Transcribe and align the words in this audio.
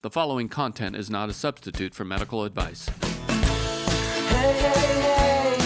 The 0.00 0.10
following 0.10 0.48
content 0.48 0.94
is 0.94 1.10
not 1.10 1.28
a 1.28 1.32
substitute 1.32 1.92
for 1.92 2.04
medical 2.04 2.44
advice. 2.44 2.88
Hey, 2.88 3.34
hey, 4.52 5.00
hey, 5.02 5.56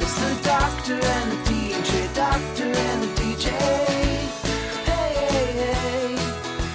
it's 0.00 0.18
the 0.18 0.40
doctor 0.42 0.94
and 0.94 1.30
the 1.30 1.36
DJ, 1.48 2.12
doctor 2.16 2.64
and 2.64 3.02
the 3.04 3.06
DJ. 3.14 3.50
Hey, 4.82 5.14
hey, 5.14 5.52
hey, 5.52 6.14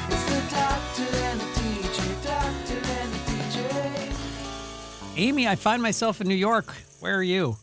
it's 0.07 0.25
the 0.29 0.39
doctor 0.55 1.03
and 1.03 1.41
the 1.41 1.47
DJ, 1.59 2.23
doctor 2.23 2.79
and 2.79 3.11
the 3.11 3.19
DJ. 3.59 5.17
Amy, 5.17 5.49
I 5.49 5.55
find 5.57 5.81
myself 5.81 6.21
in 6.21 6.29
New 6.29 6.33
York. 6.33 6.73
Where 7.01 7.17
are 7.17 7.23
you? 7.23 7.57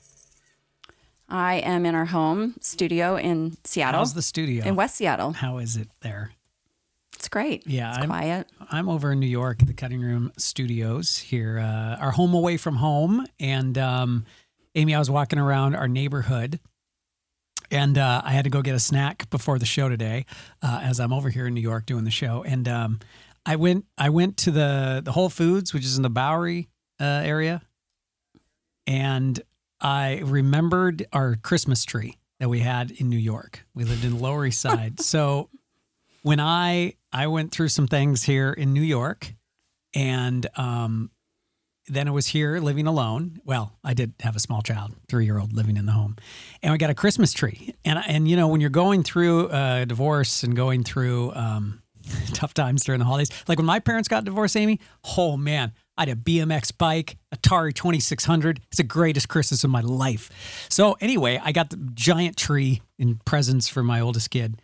I 1.30 1.54
am 1.54 1.86
in 1.86 1.94
our 1.94 2.04
home 2.04 2.56
studio 2.60 3.16
in 3.16 3.56
Seattle. 3.64 4.00
How's 4.00 4.12
the 4.12 4.20
studio? 4.20 4.66
In 4.66 4.76
West 4.76 4.96
Seattle. 4.96 5.32
How 5.32 5.56
is 5.56 5.78
it 5.78 5.88
there? 6.02 6.32
It's 7.22 7.28
great. 7.28 7.64
Yeah, 7.68 7.90
it's 7.90 7.98
I'm- 7.98 8.08
quiet. 8.08 8.48
I'm 8.72 8.88
over 8.88 9.12
in 9.12 9.20
New 9.20 9.28
York 9.28 9.62
at 9.62 9.68
the 9.68 9.74
Cutting 9.74 10.00
Room 10.00 10.32
Studios 10.38 11.18
here, 11.18 11.60
uh, 11.60 11.94
our 12.02 12.10
home 12.10 12.34
away 12.34 12.56
from 12.56 12.74
home. 12.74 13.24
And 13.38 13.78
um, 13.78 14.24
Amy, 14.74 14.92
I 14.92 14.98
was 14.98 15.08
walking 15.08 15.38
around 15.38 15.76
our 15.76 15.86
neighborhood, 15.86 16.58
and 17.70 17.96
uh, 17.96 18.22
I 18.24 18.32
had 18.32 18.42
to 18.42 18.50
go 18.50 18.60
get 18.60 18.74
a 18.74 18.80
snack 18.80 19.30
before 19.30 19.60
the 19.60 19.66
show 19.66 19.88
today, 19.88 20.26
uh, 20.62 20.80
as 20.82 20.98
I'm 20.98 21.12
over 21.12 21.30
here 21.30 21.46
in 21.46 21.54
New 21.54 21.60
York 21.60 21.86
doing 21.86 22.02
the 22.02 22.10
show. 22.10 22.42
And 22.42 22.66
um, 22.66 22.98
I 23.46 23.54
went, 23.54 23.84
I 23.96 24.08
went 24.08 24.36
to 24.38 24.50
the 24.50 25.00
the 25.04 25.12
Whole 25.12 25.30
Foods, 25.30 25.72
which 25.72 25.84
is 25.84 25.96
in 25.96 26.02
the 26.02 26.10
Bowery 26.10 26.70
uh, 27.00 27.04
area, 27.04 27.62
and 28.84 29.40
I 29.80 30.22
remembered 30.24 31.06
our 31.12 31.36
Christmas 31.36 31.84
tree 31.84 32.18
that 32.40 32.48
we 32.48 32.58
had 32.58 32.90
in 32.90 33.08
New 33.08 33.16
York. 33.16 33.64
We 33.74 33.84
lived 33.84 34.04
in 34.04 34.10
the 34.10 34.20
Lower 34.20 34.44
East 34.44 34.60
Side, 34.60 35.00
so 35.04 35.50
when 36.22 36.40
I 36.40 36.94
I 37.12 37.26
went 37.26 37.52
through 37.52 37.68
some 37.68 37.86
things 37.86 38.22
here 38.22 38.52
in 38.52 38.72
New 38.72 38.82
York, 38.82 39.34
and 39.94 40.46
um, 40.56 41.10
then 41.88 42.08
I 42.08 42.10
was 42.10 42.26
here 42.28 42.58
living 42.58 42.86
alone. 42.86 43.40
Well, 43.44 43.78
I 43.84 43.94
did 43.94 44.14
have 44.20 44.36
a 44.36 44.40
small 44.40 44.62
child, 44.62 44.92
three 45.08 45.24
year 45.24 45.38
old, 45.38 45.52
living 45.52 45.76
in 45.76 45.86
the 45.86 45.92
home, 45.92 46.16
and 46.62 46.72
we 46.72 46.78
got 46.78 46.90
a 46.90 46.94
Christmas 46.94 47.32
tree. 47.32 47.74
And 47.84 47.98
and 48.06 48.28
you 48.28 48.36
know 48.36 48.48
when 48.48 48.60
you're 48.60 48.70
going 48.70 49.02
through 49.02 49.48
a 49.50 49.84
divorce 49.86 50.42
and 50.42 50.56
going 50.56 50.84
through 50.84 51.32
um, 51.34 51.82
tough 52.32 52.54
times 52.54 52.84
during 52.84 52.98
the 52.98 53.04
holidays, 53.04 53.30
like 53.46 53.58
when 53.58 53.66
my 53.66 53.78
parents 53.78 54.08
got 54.08 54.24
divorced, 54.24 54.56
Amy, 54.56 54.80
oh 55.16 55.36
man. 55.36 55.72
I 55.98 56.06
had 56.06 56.08
a 56.08 56.16
BMX 56.16 56.76
bike, 56.78 57.18
Atari 57.34 57.74
2600. 57.74 58.60
It's 58.68 58.78
the 58.78 58.82
greatest 58.82 59.28
Christmas 59.28 59.62
of 59.62 59.68
my 59.68 59.82
life. 59.82 60.30
So 60.70 60.96
anyway, 61.02 61.38
I 61.44 61.52
got 61.52 61.68
the 61.68 61.76
giant 61.92 62.38
tree 62.38 62.80
in 62.98 63.20
presents 63.26 63.68
for 63.68 63.82
my 63.82 64.00
oldest 64.00 64.30
kid. 64.30 64.61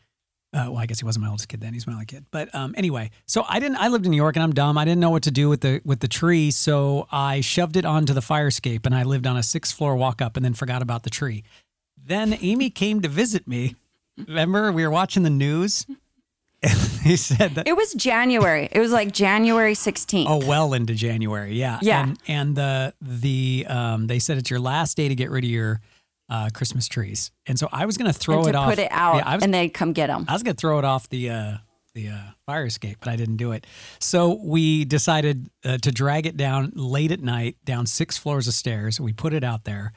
Uh, 0.53 0.65
well, 0.69 0.79
I 0.79 0.87
guess 0.87 0.99
he 0.99 1.05
wasn't 1.05 1.25
my 1.25 1.31
oldest 1.31 1.49
kid 1.49 1.61
then; 1.61 1.75
he's 1.75 1.87
my 1.87 1.93
only 1.93 2.07
kid. 2.07 2.25
But 2.31 2.55
um, 2.55 2.75
anyway, 2.79 3.11
so 3.27 3.45
I 3.47 3.61
didn't. 3.61 3.77
I 3.77 3.89
lived 3.89 4.07
in 4.07 4.11
New 4.11 4.17
York, 4.17 4.35
and 4.35 4.43
I'm 4.43 4.55
dumb. 4.55 4.79
I 4.79 4.85
didn't 4.87 5.01
know 5.01 5.11
what 5.11 5.25
to 5.25 5.31
do 5.31 5.49
with 5.49 5.61
the 5.61 5.83
with 5.85 6.01
the 6.01 6.09
tree, 6.09 6.51
so 6.51 7.07
I 7.13 7.43
shoved 7.43 7.77
it 7.77 7.85
onto 7.85 8.15
the 8.15 8.23
fire 8.23 8.47
escape, 8.47 8.87
and 8.87 8.95
I 8.95 9.03
lived 9.03 9.27
on 9.27 9.37
a 9.37 9.43
sixth 9.43 9.77
floor 9.77 9.95
walk 9.95 10.23
up, 10.23 10.37
and 10.37 10.45
then 10.45 10.55
forgot 10.55 10.81
about 10.81 11.03
the 11.03 11.11
tree. 11.11 11.45
Then 12.03 12.39
Amy 12.41 12.71
came 12.71 13.03
to 13.03 13.09
visit 13.09 13.47
me. 13.47 13.77
Remember, 14.17 14.73
we 14.73 14.83
were 14.85 14.91
watching 14.91 15.23
the 15.23 15.31
news. 15.31 15.85
And 16.63 16.79
he 17.05 17.17
said 17.17 17.55
that 17.55 17.69
It 17.69 17.77
was 17.77 17.95
January. 17.95 18.69
It 18.73 18.81
was 18.81 18.91
like 18.91 19.13
January 19.13 19.75
16th. 19.75 20.27
Oh, 20.27 20.45
well 20.45 20.73
into 20.73 20.95
January, 20.95 21.55
yeah, 21.55 21.79
Yeah. 21.83 22.03
And, 22.03 22.19
and 22.27 22.57
the 22.57 22.95
the 23.01 23.67
um, 23.69 24.07
they 24.07 24.19
said 24.19 24.39
it's 24.39 24.51
your 24.51 24.59
last 24.59 24.97
day 24.97 25.09
to 25.09 25.15
get 25.15 25.31
rid 25.31 25.45
of 25.45 25.51
your 25.51 25.81
uh, 26.29 26.51
Christmas 26.53 26.89
trees, 26.89 27.31
and 27.47 27.59
so 27.59 27.69
I 27.73 27.87
was 27.87 27.97
going 27.97 28.13
to 28.13 28.19
throw 28.19 28.47
it 28.47 28.53
to 28.53 28.59
off. 28.59 28.71
put 28.71 28.79
it 28.79 28.91
out, 28.91 29.17
Yeah, 29.17 29.35
was 29.35 29.45
and 29.45 29.53
they'd 29.55 29.71
come 29.71 29.93
get 29.93 30.09
them. 30.09 30.25
I 30.29 30.33
was 30.33 30.43
gonna 30.43 30.55
throw 30.55 30.79
it 30.79 30.85
off 30.85 31.09
the 31.09 31.31
uh, 31.31 31.57
the 31.95 32.09
uh, 32.09 32.21
fire 32.47 32.67
escape, 32.67 32.99
but 33.01 33.09
I 33.09 33.17
didn't 33.17 33.39
do 33.39 33.53
it. 33.53 33.67
So 33.99 34.39
we 34.43 34.85
decided 34.85 35.49
uh, 35.65 35.79
to 35.79 35.91
drag 35.91 36.27
it 36.27 36.37
down 36.37 36.73
late 36.75 37.13
at 37.13 37.21
night, 37.21 37.57
down 37.65 37.87
six 37.87 38.19
floors 38.19 38.47
of 38.47 38.55
stairs. 38.55 39.01
We 39.01 39.13
put 39.13 39.33
it 39.33 39.43
out 39.43 39.65
there, 39.65 39.93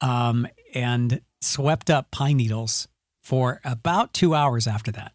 um, 0.00 0.46
and 0.74 1.20
swept 1.40 1.90
up 1.90 2.10
pine 2.10 2.36
needles 2.36 2.88
for 3.22 3.60
about 3.64 4.12
two 4.14 4.34
hours 4.34 4.66
after 4.66 4.92
that. 4.92 5.12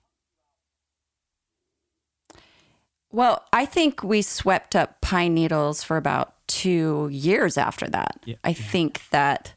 Well, 3.12 3.44
I 3.52 3.66
think 3.66 4.04
we 4.04 4.22
swept 4.22 4.76
up 4.76 5.02
pine 5.02 5.34
needles 5.34 5.84
for 5.84 5.98
about 5.98 6.36
two 6.48 7.10
years 7.12 7.58
after 7.58 7.88
that. 7.90 8.20
Yeah, 8.26 8.36
I 8.44 8.54
think 8.54 9.02
that 9.10 9.54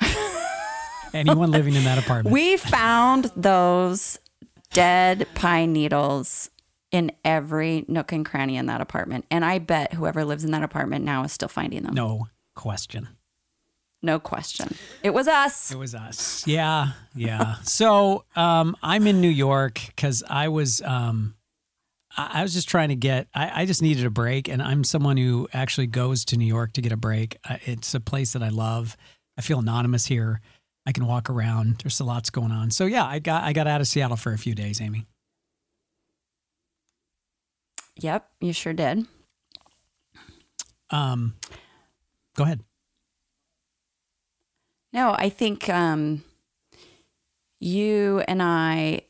Anyone 1.14 1.50
living 1.50 1.74
in 1.74 1.84
that 1.84 1.98
apartment, 1.98 2.32
we 2.32 2.56
found 2.56 3.30
those 3.36 4.18
dead 4.72 5.26
pine 5.34 5.72
needles 5.72 6.50
in 6.92 7.12
every 7.24 7.84
nook 7.88 8.12
and 8.12 8.24
cranny 8.24 8.56
in 8.56 8.66
that 8.66 8.80
apartment. 8.80 9.24
And 9.30 9.44
I 9.44 9.58
bet 9.58 9.94
whoever 9.94 10.24
lives 10.24 10.44
in 10.44 10.50
that 10.52 10.62
apartment 10.62 11.04
now 11.04 11.24
is 11.24 11.32
still 11.32 11.48
finding 11.48 11.82
them. 11.82 11.94
no 11.94 12.28
question. 12.54 13.08
No 14.02 14.20
question. 14.20 14.74
It 15.02 15.10
was 15.10 15.26
us. 15.26 15.72
It 15.72 15.78
was 15.78 15.94
us. 15.94 16.46
Yeah, 16.46 16.92
yeah. 17.14 17.56
so 17.62 18.24
um, 18.36 18.76
I'm 18.82 19.06
in 19.06 19.20
New 19.20 19.28
York 19.28 19.80
because 19.86 20.22
I 20.28 20.48
was 20.48 20.80
um, 20.82 21.34
I, 22.16 22.40
I 22.40 22.42
was 22.42 22.52
just 22.52 22.68
trying 22.68 22.90
to 22.90 22.96
get. 22.96 23.28
I, 23.34 23.62
I 23.62 23.66
just 23.66 23.82
needed 23.82 24.04
a 24.04 24.10
break, 24.10 24.48
and 24.48 24.62
I'm 24.62 24.84
someone 24.84 25.16
who 25.16 25.48
actually 25.52 25.86
goes 25.86 26.24
to 26.26 26.36
New 26.36 26.46
York 26.46 26.72
to 26.74 26.82
get 26.82 26.92
a 26.92 26.96
break. 26.96 27.36
I, 27.44 27.60
it's 27.64 27.94
a 27.94 28.00
place 28.00 28.32
that 28.34 28.42
I 28.42 28.48
love. 28.48 28.96
I 29.38 29.42
feel 29.42 29.58
anonymous 29.58 30.06
here. 30.06 30.40
I 30.86 30.92
can 30.92 31.06
walk 31.06 31.28
around. 31.28 31.78
There's 31.78 32.00
a 32.00 32.04
lots 32.04 32.30
going 32.30 32.52
on. 32.52 32.70
So 32.70 32.86
yeah, 32.86 33.04
I 33.04 33.18
got 33.18 33.42
I 33.44 33.52
got 33.52 33.66
out 33.66 33.80
of 33.80 33.88
Seattle 33.88 34.16
for 34.16 34.32
a 34.32 34.38
few 34.38 34.54
days, 34.54 34.80
Amy. 34.80 35.06
Yep, 37.96 38.28
you 38.40 38.52
sure 38.52 38.72
did. 38.72 39.06
Um, 40.90 41.34
go 42.36 42.44
ahead. 42.44 42.60
No, 44.92 45.14
I 45.18 45.28
think 45.28 45.68
um, 45.68 46.24
you 47.58 48.22
and 48.28 48.42
I 48.42 49.02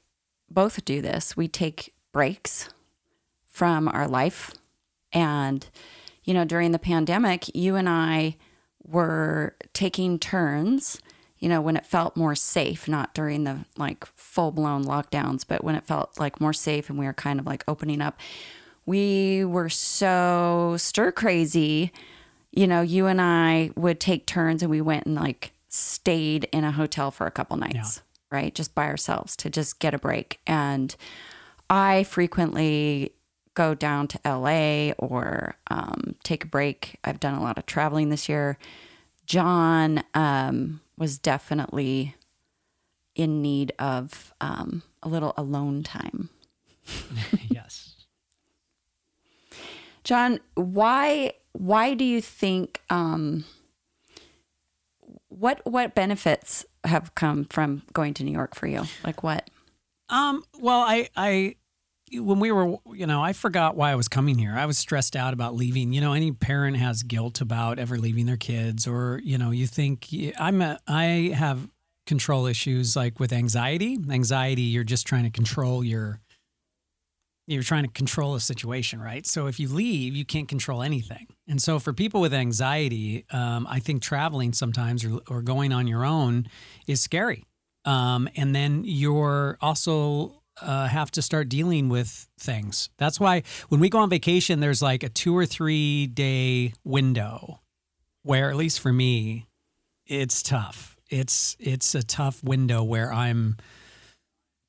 both 0.49 0.85
do 0.85 1.03
this. 1.03 1.37
We 1.37 1.49
take 1.49 1.95
breaks 2.13 2.71
from 3.47 3.89
our 3.89 4.09
life. 4.09 4.53
And, 5.13 5.69
you 6.25 6.35
know, 6.35 6.45
during 6.45 6.73
the 6.73 6.79
pandemic, 6.79 7.55
you 7.55 7.77
and 7.77 7.89
I 7.89 8.37
were 8.89 9.57
taking 9.73 10.19
turns, 10.19 11.01
you 11.39 11.49
know, 11.49 11.61
when 11.61 11.77
it 11.77 11.87
felt 11.87 12.17
more 12.17 12.35
safe, 12.35 12.89
not 12.89 13.15
during 13.15 13.45
the 13.45 13.65
like 13.77 14.07
full 14.15 14.53
blown 14.53 14.85
lockdowns, 14.85 15.45
but 15.47 15.65
when 15.65 15.75
it 15.75 15.85
felt 15.85 16.19
like 16.19 16.41
more 16.41 16.53
safe 16.53 16.89
and 16.89 16.99
we 16.99 17.07
were 17.07 17.13
kind 17.13 17.41
of 17.41 17.47
like 17.47 17.65
opening 17.69 18.01
up. 18.01 18.19
We 18.87 19.45
were 19.45 19.69
so 19.69 20.77
stir 20.79 21.13
crazy 21.13 21.93
you 22.57 22.67
know, 22.67 22.81
you 22.81 23.07
and 23.07 23.21
I 23.21 23.71
would 23.77 24.01
take 24.01 24.27
turns 24.27 24.63
and 24.63 24.71
we 24.71 24.81
went 24.81 25.05
and 25.05 25.15
like 25.15 25.53
stayed 25.69 26.49
in 26.53 26.65
a 26.65 26.73
hotel 26.73 27.11
for 27.11 27.27
a 27.27 27.31
couple 27.31 27.59
nights, 27.59 28.01
right? 28.33 28.53
Just 28.55 28.75
by 28.75 28.87
ourselves 28.87 29.37
to 29.37 29.51
just 29.51 29.79
get 29.79 29.93
a 29.93 29.99
break. 29.99 30.41
And 30.47 30.97
I 31.69 32.05
frequently 32.05 33.13
go 33.57 33.75
down 33.75 34.07
to 34.07 34.21
LA 34.25 34.93
or 34.99 35.57
um, 35.69 36.15
take 36.23 36.45
a 36.45 36.47
break. 36.47 36.99
I've 37.03 37.19
done 37.19 37.35
a 37.35 37.43
lot 37.43 37.59
of 37.59 37.67
traveling 37.67 38.11
this 38.11 38.29
year. 38.29 38.59
John 39.27 40.05
um, 40.15 40.81
was 40.97 41.19
definitely 41.19 42.15
in 43.17 43.43
need 43.43 43.73
of 43.79 44.33
um, 44.41 44.85
a 45.03 45.09
little 45.09 45.35
alone 45.37 45.83
time. 45.83 46.31
yes. 47.49 47.95
John, 50.05 50.39
why 50.55 51.33
why 51.51 51.95
do 51.95 52.05
you 52.05 52.21
think 52.21 52.81
um 52.91 53.45
what 55.29 55.61
what 55.65 55.97
benefits 55.97 56.65
have 56.85 57.15
come 57.17 57.47
from 57.47 57.83
going 57.93 58.15
to 58.15 58.23
New 58.23 58.31
York 58.31 58.55
for 58.55 58.69
you? 58.69 58.85
Like 59.03 59.25
what? 59.25 59.51
Um, 60.09 60.45
well, 60.61 60.81
I, 60.81 61.09
I, 61.17 61.57
when 62.13 62.39
we 62.39 62.53
were, 62.53 62.77
you 62.93 63.07
know, 63.07 63.23
I 63.23 63.33
forgot 63.33 63.77
why 63.77 63.91
I 63.91 63.95
was 63.95 64.09
coming 64.09 64.39
here. 64.39 64.55
I 64.57 64.67
was 64.67 64.79
stressed 64.79 65.17
out 65.17 65.35
about 65.35 65.55
leaving. 65.55 65.93
You 65.93 66.01
know, 66.01 66.13
any 66.13 66.33
parent 66.33 66.77
has 66.77 67.03
guilt 67.03 67.41
about 67.41 67.79
ever 67.79 67.99
leaving 67.99 68.27
their 68.27 68.37
kids, 68.37 68.87
or 68.87 69.21
you 69.25 69.39
know, 69.39 69.51
you 69.51 69.67
think 69.67 70.09
I'm 70.39 70.63
a, 70.63 70.79
I 70.87 71.33
have 71.35 71.69
control 72.07 72.47
issues 72.47 72.95
like 72.97 73.19
with 73.19 73.33
anxiety. 73.33 73.99
Anxiety, 74.11 74.63
you're 74.63 74.85
just 74.85 75.07
trying 75.07 75.25
to 75.25 75.31
control 75.31 75.83
your, 75.83 76.21
you're 77.49 77.65
trying 77.65 77.85
to 77.85 77.91
control 77.91 78.37
a 78.37 78.41
situation, 78.41 79.01
right? 79.01 79.27
So 79.27 79.49
if 79.49 79.59
you 79.59 79.69
leave, 79.69 80.15
you 80.15 80.25
can't 80.25 80.49
control 80.49 80.83
anything. 80.83 81.27
And 81.49 81.61
so 81.61 81.79
for 81.79 81.93
people 81.93 82.21
with 82.21 82.33
anxiety, 82.33 83.25
um, 83.31 83.67
I 83.69 83.81
think 83.81 84.03
traveling 84.03 84.53
sometimes 84.53 85.05
or, 85.05 85.19
or 85.29 85.43
going 85.43 85.73
on 85.73 85.87
your 85.87 86.05
own 86.05 86.47
is 86.87 87.01
scary. 87.01 87.45
Um, 87.85 88.29
and 88.37 88.55
then 88.55 88.83
you're 88.85 89.59
also 89.61 90.43
uh, 90.61 90.87
have 90.89 91.11
to 91.13 91.23
start 91.23 91.49
dealing 91.49 91.89
with 91.89 92.29
things. 92.39 92.89
That's 92.99 93.21
why 93.21 93.43
when 93.69 93.81
we 93.81 93.89
go 93.89 93.99
on 93.99 94.11
vacation, 94.11 94.61
there's 94.61 94.83
like 94.83 95.03
a 95.03 95.09
two 95.09 95.37
or 95.37 95.47
three 95.47 96.07
day 96.07 96.73
window 96.85 97.61
where, 98.23 98.51
at 98.51 98.57
least 98.57 98.81
for 98.81 98.93
me, 98.93 99.47
it's 100.07 100.43
tough. 100.43 100.97
It's 101.11 101.57
it's 101.61 101.95
a 101.95 102.03
tough 102.03 102.43
window 102.43 102.83
where 102.83 103.13
I'm 103.13 103.57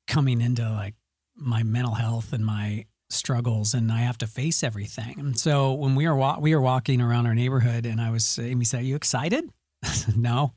coming 0.06 0.40
into 0.40 0.62
like 0.68 0.94
my 1.36 1.62
mental 1.62 1.94
health 1.94 2.32
and 2.32 2.44
my 2.44 2.86
struggles 3.10 3.74
and 3.74 3.90
I 3.90 3.98
have 4.00 4.18
to 4.18 4.26
face 4.26 4.62
everything. 4.62 5.18
And 5.18 5.38
so 5.38 5.72
when 5.72 5.94
we 5.94 6.06
were 6.06 6.16
wa- 6.16 6.38
we 6.38 6.54
were 6.54 6.60
walking 6.60 7.00
around 7.00 7.26
our 7.26 7.34
neighborhood 7.34 7.86
and 7.86 8.00
I 8.00 8.10
was 8.10 8.38
Amy 8.38 8.64
said, 8.64 8.80
"Are 8.80 8.84
you 8.84 8.96
excited?" 8.96 9.50
"No." 10.16 10.54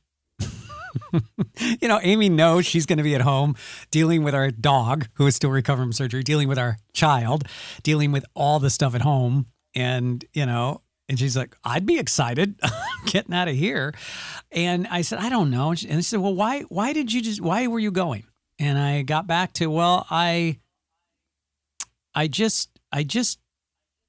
you 1.82 1.88
know, 1.88 2.00
Amy 2.02 2.30
knows 2.30 2.66
she's 2.66 2.86
going 2.86 2.98
to 2.98 3.04
be 3.04 3.16
at 3.16 3.22
home 3.22 3.56
dealing 3.92 4.24
with 4.24 4.36
our 4.36 4.52
dog 4.52 5.08
who 5.14 5.28
is 5.28 5.36
still 5.36 5.52
recovering 5.52 5.88
from 5.88 5.94
surgery, 5.94 6.24
dealing 6.24 6.48
with 6.48 6.58
our 6.58 6.78
child, 6.94 7.46
dealing 7.84 8.12
with 8.12 8.26
all 8.34 8.60
the 8.60 8.70
stuff 8.70 8.96
at 8.96 9.02
home 9.02 9.48
and, 9.76 10.26
you 10.34 10.46
know, 10.46 10.82
and 11.12 11.20
she's 11.20 11.36
like, 11.36 11.58
I'd 11.66 11.86
be 11.86 12.00
excited 12.00 12.58
getting 13.06 13.34
out 13.34 13.50
of 13.50 13.56
here. 13.56 13.94
And 14.50 14.88
I 14.88 15.02
said, 15.02 15.20
I 15.20 15.28
don't 15.28 15.50
know. 15.50 15.72
And 15.72 15.80
she 15.80 15.90
and 15.90 15.98
she 16.00 16.04
said, 16.04 16.22
Well, 16.22 16.34
why 16.34 16.62
why 16.62 16.94
did 16.94 17.12
you 17.12 17.22
just 17.22 17.42
why 17.42 17.68
were 17.68 17.80
you 17.80 17.92
going? 17.92 18.24
And 18.58 18.80
I 18.80 19.02
got 19.02 19.28
back 19.28 19.52
to, 19.54 19.70
well, 19.70 20.08
I 20.10 20.60
I 22.16 22.28
just 22.28 22.70
I 22.94 23.04
just 23.04 23.40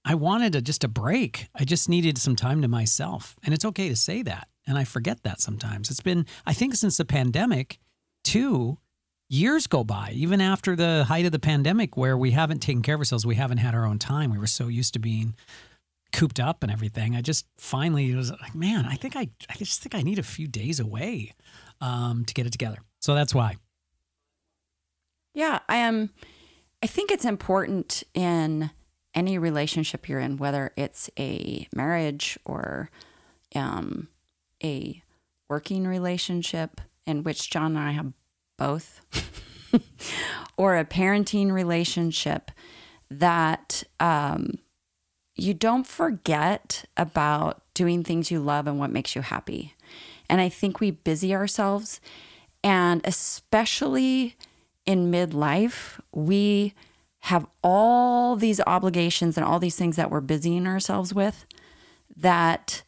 I 0.05 0.15
wanted 0.15 0.55
a, 0.55 0.63
just 0.63 0.85
a 0.85 0.89
break. 0.89 1.49
I 1.55 1.65
just 1.65 1.89
needed 1.89 2.19
some 2.19 2.37
time 2.37 2.63
to 2.63 2.69
myself. 2.69 3.37
And 3.43 3.53
it's 3.53 3.65
okay 3.65 3.89
to 3.89 3.97
say 3.97 4.23
that. 4.23 4.49
And 4.67 4.79
I 4.79 4.85
forget 4.85 5.23
that 5.25 5.41
sometimes. 5.41 5.91
It's 5.91 6.01
been, 6.01 6.27
I 6.47 6.53
think, 6.53 6.75
since 6.75 6.97
the 6.97 7.05
pandemic, 7.05 7.79
two 8.23 8.79
years 9.29 9.67
go 9.67 9.83
by, 9.83 10.13
even 10.15 10.41
after 10.41 10.77
the 10.77 11.05
height 11.05 11.25
of 11.25 11.33
the 11.33 11.39
pandemic, 11.39 11.97
where 11.97 12.17
we 12.17 12.33
haven't 12.33 12.61
taken 12.61 12.83
care 12.83 12.95
of 12.95 13.01
ourselves. 13.01 13.27
We 13.27 13.35
haven't 13.35 13.59
had 13.59 13.75
our 13.75 13.87
own 13.87 13.99
time. 13.99 14.31
We 14.31 14.39
were 14.39 14.47
so 14.47 14.69
used 14.69 14.93
to 14.93 14.99
being 14.99 15.35
cooped 16.13 16.39
up 16.39 16.63
and 16.63 16.71
everything. 16.71 17.17
I 17.17 17.23
just 17.23 17.47
finally 17.57 18.15
was 18.15 18.31
like, 18.31 18.55
man, 18.55 18.85
I 18.87 18.95
think 18.95 19.17
I, 19.17 19.31
I 19.49 19.55
just 19.55 19.81
think 19.83 19.95
I 19.95 20.03
need 20.03 20.19
a 20.19 20.23
few 20.23 20.47
days 20.47 20.79
away 20.79 21.33
um, 21.81 22.25
to 22.27 22.35
get 22.35 22.47
it 22.47 22.53
together. 22.53 22.79
So 23.01 23.15
that's 23.15 23.35
why. 23.35 23.57
Yeah, 25.35 25.61
I 25.69 25.77
am. 25.77 26.11
I 26.83 26.87
think 26.87 27.11
it's 27.11 27.25
important 27.25 28.03
in 28.13 28.71
any 29.15 29.39
relationship 29.39 30.09
you're 30.09 30.21
in, 30.21 30.37
whether 30.37 30.73
it's 30.77 31.09
a 31.19 31.67
marriage 31.75 32.39
or 32.45 32.91
um, 33.55 34.09
a 34.63 35.03
working 35.49 35.87
relationship, 35.87 36.81
in 37.07 37.23
which 37.23 37.51
John 37.51 37.77
and 37.77 37.79
I 37.79 37.93
have 37.93 38.13
both, 38.59 39.01
or 40.57 40.77
a 40.77 40.85
parenting 40.85 41.53
relationship, 41.53 42.51
that 43.11 43.83
um, 44.01 44.59
you 45.35 45.55
don't 45.55 45.87
forget 45.87 46.85
about 46.97 47.63
doing 47.75 48.05
things 48.05 48.31
you 48.31 48.41
love 48.41 48.67
and 48.67 48.79
what 48.79 48.91
makes 48.91 49.15
you 49.15 49.23
happy. 49.23 49.75
And 50.29 50.41
I 50.41 50.49
think 50.49 50.81
we 50.81 50.91
busy 50.91 51.35
ourselves, 51.35 52.01
and 52.63 53.01
especially 53.05 54.37
in 54.87 55.11
midlife, 55.11 56.01
we 56.13 56.75
have 57.21 57.47
all 57.63 58.37
these 58.37 58.61
obligations 58.67 59.37
and 59.37 59.47
all 59.47 59.61
these 59.61 59.77
things 59.77 59.97
that 59.97 60.11
we're 60.11 60.21
busying 60.21 60.67
ourselves 60.67 61.15
with 61.15 61.47
that 62.17 62.83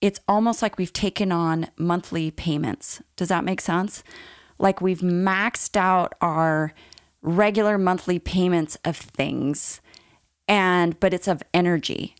it's 0.00 0.20
almost 0.26 0.62
like 0.62 0.78
we've 0.78 0.92
taken 0.92 1.30
on 1.32 1.68
monthly 1.76 2.30
payments. 2.30 3.02
Does 3.16 3.28
that 3.28 3.44
make 3.44 3.60
sense? 3.60 4.02
Like 4.58 4.80
we've 4.80 5.00
maxed 5.00 5.76
out 5.76 6.14
our 6.20 6.72
regular 7.22 7.76
monthly 7.76 8.18
payments 8.18 8.76
of 8.84 8.96
things 8.96 9.80
and 10.48 10.98
but 11.00 11.12
it's 11.12 11.28
of 11.28 11.42
energy 11.52 12.14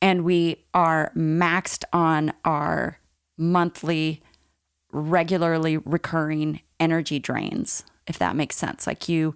and 0.00 0.24
we 0.24 0.64
are 0.72 1.10
maxed 1.16 1.84
on 1.92 2.32
our 2.44 2.98
monthly 3.36 4.22
regularly 4.92 5.76
recurring 5.78 6.60
energy 6.78 7.18
drains 7.18 7.84
if 8.06 8.16
that 8.16 8.36
makes 8.36 8.54
sense 8.54 8.86
like 8.86 9.08
you 9.08 9.34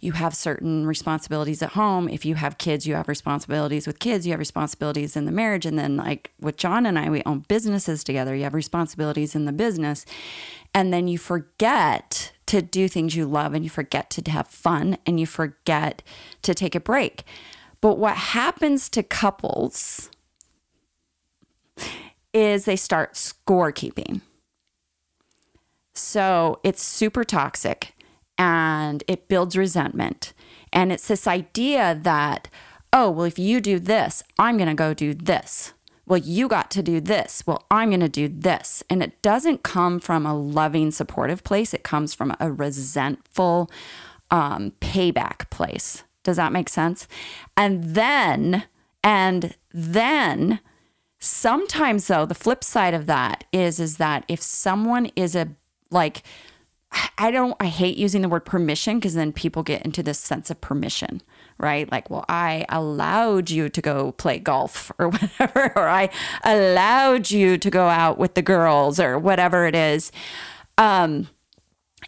you 0.00 0.12
have 0.12 0.34
certain 0.34 0.86
responsibilities 0.86 1.62
at 1.62 1.72
home. 1.72 2.08
If 2.08 2.24
you 2.24 2.34
have 2.34 2.58
kids 2.58 2.86
you 2.86 2.94
have 2.94 3.08
responsibilities 3.08 3.86
with 3.86 3.98
kids. 3.98 4.26
You 4.26 4.32
have 4.32 4.38
responsibilities 4.38 5.16
in 5.16 5.24
the 5.24 5.32
marriage. 5.32 5.66
And 5.66 5.78
then 5.78 5.96
like 5.96 6.32
with 6.40 6.56
John 6.56 6.86
and 6.86 6.98
I 6.98 7.10
we 7.10 7.22
own 7.24 7.40
businesses 7.48 8.04
together. 8.04 8.34
You 8.34 8.44
have 8.44 8.54
responsibilities 8.54 9.34
in 9.34 9.44
the 9.44 9.52
business. 9.52 10.04
And 10.74 10.92
then 10.92 11.08
you 11.08 11.18
forget 11.18 12.32
to 12.46 12.62
do 12.62 12.88
things 12.88 13.16
you 13.16 13.26
love 13.26 13.54
and 13.54 13.64
you 13.64 13.70
forget 13.70 14.10
to 14.10 14.30
have 14.30 14.46
fun 14.46 14.98
and 15.06 15.18
you 15.18 15.26
forget 15.26 16.02
to 16.42 16.54
take 16.54 16.74
a 16.74 16.80
break. 16.80 17.24
But 17.80 17.98
what 17.98 18.16
happens 18.16 18.88
to 18.90 19.02
couples 19.02 20.10
is 22.32 22.64
they 22.64 22.76
start 22.76 23.14
scorekeeping. 23.14 24.20
So 25.94 26.60
it's 26.62 26.82
super 26.82 27.24
toxic 27.24 27.94
and 28.38 29.02
it 29.06 29.28
builds 29.28 29.56
resentment. 29.56 30.32
And 30.72 30.92
it's 30.92 31.08
this 31.08 31.26
idea 31.26 31.98
that, 32.02 32.48
oh, 32.92 33.10
well, 33.10 33.24
if 33.24 33.38
you 33.38 33.60
do 33.60 33.78
this, 33.78 34.22
I'm 34.38 34.56
going 34.56 34.68
to 34.68 34.74
go 34.74 34.94
do 34.94 35.14
this. 35.14 35.72
Well, 36.06 36.18
you 36.18 36.46
got 36.46 36.70
to 36.72 36.82
do 36.82 37.00
this. 37.00 37.42
Well, 37.46 37.64
I'm 37.70 37.90
going 37.90 38.00
to 38.00 38.08
do 38.08 38.28
this. 38.28 38.82
And 38.88 39.02
it 39.02 39.20
doesn't 39.22 39.64
come 39.64 39.98
from 39.98 40.24
a 40.24 40.36
loving, 40.38 40.90
supportive 40.92 41.42
place. 41.42 41.74
It 41.74 41.82
comes 41.82 42.14
from 42.14 42.36
a 42.38 42.52
resentful 42.52 43.70
um, 44.30 44.72
payback 44.80 45.50
place. 45.50 46.04
Does 46.22 46.36
that 46.36 46.52
make 46.52 46.68
sense? 46.68 47.08
And 47.56 47.94
then, 47.94 48.64
and 49.02 49.54
then, 49.72 50.60
sometimes 51.18 52.06
though, 52.06 52.26
the 52.26 52.34
flip 52.34 52.62
side 52.62 52.94
of 52.94 53.06
that 53.06 53.44
is, 53.52 53.80
is 53.80 53.96
that 53.96 54.24
if 54.28 54.42
someone 54.42 55.06
is 55.16 55.34
a 55.34 55.48
like, 55.90 56.22
I 57.18 57.30
don't, 57.30 57.56
I 57.60 57.66
hate 57.66 57.96
using 57.96 58.22
the 58.22 58.28
word 58.28 58.44
permission 58.44 58.98
because 58.98 59.14
then 59.14 59.32
people 59.32 59.62
get 59.62 59.82
into 59.82 60.02
this 60.02 60.18
sense 60.18 60.50
of 60.50 60.60
permission, 60.60 61.22
right? 61.58 61.90
Like, 61.90 62.10
well, 62.10 62.24
I 62.28 62.66
allowed 62.68 63.50
you 63.50 63.68
to 63.70 63.80
go 63.80 64.12
play 64.12 64.38
golf 64.38 64.92
or 64.98 65.08
whatever, 65.08 65.72
or 65.76 65.88
I 65.88 66.10
allowed 66.44 67.30
you 67.30 67.58
to 67.58 67.70
go 67.70 67.88
out 67.88 68.18
with 68.18 68.34
the 68.34 68.42
girls 68.42 69.00
or 69.00 69.18
whatever 69.18 69.66
it 69.66 69.74
is. 69.74 70.12
Um, 70.78 71.28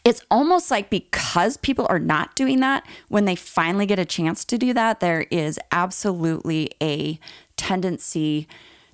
it's 0.04 0.22
almost 0.30 0.70
like 0.70 0.90
because 0.90 1.56
people 1.56 1.86
are 1.88 1.98
not 1.98 2.34
doing 2.34 2.60
that, 2.60 2.86
when 3.08 3.24
they 3.24 3.34
finally 3.34 3.86
get 3.86 3.98
a 3.98 4.04
chance 4.04 4.44
to 4.44 4.58
do 4.58 4.72
that, 4.74 5.00
there 5.00 5.22
is 5.30 5.58
absolutely 5.72 6.70
a 6.82 7.18
tendency 7.56 8.46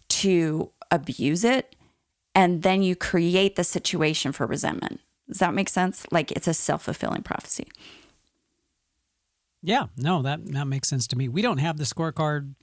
to 0.08 0.70
abuse 0.90 1.44
it. 1.44 1.76
And 2.34 2.62
then 2.62 2.82
you 2.82 2.96
create 2.96 3.56
the 3.56 3.64
situation 3.64 4.32
for 4.32 4.46
resentment. 4.46 5.00
Does 5.28 5.38
that 5.38 5.54
make 5.54 5.68
sense? 5.68 6.06
Like 6.10 6.32
it's 6.32 6.48
a 6.48 6.54
self 6.54 6.82
fulfilling 6.82 7.22
prophecy. 7.22 7.66
Yeah, 9.62 9.86
no, 9.96 10.22
that 10.22 10.44
that 10.52 10.66
makes 10.66 10.88
sense 10.88 11.06
to 11.08 11.16
me. 11.16 11.28
We 11.28 11.42
don't 11.42 11.58
have 11.58 11.78
the 11.78 11.84
scorecard 11.84 12.54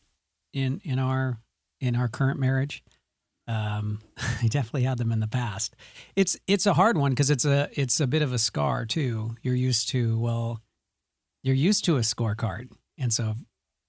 in 0.53 0.81
in 0.83 0.99
our 0.99 1.39
in 1.79 1.95
our 1.95 2.07
current 2.07 2.39
marriage. 2.39 2.83
Um, 3.47 4.01
I 4.17 4.47
definitely 4.47 4.83
had 4.83 4.97
them 4.97 5.11
in 5.11 5.19
the 5.19 5.27
past. 5.27 5.75
It's 6.15 6.37
it's 6.47 6.65
a 6.65 6.73
hard 6.73 6.97
one 6.97 7.11
because 7.11 7.29
it's 7.29 7.45
a 7.45 7.69
it's 7.73 7.99
a 7.99 8.07
bit 8.07 8.21
of 8.21 8.33
a 8.33 8.37
scar 8.37 8.85
too. 8.85 9.35
You're 9.41 9.55
used 9.55 9.89
to 9.89 10.19
well, 10.19 10.61
you're 11.43 11.55
used 11.55 11.85
to 11.85 11.97
a 11.97 12.01
scorecard, 12.01 12.69
and 12.97 13.11
so 13.11 13.33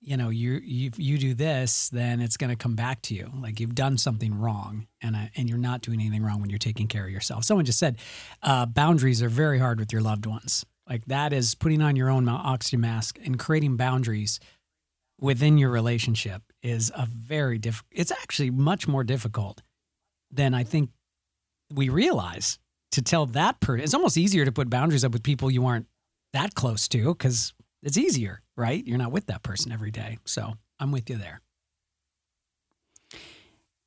you 0.02 0.16
know 0.16 0.30
you 0.30 0.61
you 0.62 0.90
you 0.97 1.16
do 1.16 1.35
this, 1.35 1.88
then 1.90 2.21
it's 2.21 2.37
going 2.37 2.50
to 2.50 2.56
come 2.56 2.75
back 2.75 3.00
to 3.02 3.14
you. 3.14 3.30
Like 3.35 3.61
you've 3.61 3.75
done 3.75 3.97
something 3.97 4.35
wrong, 4.35 4.87
and 5.00 5.16
I, 5.16 5.30
and 5.37 5.49
you're 5.49 5.59
not 5.59 5.80
doing 5.80 6.00
anything 6.00 6.23
wrong 6.23 6.40
when 6.40 6.50
you're 6.50 6.59
taking 6.59 6.88
care 6.88 7.04
of 7.04 7.11
yourself. 7.11 7.44
Someone 7.44 7.64
just 7.64 7.78
said 7.78 7.99
uh, 8.42 8.66
boundaries 8.66 9.23
are 9.23 9.28
very 9.28 9.59
hard 9.59 9.78
with 9.78 9.92
your 9.92 10.02
loved 10.02 10.26
ones. 10.26 10.66
Like 10.88 11.04
that 11.06 11.32
is 11.32 11.54
putting 11.54 11.80
on 11.80 11.97
your 11.97 12.11
own 12.11 12.28
oxygen 12.28 12.80
mask 12.80 13.18
and 13.25 13.38
creating 13.38 13.76
boundaries 13.76 14.40
within 15.21 15.56
your 15.56 15.71
relationship 15.71 16.42
is 16.62 16.90
a 16.97 17.06
very 17.06 17.59
diff. 17.59 17.85
It's 17.92 18.11
actually 18.11 18.50
much 18.50 18.88
more 18.88 19.04
difficult 19.04 19.62
than 20.30 20.52
I 20.52 20.64
think 20.64 20.90
we 21.73 21.88
realize 21.88 22.59
to 22.90 23.02
tell 23.02 23.26
that 23.26 23.61
person. 23.61 23.85
It's 23.85 23.94
almost 23.94 24.18
easier 24.18 24.44
to 24.44 24.52
put 24.52 24.68
boundaries 24.68 25.04
up 25.04 25.12
with 25.12 25.23
people 25.23 25.50
you 25.50 25.64
aren't 25.64 25.87
that 26.32 26.54
close 26.54 26.88
to 26.88 27.14
because 27.14 27.54
it's 27.83 27.97
easier, 27.97 28.43
right? 28.57 28.85
You're 28.87 28.99
not 28.99 29.12
with 29.12 29.27
that 29.27 29.43
person 29.43 29.73
every 29.73 29.91
day. 29.91 30.19
So 30.25 30.55
I'm 30.79 30.93
with 30.93 31.11
you 31.11 31.17
there. 31.17 31.41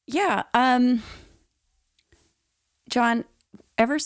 Yeah. 0.08 0.44
Um, 0.54 1.04
John, 2.90 3.26
ever, 3.78 3.98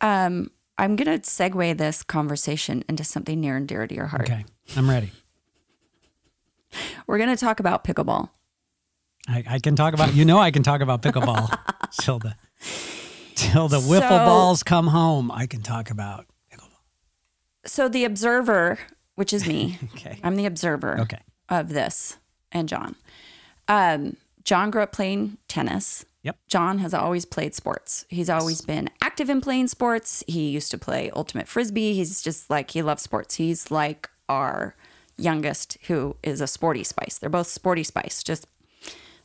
um, 0.00 0.50
I'm 0.78 0.96
going 0.96 1.20
to 1.20 1.26
segue 1.28 1.76
this 1.76 2.02
conversation 2.02 2.84
into 2.88 3.04
something 3.04 3.40
near 3.40 3.56
and 3.56 3.66
dear 3.66 3.86
to 3.86 3.94
your 3.94 4.06
heart. 4.06 4.22
Okay, 4.22 4.44
I'm 4.76 4.88
ready. 4.88 5.12
We're 7.06 7.18
going 7.18 7.30
to 7.30 7.36
talk 7.36 7.60
about 7.60 7.84
pickleball. 7.84 8.30
I, 9.28 9.44
I 9.48 9.58
can 9.58 9.76
talk 9.76 9.92
about. 9.92 10.14
You 10.14 10.24
know, 10.24 10.38
I 10.38 10.50
can 10.50 10.62
talk 10.62 10.80
about 10.80 11.02
pickleball 11.02 11.56
till 12.00 12.18
the 12.18 12.34
till 13.34 13.68
the 13.68 13.78
wiffle 13.80 14.24
balls 14.24 14.62
come 14.62 14.86
home. 14.86 15.30
I 15.30 15.46
can 15.46 15.62
talk 15.62 15.90
about 15.90 16.26
pickleball. 16.52 16.78
So 17.66 17.88
the 17.88 18.04
observer, 18.04 18.78
which 19.20 19.34
is 19.34 19.46
me, 19.46 19.78
Okay. 19.94 20.18
I'm 20.24 20.34
the 20.36 20.46
observer 20.46 20.98
Okay. 21.00 21.20
of 21.50 21.68
this, 21.68 22.16
and 22.50 22.66
John. 22.68 22.96
Um, 23.68 24.16
John 24.44 24.70
grew 24.70 24.80
up 24.82 24.92
playing 24.92 25.36
tennis. 25.46 26.06
Yep. 26.22 26.36
John 26.48 26.78
has 26.78 26.94
always 26.94 27.26
played 27.26 27.54
sports. 27.54 28.06
He's 28.08 28.30
always 28.30 28.62
been 28.62 28.88
active 29.02 29.28
in 29.28 29.42
playing 29.42 29.68
sports. 29.68 30.24
He 30.26 30.48
used 30.48 30.70
to 30.70 30.78
play 30.78 31.10
ultimate 31.14 31.48
frisbee. 31.48 31.92
He's 31.92 32.22
just 32.22 32.48
like 32.48 32.70
he 32.70 32.80
loves 32.82 33.02
sports. 33.02 33.34
He's 33.34 33.70
like 33.70 34.08
our 34.28 34.74
youngest, 35.18 35.76
who 35.88 36.16
is 36.22 36.40
a 36.40 36.46
sporty 36.46 36.82
spice. 36.82 37.18
They're 37.18 37.28
both 37.28 37.46
sporty 37.48 37.84
spice, 37.84 38.22
just 38.22 38.46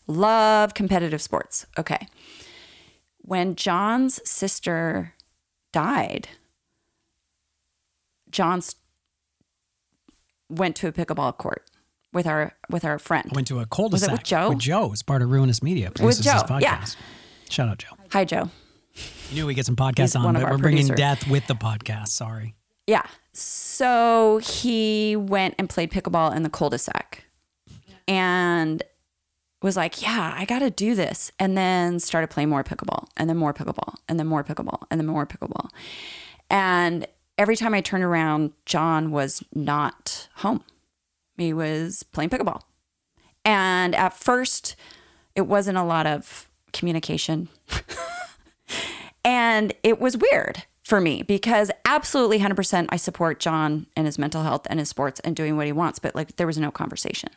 love 0.08 0.74
competitive 0.74 1.22
sports. 1.22 1.66
Okay. 1.78 2.08
When 3.20 3.56
John's 3.56 4.20
sister 4.30 5.14
died, 5.72 6.28
John 8.30 8.58
s- 8.60 8.75
went 10.50 10.75
to 10.78 10.88
a 10.88 10.92
pickleball 10.92 11.38
court 11.38 11.70
with 12.14 12.28
our 12.28 12.54
with 12.70 12.86
our 12.86 13.00
friend. 13.00 13.30
I 13.32 13.36
went 13.36 13.48
to 13.48 13.60
a 13.60 13.66
cul-de-sac 13.66 14.12
with 14.12 14.24
Joe? 14.24 14.50
With 14.50 14.60
Joe, 14.60 14.92
as 14.92 15.04
part 15.04 15.22
of 15.22 15.30
Ruinous 15.30 15.62
Media. 15.62 15.92
produces 15.92 16.25
Joe, 16.25 16.42
yeah. 16.60 16.86
Shout 17.50 17.70
out 17.70 17.78
Joe. 17.78 17.96
Hi, 18.12 18.25
Joe. 18.25 18.50
You 19.30 19.36
knew 19.36 19.46
we 19.48 19.54
get 19.54 19.66
some 19.66 19.75
podcasts 19.75 20.02
He's 20.02 20.16
on, 20.16 20.34
but 20.36 20.44
we're 20.44 20.58
bringing 20.58 20.88
death 20.88 21.28
with 21.28 21.46
the 21.48 21.56
podcast. 21.56 22.10
Sorry. 22.10 22.56
Yeah. 22.88 23.04
So 23.34 24.40
he 24.44 25.16
went 25.16 25.56
and 25.58 25.68
played 25.68 25.92
pickleball 25.92 26.36
in 26.36 26.44
the 26.44 26.50
cul-de-sac 26.50 27.25
and 28.08 28.82
was 29.62 29.75
like, 29.75 30.02
yeah, 30.02 30.34
I 30.38 30.46
got 30.46 30.60
to 30.60 30.70
do 30.70 30.96
this. 30.96 31.32
And 31.40 31.58
then 31.58 32.00
started 32.00 32.30
playing 32.30 32.50
more 32.50 32.64
pickleball 32.64 33.08
and 33.18 33.30
then 33.30 33.38
more 33.38 33.54
pickleball 33.54 33.96
and 34.08 34.20
then 34.20 34.28
more 34.28 34.44
pickleball 34.44 34.84
and 34.90 35.00
then 35.00 35.08
more 35.08 35.25
pickleball. 35.25 35.70
And 36.50 37.08
every 37.38 37.56
time 37.56 37.74
I 37.74 37.82
turned 37.82 38.04
around, 38.04 38.51
John 38.65 39.12
was 39.12 39.44
not 39.54 40.27
home. 40.36 40.63
He 41.38 41.54
was 41.54 42.04
playing 42.04 42.30
pickleball. 42.30 42.62
And 43.44 43.94
at 43.96 44.13
first, 44.13 44.75
it 45.36 45.42
wasn't 45.42 45.77
a 45.77 45.84
lot 45.84 46.08
of 46.08 46.50
communication. 46.72 47.50
And 49.25 49.74
it 49.82 50.00
was 50.00 50.15
weird 50.15 50.63
for 50.84 51.01
me 51.01 51.24
because 51.24 51.72
absolutely 51.84 52.38
100% 52.38 52.86
I 52.89 52.96
support 52.96 53.39
John 53.39 53.88
and 53.98 54.06
his 54.06 54.20
mental 54.20 54.44
health 54.44 54.68
and 54.70 54.77
his 54.77 54.88
sports 54.88 55.20
and 55.22 55.36
doing 55.36 55.58
what 55.58 55.65
he 55.65 55.72
wants, 55.72 55.98
but 55.98 56.13
like 56.13 56.36
there 56.36 56.46
was 56.46 56.60
no 56.60 56.70
conversation. 56.70 57.30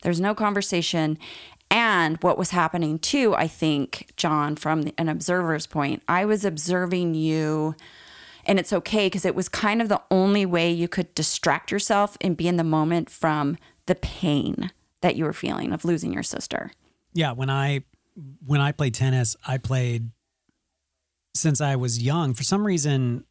There's 0.00 0.20
no 0.20 0.34
conversation. 0.34 1.18
And 1.70 2.16
what 2.22 2.38
was 2.38 2.50
happening 2.50 2.98
too, 2.98 3.34
I 3.34 3.48
think, 3.48 4.12
John, 4.16 4.56
from 4.56 4.90
an 4.96 5.10
observer's 5.10 5.66
point, 5.66 6.02
I 6.08 6.24
was 6.24 6.42
observing 6.42 7.14
you, 7.14 7.74
and 8.46 8.58
it's 8.58 8.72
okay 8.72 9.06
because 9.06 9.24
it 9.24 9.34
was 9.34 9.48
kind 9.48 9.82
of 9.82 9.88
the 9.88 10.00
only 10.10 10.46
way 10.46 10.70
you 10.70 10.88
could 10.88 11.14
distract 11.14 11.70
yourself 11.70 12.16
and 12.20 12.36
be 12.36 12.48
in 12.48 12.56
the 12.56 12.64
moment 12.64 13.10
from 13.10 13.58
the 13.86 13.94
pain 13.94 14.70
that 15.02 15.16
you 15.16 15.24
were 15.24 15.32
feeling 15.32 15.72
of 15.72 15.84
losing 15.84 16.12
your 16.12 16.22
sister. 16.22 16.70
Yeah, 17.12 17.32
when 17.32 17.50
I 17.50 17.82
when 18.46 18.60
I 18.60 18.72
played 18.72 18.94
tennis, 18.94 19.36
I 19.46 19.58
played 19.58 20.10
since 21.34 21.60
I 21.60 21.76
was 21.76 22.02
young. 22.02 22.32
For 22.32 22.44
some 22.44 22.66
reason, 22.66 23.24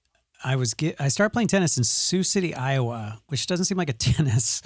I 0.43 0.55
was 0.55 0.74
get, 0.74 0.95
I 1.00 1.07
started 1.07 1.31
playing 1.31 1.48
tennis 1.48 1.77
in 1.77 1.84
Sioux 1.84 2.24
City, 2.24 2.53
Iowa, 2.53 3.19
which 3.27 3.48
doesn't 3.48 3.65
seem 3.65 3.77
like 3.77 3.89
a 3.89 3.93
tennis 4.12 4.62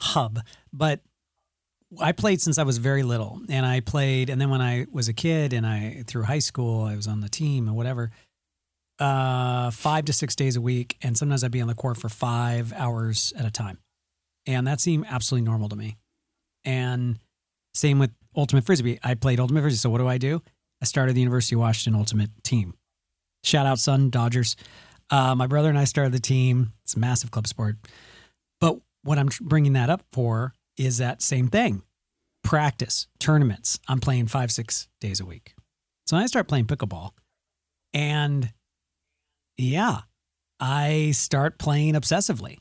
hub, 0.00 0.40
but 0.72 1.00
I 2.00 2.12
played 2.12 2.40
since 2.40 2.58
I 2.58 2.64
was 2.64 2.78
very 2.78 3.02
little, 3.02 3.40
and 3.48 3.64
I 3.64 3.80
played, 3.80 4.28
and 4.28 4.40
then 4.40 4.50
when 4.50 4.60
I 4.60 4.86
was 4.92 5.08
a 5.08 5.14
kid, 5.14 5.52
and 5.52 5.66
I 5.66 6.04
through 6.06 6.24
high 6.24 6.38
school, 6.38 6.84
I 6.84 6.96
was 6.96 7.06
on 7.06 7.20
the 7.20 7.28
team 7.28 7.66
and 7.66 7.76
whatever. 7.76 8.10
Uh, 8.98 9.70
five 9.70 10.04
to 10.06 10.12
six 10.12 10.34
days 10.34 10.56
a 10.56 10.60
week, 10.60 10.96
and 11.02 11.16
sometimes 11.16 11.44
I'd 11.44 11.52
be 11.52 11.60
on 11.60 11.68
the 11.68 11.74
court 11.74 11.96
for 11.96 12.08
five 12.08 12.72
hours 12.72 13.32
at 13.36 13.46
a 13.46 13.50
time, 13.50 13.78
and 14.46 14.66
that 14.66 14.80
seemed 14.80 15.06
absolutely 15.08 15.46
normal 15.46 15.68
to 15.68 15.76
me. 15.76 15.96
And 16.64 17.18
same 17.74 17.98
with 17.98 18.10
Ultimate 18.36 18.64
Frisbee. 18.64 18.98
I 19.02 19.14
played 19.14 19.38
Ultimate 19.38 19.60
Frisbee. 19.62 19.78
So 19.78 19.90
what 19.90 19.98
do 19.98 20.08
I 20.08 20.18
do? 20.18 20.42
I 20.82 20.84
started 20.84 21.14
the 21.14 21.20
University 21.20 21.54
of 21.54 21.60
Washington 21.60 21.98
Ultimate 21.98 22.30
team. 22.42 22.74
Shout 23.44 23.66
out, 23.66 23.78
Sundodgers. 23.78 24.56
Uh, 25.10 25.34
my 25.34 25.46
brother 25.46 25.68
and 25.68 25.78
I 25.78 25.84
started 25.84 26.12
the 26.12 26.20
team. 26.20 26.72
It's 26.82 26.94
a 26.94 26.98
massive 26.98 27.30
club 27.30 27.46
sport. 27.46 27.76
But 28.60 28.78
what 29.02 29.18
I'm 29.18 29.28
bringing 29.40 29.74
that 29.74 29.90
up 29.90 30.02
for 30.12 30.52
is 30.76 30.98
that 30.98 31.22
same 31.22 31.48
thing 31.48 31.82
practice, 32.44 33.08
tournaments. 33.18 33.78
I'm 33.88 34.00
playing 34.00 34.26
five, 34.26 34.50
six 34.50 34.88
days 35.00 35.20
a 35.20 35.26
week. 35.26 35.54
So 36.06 36.16
I 36.16 36.26
start 36.26 36.48
playing 36.48 36.66
pickleball. 36.66 37.10
And 37.92 38.52
yeah, 39.58 40.00
I 40.60 41.10
start 41.10 41.58
playing 41.58 41.94
obsessively. 41.94 42.58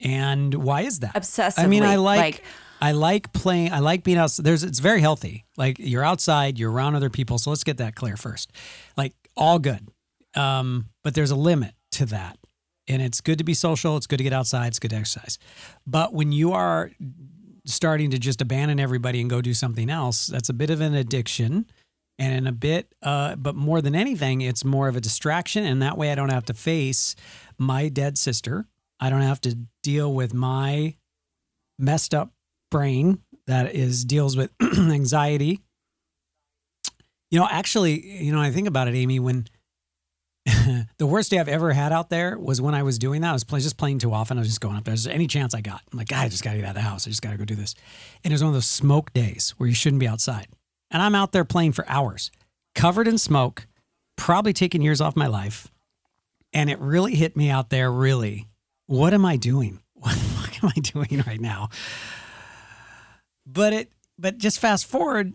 And 0.00 0.54
why 0.54 0.82
is 0.82 1.00
that? 1.00 1.14
Obsessively. 1.14 1.64
I 1.64 1.66
mean, 1.66 1.82
I 1.82 1.96
like, 1.96 2.20
like 2.20 2.44
I 2.80 2.92
like 2.92 3.32
playing. 3.32 3.72
I 3.72 3.78
like 3.78 4.04
being 4.04 4.18
outside. 4.18 4.44
There's 4.44 4.62
it's 4.62 4.78
very 4.78 5.00
healthy. 5.00 5.46
Like 5.56 5.78
you're 5.78 6.04
outside, 6.04 6.58
you're 6.58 6.70
around 6.70 6.94
other 6.94 7.10
people. 7.10 7.38
So 7.38 7.50
let's 7.50 7.64
get 7.64 7.78
that 7.78 7.94
clear 7.94 8.16
first. 8.16 8.52
Like 8.96 9.14
all 9.36 9.58
good, 9.58 9.88
um, 10.34 10.90
but 11.02 11.14
there's 11.14 11.30
a 11.30 11.36
limit 11.36 11.74
to 11.92 12.06
that, 12.06 12.38
and 12.86 13.00
it's 13.00 13.22
good 13.22 13.38
to 13.38 13.44
be 13.44 13.54
social. 13.54 13.96
It's 13.96 14.06
good 14.06 14.18
to 14.18 14.24
get 14.24 14.34
outside. 14.34 14.68
It's 14.68 14.78
good 14.78 14.90
to 14.90 14.96
exercise. 14.96 15.38
But 15.86 16.12
when 16.12 16.32
you 16.32 16.52
are 16.52 16.90
starting 17.64 18.10
to 18.10 18.18
just 18.18 18.42
abandon 18.42 18.78
everybody 18.78 19.20
and 19.20 19.30
go 19.30 19.40
do 19.40 19.54
something 19.54 19.88
else, 19.88 20.26
that's 20.26 20.50
a 20.50 20.54
bit 20.54 20.70
of 20.70 20.80
an 20.82 20.94
addiction. 20.94 21.66
And 22.18 22.32
in 22.32 22.46
a 22.46 22.52
bit, 22.52 22.94
uh, 23.02 23.36
but 23.36 23.54
more 23.54 23.82
than 23.82 23.94
anything, 23.94 24.40
it's 24.40 24.64
more 24.64 24.88
of 24.88 24.96
a 24.96 25.00
distraction. 25.00 25.66
And 25.66 25.82
that 25.82 25.98
way 25.98 26.10
I 26.10 26.14
don't 26.14 26.30
have 26.30 26.46
to 26.46 26.54
face 26.54 27.14
my 27.58 27.88
dead 27.88 28.16
sister. 28.16 28.66
I 28.98 29.10
don't 29.10 29.20
have 29.20 29.40
to 29.42 29.58
deal 29.82 30.14
with 30.14 30.32
my 30.32 30.96
messed 31.78 32.14
up 32.14 32.32
brain 32.70 33.20
that 33.46 33.74
is 33.74 34.04
deals 34.04 34.36
with 34.36 34.50
anxiety. 34.62 35.60
You 37.30 37.40
know, 37.40 37.48
actually, 37.50 38.22
you 38.22 38.32
know, 38.32 38.40
I 38.40 38.50
think 38.50 38.66
about 38.66 38.88
it, 38.88 38.94
Amy, 38.94 39.20
when 39.20 39.46
the 40.98 41.06
worst 41.06 41.30
day 41.30 41.38
I've 41.38 41.48
ever 41.48 41.72
had 41.72 41.92
out 41.92 42.08
there 42.08 42.38
was 42.38 42.60
when 42.60 42.74
I 42.74 42.84
was 42.84 42.98
doing 42.98 43.20
that. 43.22 43.30
I 43.30 43.32
was 43.32 43.44
play, 43.44 43.60
just 43.60 43.76
playing 43.76 43.98
too 43.98 44.12
often. 44.12 44.38
I 44.38 44.40
was 44.40 44.48
just 44.48 44.60
going 44.60 44.76
up 44.76 44.84
there. 44.84 44.92
There's 44.92 45.06
any 45.06 45.26
chance 45.26 45.54
I 45.54 45.60
got. 45.60 45.82
I'm 45.92 45.98
like, 45.98 46.08
God, 46.08 46.24
I 46.24 46.28
just 46.28 46.44
got 46.44 46.52
to 46.52 46.58
get 46.58 46.64
out 46.64 46.70
of 46.70 46.76
the 46.76 46.82
house. 46.82 47.06
I 47.06 47.10
just 47.10 47.22
got 47.22 47.32
to 47.32 47.36
go 47.36 47.44
do 47.44 47.56
this. 47.56 47.74
And 48.22 48.32
it 48.32 48.34
was 48.34 48.42
one 48.42 48.48
of 48.48 48.54
those 48.54 48.66
smoke 48.66 49.12
days 49.12 49.54
where 49.58 49.68
you 49.68 49.74
shouldn't 49.74 50.00
be 50.00 50.06
outside. 50.06 50.46
And 50.96 51.02
I'm 51.02 51.14
out 51.14 51.32
there 51.32 51.44
playing 51.44 51.72
for 51.72 51.86
hours, 51.90 52.30
covered 52.74 53.06
in 53.06 53.18
smoke, 53.18 53.66
probably 54.16 54.54
taking 54.54 54.80
years 54.80 55.02
off 55.02 55.14
my 55.14 55.26
life. 55.26 55.70
And 56.54 56.70
it 56.70 56.78
really 56.78 57.14
hit 57.14 57.36
me 57.36 57.50
out 57.50 57.68
there, 57.68 57.92
really. 57.92 58.48
What 58.86 59.12
am 59.12 59.26
I 59.26 59.36
doing? 59.36 59.82
What 60.00 60.14
the 60.14 60.20
fuck 60.20 60.64
am 60.64 60.72
I 60.74 60.80
doing 60.80 61.22
right 61.26 61.38
now? 61.38 61.68
But 63.44 63.74
it, 63.74 63.92
but 64.18 64.38
just 64.38 64.58
fast 64.58 64.86
forward, 64.86 65.34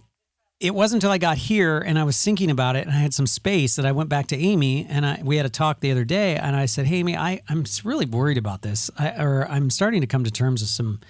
it 0.59 0.73
wasn't 0.73 1.03
until 1.03 1.11
I 1.11 1.19
got 1.19 1.37
here 1.37 1.77
and 1.77 1.99
I 1.99 2.05
was 2.05 2.19
thinking 2.23 2.49
about 2.49 2.75
it 2.75 2.87
and 2.87 2.89
I 2.95 2.97
had 2.97 3.13
some 3.13 3.27
space 3.27 3.75
that 3.75 3.85
I 3.85 3.91
went 3.91 4.09
back 4.09 4.25
to 4.27 4.35
Amy 4.35 4.87
and 4.89 5.05
I, 5.05 5.21
we 5.23 5.37
had 5.37 5.45
a 5.45 5.49
talk 5.49 5.79
the 5.79 5.91
other 5.91 6.05
day 6.05 6.37
and 6.37 6.55
I 6.55 6.65
said, 6.65 6.87
Hey, 6.87 6.97
Amy, 6.97 7.15
I, 7.15 7.41
I'm 7.47 7.65
really 7.83 8.07
worried 8.07 8.39
about 8.39 8.63
this. 8.63 8.89
I, 8.97 9.09
or 9.23 9.47
I'm 9.47 9.69
starting 9.69 10.01
to 10.01 10.07
come 10.07 10.23
to 10.23 10.31
terms 10.31 10.61
with 10.61 10.71
some, 10.71 11.01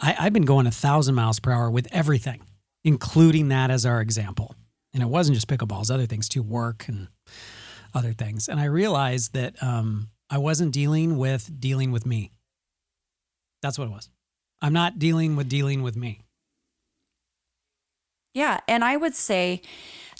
I, 0.00 0.16
I've 0.18 0.32
been 0.32 0.46
going 0.46 0.66
a 0.66 0.72
thousand 0.72 1.14
miles 1.14 1.38
per 1.38 1.52
hour 1.52 1.70
with 1.70 1.86
everything, 1.92 2.42
including 2.84 3.48
that 3.48 3.70
as 3.70 3.86
our 3.86 4.00
example. 4.00 4.54
And 4.92 5.02
it 5.02 5.06
wasn't 5.06 5.36
just 5.36 5.48
pickleballs, 5.48 5.90
other 5.90 6.06
things 6.06 6.28
too, 6.28 6.42
work 6.42 6.86
and 6.88 7.08
other 7.94 8.12
things. 8.12 8.48
And 8.48 8.58
I 8.58 8.64
realized 8.64 9.34
that 9.34 9.62
um, 9.62 10.08
I 10.28 10.38
wasn't 10.38 10.72
dealing 10.72 11.16
with 11.16 11.60
dealing 11.60 11.92
with 11.92 12.06
me. 12.06 12.32
That's 13.62 13.78
what 13.78 13.86
it 13.88 13.90
was. 13.90 14.08
I'm 14.62 14.72
not 14.72 14.98
dealing 14.98 15.36
with 15.36 15.48
dealing 15.48 15.82
with 15.82 15.96
me. 15.96 16.20
Yeah. 18.34 18.60
And 18.68 18.84
I 18.84 18.96
would 18.96 19.14
say 19.14 19.60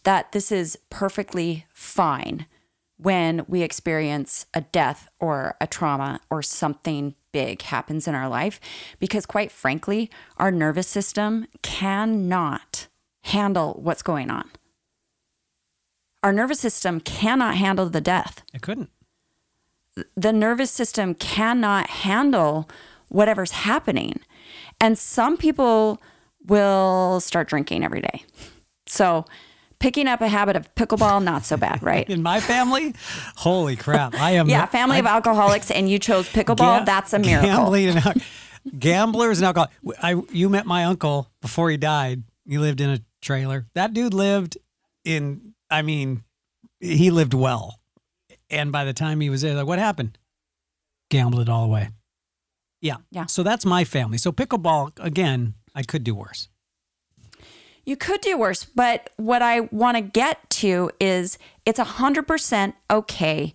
that 0.05 0.33
this 0.33 0.51
is 0.51 0.79
perfectly 0.89 1.67
fine 1.73 2.47
when 2.97 3.45
we 3.49 3.63
experience 3.63 4.47
a 4.53 4.61
death 4.61 5.09
or 5.19 5.57
a 5.61 5.67
trauma 5.67 6.21
or 6.31 6.43
something 6.43 7.15
big 7.33 7.63
happens 7.63 8.07
in 8.09 8.15
our 8.15 8.29
life. 8.29 8.61
Because, 8.99 9.27
quite 9.27 9.51
frankly, 9.53 10.11
our 10.37 10.51
nervous 10.51 10.89
system 10.89 11.47
cannot 11.63 12.89
handle 13.23 13.79
what's 13.83 14.03
going 14.03 14.31
on. 14.31 14.51
Our 16.23 16.33
nervous 16.33 16.61
system 16.61 17.01
cannot 17.01 17.57
handle 17.57 17.89
the 17.89 18.01
death. 18.01 18.43
It 18.53 18.63
couldn't. 18.63 18.91
the 20.17 20.33
nervous 20.33 20.71
system 20.71 21.15
cannot 21.15 21.89
handle 21.89 22.69
whatever's 23.09 23.51
happening. 23.51 24.21
And 24.81 24.99
some 24.99 25.37
people 25.37 26.01
will 26.47 27.21
start 27.21 27.49
drinking 27.49 27.85
every 27.85 28.01
day. 28.01 28.25
So 28.87 29.25
picking 29.81 30.07
up 30.07 30.21
a 30.21 30.29
habit 30.29 30.55
of 30.57 30.73
pickleball, 30.77 31.23
not 31.25 31.45
so 31.45 31.57
bad, 31.57 31.83
right? 31.83 32.09
In 32.11 32.23
my 32.23 32.39
family, 32.41 32.95
holy 33.37 33.75
crap! 33.77 34.15
I 34.15 34.33
am 34.33 34.49
Yeah, 34.49 34.67
family 34.67 34.99
of 35.01 35.07
alcoholics, 35.07 35.71
and 35.73 35.91
you 35.91 35.99
chose 35.99 36.29
pickleball. 36.29 36.57
ga- 36.81 36.85
that's 36.85 37.13
a 37.13 37.19
miracle. 37.19 37.49
Gambling 37.51 37.89
and 37.89 38.07
al- 38.07 38.15
gamblers 38.79 39.39
and 39.39 39.47
alcohol. 39.47 39.69
I 40.03 40.21
you 40.31 40.49
met 40.49 40.67
my 40.67 40.85
uncle 40.85 41.29
before 41.43 41.71
he 41.71 41.77
died. 41.77 42.23
He 42.47 42.59
lived 42.59 42.81
in 42.81 42.91
a 42.91 43.01
trailer. 43.21 43.65
That 43.75 43.93
dude 43.93 44.15
lived 44.15 44.57
in. 45.05 45.55
I 45.71 45.83
mean, 45.83 46.23
he 46.81 47.11
lived 47.11 47.35
well. 47.35 47.81
And 48.51 48.73
by 48.73 48.85
the 48.85 48.93
time 48.93 49.21
he 49.21 49.31
was 49.31 49.43
there, 49.43 49.55
like, 49.55 49.67
what 49.67 49.79
happened? 49.79 50.19
Gambled 51.11 51.43
it 51.43 51.49
all 51.49 51.65
away. 51.65 51.89
Yeah. 52.81 52.97
Yeah. 53.11 53.27
So 53.27 53.43
that's 53.45 53.65
my 53.65 53.85
family. 53.85 54.19
So 54.19 54.33
pickleball 54.33 54.93
again, 55.01 55.55
I 55.75 55.83
could 55.85 56.03
do 56.03 56.15
worse. 56.15 56.49
You 57.91 57.97
could 57.97 58.21
do 58.21 58.39
worse, 58.39 58.65
but 58.65 59.11
what 59.17 59.43
I 59.43 59.63
want 59.63 59.97
to 59.97 60.01
get 60.01 60.49
to 60.51 60.93
is 61.01 61.39
it's 61.67 61.81
100% 61.81 62.73
okay 62.89 63.53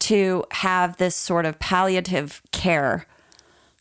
to 0.00 0.44
have 0.50 0.98
this 0.98 1.16
sort 1.16 1.46
of 1.46 1.58
palliative 1.58 2.42
care 2.52 3.06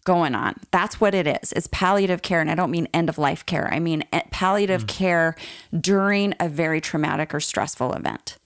going 0.05 0.33
on. 0.33 0.55
That's 0.71 1.01
what 1.01 1.13
it 1.13 1.27
is. 1.27 1.51
It's 1.51 1.67
palliative 1.73 2.21
care. 2.21 2.39
And 2.39 2.49
I 2.49 2.55
don't 2.55 2.71
mean 2.71 2.87
end 2.93 3.09
of 3.09 3.17
life 3.17 3.45
care, 3.45 3.67
I 3.69 3.79
mean 3.79 4.05
eh, 4.13 4.21
palliative 4.31 4.87
care 4.87 5.35
during 5.77 6.35
a 6.39 6.47
very 6.47 6.79
traumatic 6.79 7.33
or 7.33 7.41
stressful 7.41 7.91
event. 7.91 8.37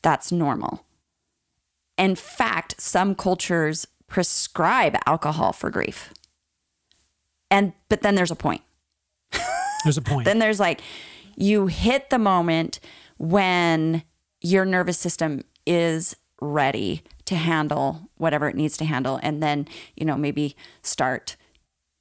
That's 0.00 0.32
normal. 0.32 0.86
In 1.98 2.14
fact, 2.14 2.80
some 2.80 3.14
cultures 3.14 3.86
prescribe 4.06 4.96
alcohol 5.04 5.52
for 5.52 5.68
grief. 5.68 6.14
And 7.50 7.74
but 7.90 8.00
then 8.00 8.14
there's 8.14 8.30
a 8.30 8.34
point. 8.34 8.62
There's 9.84 9.98
a 9.98 10.02
point. 10.02 10.24
Then 10.24 10.38
there's 10.38 10.60
like 10.60 10.80
you 11.36 11.66
hit 11.66 12.10
the 12.10 12.18
moment 12.18 12.80
when 13.18 14.02
your 14.40 14.64
nervous 14.64 14.98
system 14.98 15.42
is 15.66 16.16
ready 16.40 17.02
to 17.24 17.36
handle 17.36 18.10
whatever 18.16 18.48
it 18.48 18.56
needs 18.56 18.76
to 18.76 18.84
handle 18.84 19.20
and 19.22 19.42
then, 19.42 19.68
you 19.94 20.04
know, 20.04 20.16
maybe 20.16 20.56
start 20.82 21.36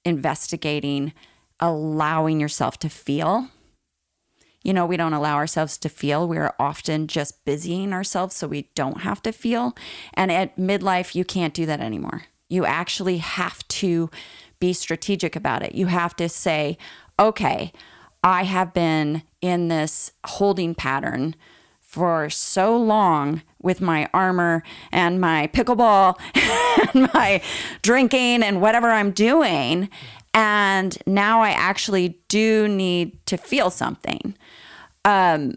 investigating 0.03 1.13
allowing 1.61 2.39
yourself 2.39 2.79
to 2.79 2.89
feel. 2.89 3.47
You 4.63 4.73
know, 4.73 4.85
we 4.85 4.97
don't 4.97 5.13
allow 5.13 5.35
ourselves 5.35 5.77
to 5.79 5.89
feel. 5.89 6.27
We're 6.27 6.53
often 6.59 7.07
just 7.07 7.45
busying 7.45 7.93
ourselves 7.93 8.35
so 8.35 8.47
we 8.47 8.69
don't 8.75 9.01
have 9.01 9.21
to 9.23 9.31
feel. 9.31 9.75
And 10.13 10.31
at 10.31 10.57
midlife, 10.57 11.15
you 11.15 11.23
can't 11.23 11.53
do 11.53 11.65
that 11.67 11.79
anymore. 11.79 12.23
You 12.49 12.65
actually 12.65 13.17
have 13.17 13.67
to 13.69 14.09
be 14.59 14.73
strategic 14.73 15.35
about 15.35 15.63
it. 15.63 15.73
You 15.73 15.87
have 15.87 16.15
to 16.17 16.29
say, 16.29 16.77
okay, 17.21 17.71
I 18.23 18.43
have 18.43 18.73
been 18.73 19.23
in 19.41 19.69
this 19.69 20.11
holding 20.25 20.75
pattern 20.75 21.35
for 21.79 22.29
so 22.29 22.75
long 22.77 23.41
with 23.61 23.81
my 23.81 24.09
armor 24.13 24.63
and 24.91 25.21
my 25.21 25.47
pickleball 25.53 26.15
and 26.93 27.13
my 27.13 27.41
drinking 27.81 28.43
and 28.43 28.61
whatever 28.61 28.89
I'm 28.89 29.11
doing. 29.11 29.89
And 30.33 30.97
now 31.05 31.41
I 31.41 31.51
actually 31.51 32.19
do 32.27 32.67
need 32.67 33.25
to 33.27 33.37
feel 33.37 33.69
something. 33.69 34.35
Um, 35.03 35.55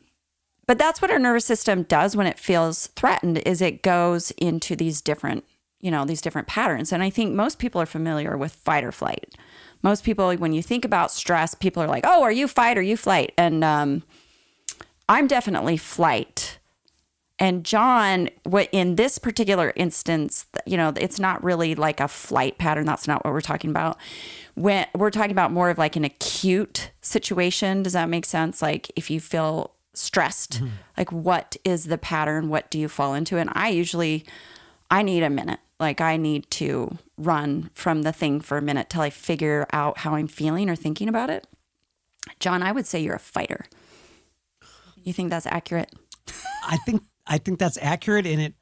but 0.66 0.78
that's 0.78 1.00
what 1.00 1.10
our 1.10 1.18
nervous 1.18 1.44
system 1.44 1.84
does 1.84 2.16
when 2.16 2.26
it 2.26 2.38
feels 2.38 2.88
threatened 2.88 3.38
is 3.38 3.60
it 3.60 3.82
goes 3.82 4.30
into 4.32 4.76
these 4.76 5.00
different 5.00 5.44
you 5.80 5.90
know 5.90 6.06
these 6.06 6.22
different 6.22 6.48
patterns 6.48 6.92
and 6.92 7.02
i 7.02 7.10
think 7.10 7.34
most 7.34 7.58
people 7.58 7.78
are 7.78 7.86
familiar 7.86 8.38
with 8.38 8.52
fight 8.52 8.82
or 8.84 8.90
flight 8.90 9.34
most 9.84 10.02
people 10.02 10.34
when 10.34 10.52
you 10.52 10.62
think 10.62 10.84
about 10.84 11.12
stress 11.12 11.54
people 11.54 11.80
are 11.80 11.86
like 11.86 12.04
oh 12.04 12.22
are 12.22 12.32
you 12.32 12.48
fight 12.48 12.76
or 12.76 12.82
you 12.82 12.96
flight? 12.96 13.32
And 13.38 13.62
um, 13.62 14.02
i'm 15.08 15.28
definitely 15.28 15.76
flight. 15.76 16.58
And 17.38 17.64
john 17.64 18.30
what 18.44 18.68
in 18.72 18.96
this 18.96 19.18
particular 19.18 19.72
instance 19.76 20.46
you 20.66 20.76
know 20.76 20.92
it's 20.96 21.20
not 21.20 21.44
really 21.44 21.76
like 21.76 22.00
a 22.00 22.08
flight 22.08 22.58
pattern. 22.58 22.86
That's 22.86 23.06
not 23.06 23.24
what 23.24 23.32
we're 23.32 23.40
talking 23.40 23.70
about. 23.70 23.98
When 24.54 24.86
we're 24.94 25.10
talking 25.10 25.32
about 25.32 25.52
more 25.52 25.70
of 25.70 25.78
like 25.78 25.94
an 25.94 26.04
acute 26.04 26.90
situation. 27.00 27.82
Does 27.82 27.92
that 27.92 28.08
make 28.08 28.24
sense? 28.24 28.62
Like 28.62 28.90
if 28.96 29.10
you 29.10 29.20
feel 29.20 29.72
stressed 29.92 30.60
like 30.96 31.12
what 31.12 31.56
is 31.64 31.84
the 31.84 31.98
pattern? 31.98 32.48
What 32.48 32.68
do 32.70 32.78
you 32.80 32.88
fall 32.88 33.14
into? 33.14 33.36
And 33.36 33.50
i 33.52 33.68
usually 33.68 34.24
i 34.90 35.02
need 35.02 35.22
a 35.22 35.30
minute 35.30 35.60
like 35.84 36.00
i 36.00 36.16
need 36.16 36.48
to 36.50 36.98
run 37.16 37.70
from 37.74 38.02
the 38.02 38.12
thing 38.12 38.40
for 38.40 38.58
a 38.58 38.62
minute 38.62 38.88
till 38.90 39.02
i 39.02 39.10
figure 39.10 39.66
out 39.72 39.98
how 39.98 40.14
i'm 40.14 40.26
feeling 40.26 40.68
or 40.68 40.76
thinking 40.76 41.08
about 41.08 41.30
it 41.30 41.46
john 42.40 42.62
i 42.62 42.72
would 42.72 42.86
say 42.86 42.98
you're 42.98 43.14
a 43.14 43.20
fighter 43.20 43.66
you 45.02 45.12
think 45.12 45.30
that's 45.30 45.46
accurate 45.46 45.92
I 46.66 46.76
think 46.78 47.02
I 47.26 47.38
think 47.38 47.58
that's 47.58 47.78
accurate, 47.80 48.26
and 48.26 48.40
it 48.40 48.54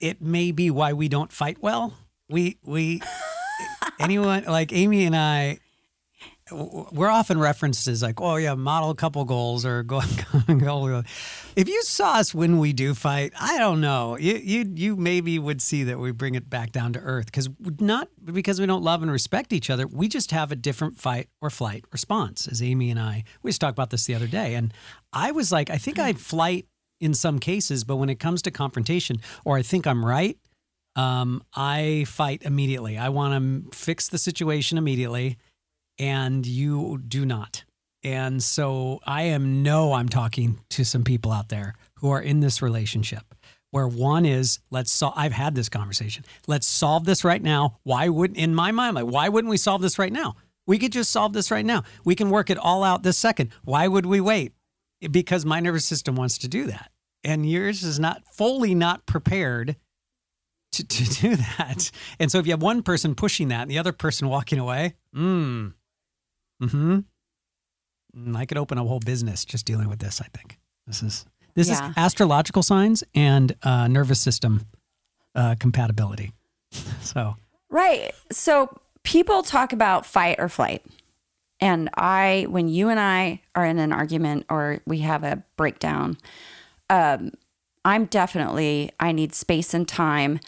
it 0.00 0.22
may 0.22 0.52
be 0.52 0.70
why 0.70 0.92
we 0.92 1.08
don't 1.08 1.32
fight 1.32 1.58
well. 1.60 1.94
We 2.28 2.58
we 2.64 3.00
anyone 4.00 4.44
like 4.44 4.72
Amy 4.72 5.04
and 5.04 5.16
I. 5.16 5.58
We're 6.92 7.08
often 7.08 7.38
referenced 7.38 7.86
as 7.88 8.02
like, 8.02 8.20
oh 8.20 8.36
yeah, 8.36 8.54
model 8.54 8.94
couple 8.94 9.24
goals 9.24 9.64
or 9.64 9.82
go. 9.84 10.00
if 11.56 11.68
you 11.68 11.82
saw 11.82 12.14
us 12.14 12.34
when 12.34 12.58
we 12.58 12.72
do 12.72 12.94
fight, 12.94 13.32
I 13.40 13.58
don't 13.58 13.80
know. 13.80 14.16
You 14.18 14.34
you 14.34 14.72
you 14.74 14.96
maybe 14.96 15.38
would 15.38 15.62
see 15.62 15.84
that 15.84 15.98
we 15.98 16.12
bring 16.12 16.34
it 16.34 16.48
back 16.48 16.72
down 16.72 16.92
to 16.94 17.00
earth 17.00 17.26
because 17.26 17.48
not 17.80 18.08
because 18.24 18.60
we 18.60 18.66
don't 18.66 18.82
love 18.82 19.02
and 19.02 19.10
respect 19.10 19.52
each 19.52 19.70
other. 19.70 19.86
We 19.86 20.08
just 20.08 20.30
have 20.30 20.52
a 20.52 20.56
different 20.56 20.98
fight 20.98 21.28
or 21.40 21.50
flight 21.50 21.84
response. 21.92 22.46
As 22.46 22.62
Amy 22.62 22.90
and 22.90 23.00
I, 23.00 23.24
we 23.42 23.50
just 23.50 23.60
talked 23.60 23.76
about 23.76 23.90
this 23.90 24.04
the 24.04 24.14
other 24.14 24.26
day, 24.26 24.54
and 24.54 24.72
I 25.12 25.32
was 25.32 25.52
like, 25.52 25.70
I 25.70 25.78
think 25.78 25.98
I 25.98 26.12
flight 26.12 26.66
in 27.00 27.14
some 27.14 27.40
cases, 27.40 27.82
but 27.82 27.96
when 27.96 28.08
it 28.08 28.20
comes 28.20 28.42
to 28.42 28.50
confrontation, 28.50 29.16
or 29.44 29.56
I 29.56 29.62
think 29.62 29.86
I'm 29.86 30.06
right, 30.06 30.38
um, 30.94 31.42
I 31.54 32.04
fight 32.06 32.42
immediately. 32.44 32.96
I 32.98 33.08
want 33.08 33.70
to 33.72 33.76
fix 33.76 34.08
the 34.08 34.18
situation 34.18 34.78
immediately, 34.78 35.38
and 36.02 36.44
you 36.44 37.00
do 37.06 37.24
not. 37.24 37.62
And 38.02 38.42
so 38.42 38.98
I 39.06 39.22
am 39.22 39.62
know 39.62 39.92
I'm 39.92 40.08
talking 40.08 40.58
to 40.70 40.84
some 40.84 41.04
people 41.04 41.30
out 41.30 41.48
there 41.48 41.74
who 41.98 42.10
are 42.10 42.20
in 42.20 42.40
this 42.40 42.60
relationship 42.60 43.22
where 43.70 43.86
one 43.86 44.26
is 44.26 44.58
let's 44.70 44.90
solve 44.90 45.14
I've 45.16 45.32
had 45.32 45.54
this 45.54 45.68
conversation. 45.68 46.24
Let's 46.48 46.66
solve 46.66 47.04
this 47.04 47.22
right 47.22 47.40
now. 47.40 47.78
Why 47.84 48.08
wouldn't 48.08 48.36
in 48.36 48.52
my 48.52 48.72
mind 48.72 48.96
like 48.96 49.06
why 49.06 49.28
wouldn't 49.28 49.50
we 49.50 49.56
solve 49.56 49.80
this 49.80 49.96
right 49.96 50.12
now? 50.12 50.34
We 50.66 50.76
could 50.76 50.90
just 50.90 51.12
solve 51.12 51.34
this 51.34 51.52
right 51.52 51.64
now. 51.64 51.84
We 52.04 52.16
can 52.16 52.30
work 52.30 52.50
it 52.50 52.58
all 52.58 52.82
out 52.82 53.04
this 53.04 53.16
second. 53.16 53.50
Why 53.64 53.86
would 53.86 54.04
we 54.04 54.20
wait? 54.20 54.54
Because 55.08 55.46
my 55.46 55.60
nervous 55.60 55.84
system 55.84 56.16
wants 56.16 56.36
to 56.38 56.48
do 56.48 56.66
that. 56.66 56.90
And 57.22 57.48
yours 57.48 57.84
is 57.84 58.00
not 58.00 58.22
fully 58.32 58.74
not 58.74 59.06
prepared 59.06 59.76
to, 60.72 60.84
to 60.84 61.04
do 61.20 61.36
that. 61.36 61.92
And 62.18 62.32
so 62.32 62.40
if 62.40 62.46
you 62.46 62.52
have 62.52 62.62
one 62.62 62.82
person 62.82 63.14
pushing 63.14 63.48
that 63.48 63.62
and 63.62 63.70
the 63.70 63.78
other 63.78 63.92
person 63.92 64.28
walking 64.28 64.58
away, 64.58 64.94
mm, 65.14 65.74
mm-hmm. 66.62 67.00
Mm, 68.16 68.36
I 68.36 68.44
could 68.46 68.58
open 68.58 68.78
a 68.78 68.84
whole 68.84 69.00
business 69.00 69.44
just 69.44 69.64
dealing 69.66 69.88
with 69.88 69.98
this, 69.98 70.20
I 70.20 70.26
think. 70.36 70.58
This 70.86 71.02
is 71.02 71.24
this 71.54 71.68
Yeah. 71.68 71.88
is 71.88 71.94
astrological 71.96 72.62
signs 72.62 73.04
and 73.14 73.54
uh, 73.62 73.88
nervous 73.88 74.20
system 74.20 74.66
uh, 75.34 75.54
compatibility. 75.58 76.32
So 77.02 77.36
Right. 77.70 78.12
So 78.30 78.68
people 79.02 79.42
talk 79.42 79.72
about 79.72 80.06
fight 80.06 80.36
or 80.38 80.48
flight. 80.48 80.84
And 81.60 81.88
I, 81.96 82.46
when 82.48 82.68
you 82.68 82.88
and 82.88 82.98
I 83.00 83.40
are 83.54 83.64
in 83.64 83.78
an 83.78 83.92
argument 83.92 84.46
or 84.50 84.80
we 84.86 84.98
have 84.98 85.24
a 85.24 85.42
breakdown, 85.56 86.18
um, 86.90 87.32
I'm 87.84 88.06
definitely, 88.06 88.90
I 89.00 89.12
need 89.12 89.34
space 89.34 89.72
and 89.74 89.86
time. 89.88 90.40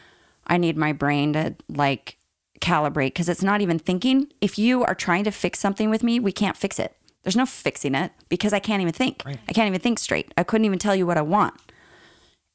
I 0.46 0.58
need 0.58 0.76
my 0.76 0.92
brain 0.92 1.32
to 1.32 1.54
like 1.68 2.18
calibrate 2.60 3.08
because 3.08 3.28
it's 3.28 3.42
not 3.42 3.60
even 3.60 3.78
thinking. 3.78 4.32
If 4.40 4.58
you 4.58 4.84
are 4.84 4.94
trying 4.94 5.24
to 5.24 5.30
fix 5.30 5.58
something 5.58 5.90
with 5.90 6.02
me, 6.02 6.20
we 6.20 6.32
can't 6.32 6.56
fix 6.56 6.78
it. 6.78 6.96
There's 7.22 7.36
no 7.36 7.46
fixing 7.46 7.94
it 7.94 8.12
because 8.28 8.52
I 8.52 8.58
can't 8.58 8.82
even 8.82 8.92
think. 8.92 9.22
I 9.26 9.52
can't 9.52 9.66
even 9.66 9.80
think 9.80 9.98
straight. 9.98 10.32
I 10.36 10.42
couldn't 10.42 10.66
even 10.66 10.78
tell 10.78 10.94
you 10.94 11.06
what 11.06 11.16
I 11.16 11.22
want. 11.22 11.54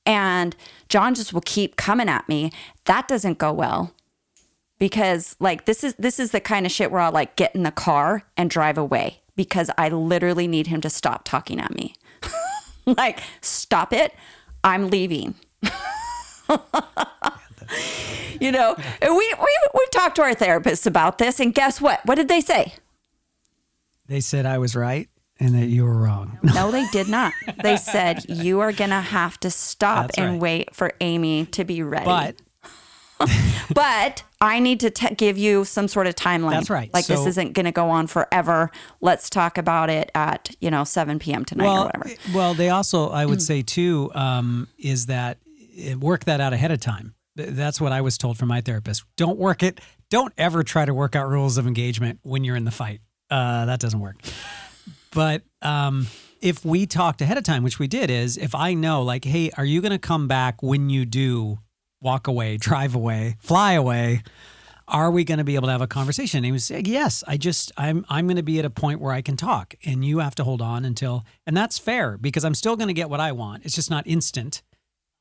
And 0.06 0.56
John 0.90 1.16
just 1.16 1.34
will 1.34 1.42
keep 1.42 1.76
coming 1.76 2.08
at 2.08 2.28
me. 2.30 2.52
That 2.86 3.08
doesn't 3.08 3.38
go 3.38 3.52
well 3.52 3.94
because 4.80 5.36
like 5.40 5.66
this 5.66 5.84
is 5.84 5.94
this 6.00 6.20
is 6.20 6.32
the 6.32 6.40
kind 6.40 6.66
of 6.66 6.72
shit 6.72 6.92
where 6.92 7.02
I'll 7.02 7.12
like 7.12 7.36
get 7.36 7.54
in 7.54 7.64
the 7.64 7.72
car 7.72 8.24
and 8.38 8.50
drive 8.50 8.78
away 8.78 9.22
because 9.36 9.70
I 9.78 9.90
literally 9.90 10.48
need 10.48 10.68
him 10.68 10.82
to 10.82 10.90
stop 10.90 11.26
talking 11.26 11.60
at 11.60 11.76
me. 11.76 11.96
like 12.86 13.20
stop 13.42 13.94
it. 13.94 14.14
I'm 14.64 14.90
leaving. 14.90 15.36
you 18.39 18.52
know, 18.52 18.75
and 19.02 19.15
we 19.15 19.36
we 19.39 19.58
we 19.73 19.86
talked 19.91 20.15
to 20.17 20.21
our 20.21 20.34
therapists 20.34 20.86
about 20.86 21.17
this 21.17 21.39
and 21.39 21.54
guess 21.54 21.80
what? 21.82 22.06
What 22.06 22.15
did 22.15 22.28
they 22.28 22.41
say? 22.41 22.73
they 24.10 24.19
said 24.19 24.45
I 24.45 24.58
was 24.58 24.75
right 24.75 25.08
and 25.39 25.56
that 25.56 25.67
you 25.67 25.86
were 25.86 25.95
wrong. 25.95 26.38
No, 26.54 26.71
they 26.71 26.86
did 26.88 27.08
not. 27.08 27.32
They 27.63 27.78
said 27.78 28.25
you 28.28 28.60
are 28.60 28.73
going 28.73 28.89
to 28.89 28.99
have 28.99 29.39
to 29.41 29.49
stop 29.52 30.08
That's 30.08 30.17
and 30.17 30.32
right. 30.34 30.41
wait 30.41 30.75
for 30.75 30.91
Amy 30.99 31.45
to 31.47 31.63
be 31.63 31.82
ready. 31.84 32.06
But 32.06 32.36
but 33.73 34.23
I 34.41 34.60
need 34.60 34.80
to 34.80 34.89
t- 34.89 35.13
give 35.15 35.38
you 35.38 35.65
some 35.65 35.88
sort 35.88 36.08
of 36.08 36.15
timeline. 36.15 36.52
That's 36.52 36.69
right. 36.69 36.93
Like 36.93 37.06
this 37.06 37.25
isn't 37.25 37.54
going 37.54 37.65
to 37.65 37.71
go 37.71 37.89
on 37.89 38.08
forever. 38.08 38.71
Let's 39.02 39.30
talk 39.30 39.58
about 39.58 39.89
it 39.89 40.10
at 40.15 40.56
you 40.60 40.71
know 40.71 40.84
7 40.86 41.19
p.m. 41.19 41.45
tonight 41.45 41.67
or 41.67 41.86
whatever. 41.86 42.10
well, 42.34 42.54
they 42.54 42.69
also 42.69 43.10
I 43.10 43.25
would 43.25 43.41
say 43.41 43.62
too 43.62 44.10
um, 44.15 44.67
is 44.78 45.08
that 45.08 45.38
eh, 45.78 45.95
work 45.95 46.25
that 46.25 46.41
out 46.41 46.54
ahead 46.54 46.71
of 46.71 46.80
time. 46.80 47.13
Th- 47.39 47.49
That's 47.49 47.82
what 47.82 47.91
I 47.91 48.02
was 48.02 48.17
told 48.17 48.38
from 48.38 48.49
my 48.49 48.62
therapist. 48.62 49.04
Don't 49.15 49.38
work 49.38 49.63
it. 49.63 49.80
Don't 50.10 50.34
ever 50.38 50.63
try 50.63 50.86
to 50.86 50.93
work 50.93 51.15
out 51.15 51.30
rules 51.30 51.58
of 51.58 51.65
engagement 51.67 52.19
when 52.23 52.43
you're 52.43 52.56
in 52.56 52.65
the 52.65 52.71
fight. 52.71 53.02
Uh, 53.30 53.65
that 53.65 53.80
doesn't 53.80 53.99
work. 53.99 54.17
But 55.12 55.43
um, 55.62 56.08
if 56.41 56.65
we 56.65 56.86
talked 56.86 57.21
ahead 57.21 57.38
of 57.38 57.43
time, 57.43 57.63
which 57.63 57.80
we 57.80 57.88
did, 57.88 58.10
is 58.10 58.38
if 58.38 58.56
I 58.56 58.73
know, 58.73 59.02
like, 59.04 59.25
hey, 59.25 59.52
are 59.58 59.65
you 59.65 59.82
going 59.82 59.91
to 59.91 59.99
come 59.99 60.28
back 60.28 60.62
when 60.63 60.89
you 60.89 61.06
do 61.06 61.60
walk 62.02 62.28
away, 62.28 62.58
drive 62.58 62.95
away, 62.95 63.36
fly 63.39 63.73
away? 63.73 64.23
Are 64.88 65.12
we 65.12 65.23
going 65.23 65.38
to 65.38 65.43
be 65.43 65.54
able 65.54 65.67
to 65.67 65.71
have 65.71 65.82
a 65.82 65.88
conversation? 65.88 66.39
And 66.39 66.45
he 66.45 66.52
was 66.52 66.65
saying, 66.65 66.86
yes. 66.86 67.23
I 67.28 67.38
just, 67.38 67.71
I'm, 67.78 68.06
I'm 68.10 68.25
going 68.25 68.38
to 68.38 68.43
be 68.43 68.58
at 68.58 68.65
a 68.65 68.71
point 68.71 68.99
where 68.99 69.13
I 69.13 69.21
can 69.21 69.38
talk, 69.38 69.75
and 69.86 70.04
you 70.04 70.17
have 70.17 70.34
to 70.36 70.43
hold 70.43 70.63
on 70.63 70.84
until, 70.84 71.23
and 71.45 71.56
that's 71.56 71.78
fair 71.78 72.17
because 72.17 72.43
I'm 72.43 72.56
still 72.56 72.75
going 72.75 72.88
to 72.88 72.93
get 72.95 73.10
what 73.10 73.19
I 73.19 73.32
want. 73.32 73.65
It's 73.65 73.75
just 73.75 73.91
not 73.91 74.08
instant. 74.08 74.63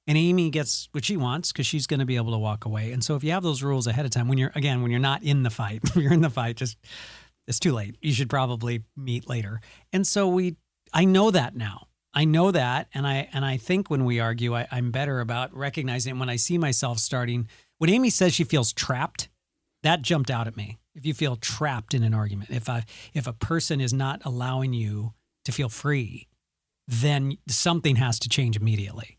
And 0.09 0.17
Amy 0.17 0.49
gets 0.49 0.89
what 0.93 1.05
she 1.05 1.19
wants 1.19 1.53
because 1.53 1.67
she's 1.67 1.87
going 1.87 2.01
to 2.01 2.07
be 2.07 2.17
able 2.17 2.33
to 2.33 2.39
walk 2.39 2.65
away. 2.65 2.93
And 2.93 3.05
so 3.05 3.15
if 3.15 3.23
you 3.23 3.31
have 3.33 3.43
those 3.43 3.63
rules 3.63 3.87
ahead 3.87 4.07
of 4.07 4.11
time, 4.11 4.27
when 4.27 4.39
you're 4.39 4.53
again 4.55 4.83
when 4.83 4.91
you're 4.91 4.99
not 4.99 5.23
in 5.23 5.43
the 5.43 5.51
fight, 5.51 5.83
you're 5.95 6.15
in 6.15 6.23
the 6.23 6.31
fight, 6.31 6.57
just 6.57 6.79
it's 7.47 7.61
too 7.61 7.73
late. 7.73 7.97
You 8.01 8.13
should 8.13 8.31
probably 8.31 8.85
meet 8.97 9.29
later. 9.29 9.61
And 9.93 10.07
so 10.07 10.27
we, 10.29 10.57
I 10.93 11.05
know 11.05 11.31
that 11.31 11.55
now. 11.55 11.87
I 12.15 12.25
know 12.25 12.51
that, 12.51 12.89
and 12.95 13.07
I 13.07 13.29
and 13.35 13.45
I 13.45 13.59
think 13.59 13.91
when 13.91 14.07
we 14.07 14.19
argue, 14.19 14.57
I, 14.57 14.67
I'm 14.73 14.91
better 14.91 15.21
about 15.21 15.55
recognizing 15.55 16.19
when 16.19 16.31
I 16.31 16.37
see 16.37 16.57
myself 16.57 16.99
starting. 16.99 17.49
When 17.77 17.91
Amy 17.91 18.11
says 18.11 18.33
she 18.33 18.45
feels 18.45 18.73
trapped, 18.73 19.29
that 19.83 20.03
jumped 20.03 20.31
out 20.31 20.47
at 20.47 20.57
me. 20.57 20.79
If 20.95 21.05
you 21.05 21.13
feel 21.13 21.37
trapped 21.37 21.93
in 21.93 22.03
an 22.03 22.15
argument, 22.15 22.51
if 22.51 22.69
I 22.69 22.85
if 23.13 23.27
a 23.27 23.35
person 23.35 23.81
is 23.81 23.93
not 23.93 24.23
allowing 24.25 24.73
you 24.73 25.13
to 25.45 25.53
feel 25.53 25.69
free, 25.69 26.29
then 26.89 27.37
something 27.47 27.97
has 27.97 28.19
to 28.21 28.29
change 28.29 28.57
immediately. 28.57 29.18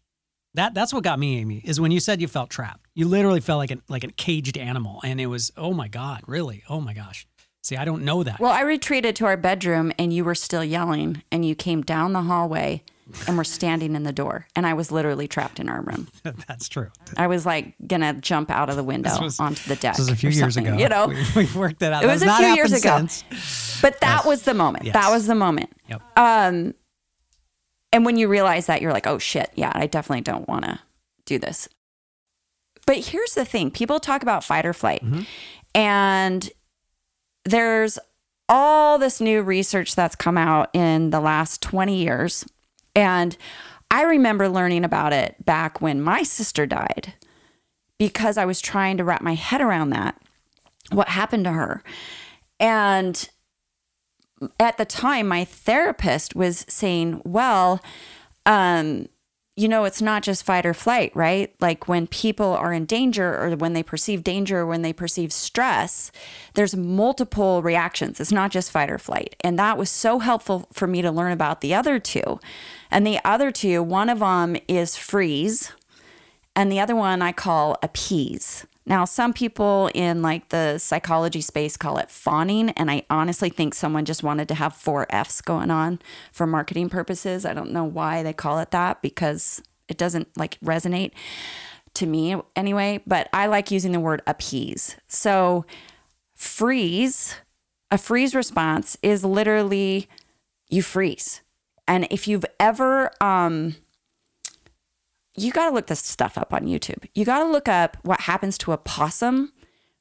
That 0.60 0.74
that's 0.74 0.94
what 0.94 1.06
got 1.06 1.18
me, 1.18 1.38
Amy, 1.40 1.62
is 1.64 1.80
when 1.80 1.90
you 1.90 2.02
said 2.02 2.20
you 2.20 2.28
felt 2.28 2.50
trapped. 2.50 2.86
You 2.94 3.08
literally 3.08 3.40
felt 3.40 3.60
like 3.60 3.72
a 3.72 3.78
like 3.88 4.04
a 4.04 4.12
caged 4.12 4.58
animal, 4.58 5.00
and 5.06 5.22
it 5.22 5.28
was 5.28 5.54
oh 5.56 5.74
my 5.74 5.88
god, 5.88 6.20
really, 6.28 6.64
oh 6.68 6.82
my 6.82 6.94
gosh. 6.94 7.26
See, 7.64 7.78
I 7.78 7.86
don't 7.86 8.04
know 8.04 8.24
that. 8.24 8.42
Well, 8.42 8.52
I 8.52 8.62
retreated 8.62 9.16
to 9.18 9.26
our 9.26 9.38
bedroom 9.38 9.94
and 9.98 10.14
you 10.14 10.26
were 10.26 10.36
still 10.36 10.64
yelling 10.64 11.24
and 11.32 11.46
you 11.46 11.56
came 11.56 11.82
down 11.82 12.12
the 12.12 12.24
hallway 12.24 12.84
and 13.28 13.38
were 13.38 13.44
standing 13.46 13.96
in 13.96 14.04
the 14.04 14.12
door 14.12 14.48
and 14.56 14.66
I 14.68 14.74
was 14.74 14.92
literally 14.92 15.30
trapped 15.30 15.62
in 15.62 15.70
our 15.70 15.82
room. 15.82 16.10
that's 16.48 16.68
true. 16.68 16.90
I 17.16 17.28
was 17.28 17.46
like 17.46 17.76
gonna 17.88 18.14
jump 18.16 18.52
out 18.52 18.70
of 18.70 18.76
the 18.76 18.84
window 18.84 19.18
was- 19.22 19.40
onto 19.40 19.66
the 19.70 19.78
deck. 19.78 19.96
This 19.96 20.08
was 20.08 20.10
a 20.10 20.16
few 20.18 20.30
years 20.30 20.58
ago. 20.58 20.76
You 20.76 20.90
know, 20.90 21.08
we, 21.36 21.46
we 21.46 21.54
worked 21.58 21.80
that 21.80 21.94
out. 21.94 22.04
it 22.04 22.08
was 22.08 22.22
a 22.22 22.26
not 22.26 22.40
few 22.42 22.56
years 22.56 22.74
ago. 22.74 22.98
since. 22.98 23.82
But 23.82 24.02
that 24.02 24.26
was 24.26 24.44
the 24.44 24.54
moment. 24.54 24.84
Yes. 24.84 24.94
That 24.94 25.10
was 25.10 25.26
the 25.26 25.36
moment. 25.36 25.72
Yep. 25.88 26.02
Um, 26.18 26.74
and 27.92 28.06
when 28.06 28.18
you 28.18 28.28
realize 28.28 28.68
that, 28.68 28.82
you're 28.82 28.94
like, 28.94 29.08
oh 29.08 29.18
shit, 29.18 29.50
yeah, 29.56 29.72
I 29.76 29.88
definitely 29.88 30.22
don't 30.22 30.48
want 30.48 30.66
to 30.66 30.80
do 31.26 31.40
this. 31.40 31.68
But 32.86 32.98
here's 32.98 33.34
the 33.36 33.46
thing 33.46 33.72
people 33.72 34.00
talk 34.00 34.22
about 34.24 34.44
fight 34.44 34.66
or 34.66 34.74
flight, 34.74 35.04
Mm-hmm. 35.04 35.22
and 35.76 36.50
there's 37.46 37.98
all 38.48 38.98
this 38.98 39.22
new 39.22 39.42
research 39.44 39.96
that's 39.96 40.16
come 40.16 40.38
out 40.38 40.70
in 40.74 41.12
the 41.12 41.20
last 41.20 41.62
20 41.62 41.96
years. 41.96 42.46
And 42.96 43.38
I 43.92 44.04
remember 44.04 44.50
learning 44.50 44.84
about 44.84 45.14
it 45.14 45.36
back 45.46 45.82
when 45.82 46.02
my 46.02 46.24
sister 46.24 46.66
died 46.66 47.14
because 47.98 48.38
I 48.38 48.46
was 48.46 48.60
trying 48.62 48.98
to 48.98 49.04
wrap 49.04 49.22
my 49.22 49.36
head 49.36 49.62
around 49.62 49.92
that, 49.92 50.20
what 50.92 51.10
happened 51.10 51.44
to 51.46 51.52
her. 51.52 51.84
And 52.60 53.30
at 54.60 54.78
the 54.78 54.86
time 54.86 55.28
my 55.28 55.44
therapist 55.46 56.36
was 56.36 56.66
saying 56.68 57.22
well 57.26 57.82
um 58.46 59.08
you 59.56 59.68
know 59.68 59.84
it's 59.84 60.02
not 60.02 60.24
just 60.24 60.46
fight 60.46 60.66
or 60.66 60.74
flight 60.74 61.12
right? 61.16 61.54
Like 61.60 61.88
when 61.88 62.08
people 62.08 62.54
are 62.54 62.72
in 62.72 62.86
danger 62.86 63.38
or 63.38 63.56
when 63.58 63.74
they 63.74 63.84
perceive 63.84 64.24
danger 64.24 64.60
or 64.60 64.66
when 64.66 64.84
they 64.84 64.94
perceive 64.94 65.34
stress 65.34 66.12
there's 66.54 66.76
multiple 66.76 67.62
reactions. 67.62 68.20
It's 68.20 68.32
not 68.32 68.52
just 68.52 68.72
fight 68.72 68.90
or 68.90 68.98
flight. 68.98 69.36
And 69.42 69.60
that 69.60 69.78
was 69.78 69.90
so 69.90 70.20
helpful 70.20 70.68
for 70.72 70.88
me 70.88 71.02
to 71.02 71.12
learn 71.12 71.34
about 71.34 71.62
the 71.62 71.74
other 71.74 72.00
two. 72.00 72.40
And 72.90 73.06
the 73.06 73.20
other 73.26 73.52
two 73.52 73.84
one 73.84 74.10
of 74.10 74.20
them 74.20 74.56
is 74.68 74.96
freeze 74.96 75.74
and 76.56 76.72
the 76.72 76.80
other 76.80 76.96
one 76.96 77.22
I 77.22 77.32
call 77.32 77.78
appease. 77.84 78.66
Now, 78.90 79.06
some 79.06 79.34
people 79.34 79.92
in 79.94 80.24
like 80.24 80.50
the 80.50 80.80
psychology 80.80 81.42
space 81.42 81.78
call 81.78 82.00
it 82.00 82.10
fawning, 82.10 82.72
and 82.72 82.90
I 82.90 83.04
honestly 83.12 83.50
think 83.50 83.76
someone 83.76 84.04
just 84.04 84.24
wanted 84.24 84.48
to 84.48 84.56
have 84.56 84.74
four 84.74 85.06
F's 85.12 85.42
going 85.42 85.70
on 85.70 86.00
for 86.32 86.48
marketing 86.48 86.90
purposes. 86.90 87.46
I 87.46 87.54
don't 87.54 87.72
know 87.72 87.84
why 87.84 88.24
they 88.24 88.34
call 88.34 88.58
it 88.58 88.72
that 88.72 89.04
because 89.04 89.62
it 89.88 90.00
doesn't 90.00 90.36
like 90.36 90.60
resonate 90.62 91.12
to 91.94 92.08
me 92.08 92.36
anyway, 92.56 93.04
but 93.06 93.30
I 93.32 93.46
like 93.46 93.70
using 93.70 93.92
the 93.92 94.00
word 94.00 94.24
appease. 94.26 94.98
So, 95.08 95.66
freeze, 96.34 97.36
a 97.92 97.98
freeze 98.00 98.34
response 98.34 98.98
is 99.04 99.24
literally 99.24 100.10
you 100.68 100.82
freeze. 100.82 101.42
And 101.88 102.08
if 102.10 102.28
you've 102.28 102.46
ever 102.60 103.12
um 103.22 103.76
you 105.40 105.52
got 105.52 105.70
to 105.70 105.76
look 105.76 105.88
this 105.88 106.00
stuff 106.00 106.38
up 106.38 106.54
on 106.54 106.64
YouTube. 106.64 107.06
You 107.16 107.26
got 107.26 107.40
to 107.40 107.50
look 107.50 107.68
up 107.68 107.98
what 108.04 108.22
happens 108.22 108.58
to 108.60 108.72
a 108.72 108.78
possum 108.78 109.52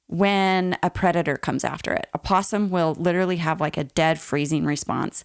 when 0.09 0.77
a 0.83 0.91
predator 0.91 1.37
comes 1.37 1.65
after 1.65 1.93
it. 1.93 2.09
A 2.15 2.19
possum 2.19 2.71
will 2.71 2.95
literally 2.95 3.37
have 3.37 3.61
like 3.61 3.77
a 3.77 3.85
dead 3.85 4.19
freezing 4.19 4.65
response 4.65 5.23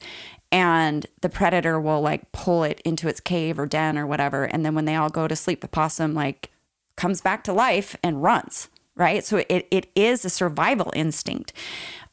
and 0.52 1.08
the 1.22 1.30
predator 1.30 1.80
will 1.80 2.02
like 2.02 2.32
pull 2.32 2.64
it 2.64 2.82
into 2.86 3.08
its 3.08 3.20
cave 3.20 3.58
or 3.58 3.66
den 3.66 3.98
or 3.98 4.06
whatever 4.06 4.44
and 4.44 4.66
then 4.66 4.76
when 4.76 4.86
they 4.86 4.96
all 4.96 5.10
go 5.10 5.28
to 5.28 5.36
sleep 5.36 5.62
the 5.62 5.68
possum 5.68 6.14
like 6.14 6.52
comes 6.96 7.22
back 7.22 7.44
to 7.46 7.54
life 7.54 7.96
and 8.04 8.22
runs, 8.22 8.70
right? 8.96 9.26
So 9.26 9.44
it 9.50 9.68
it 9.72 9.90
is 9.96 10.24
a 10.24 10.30
survival 10.30 10.92
instinct. 10.96 11.54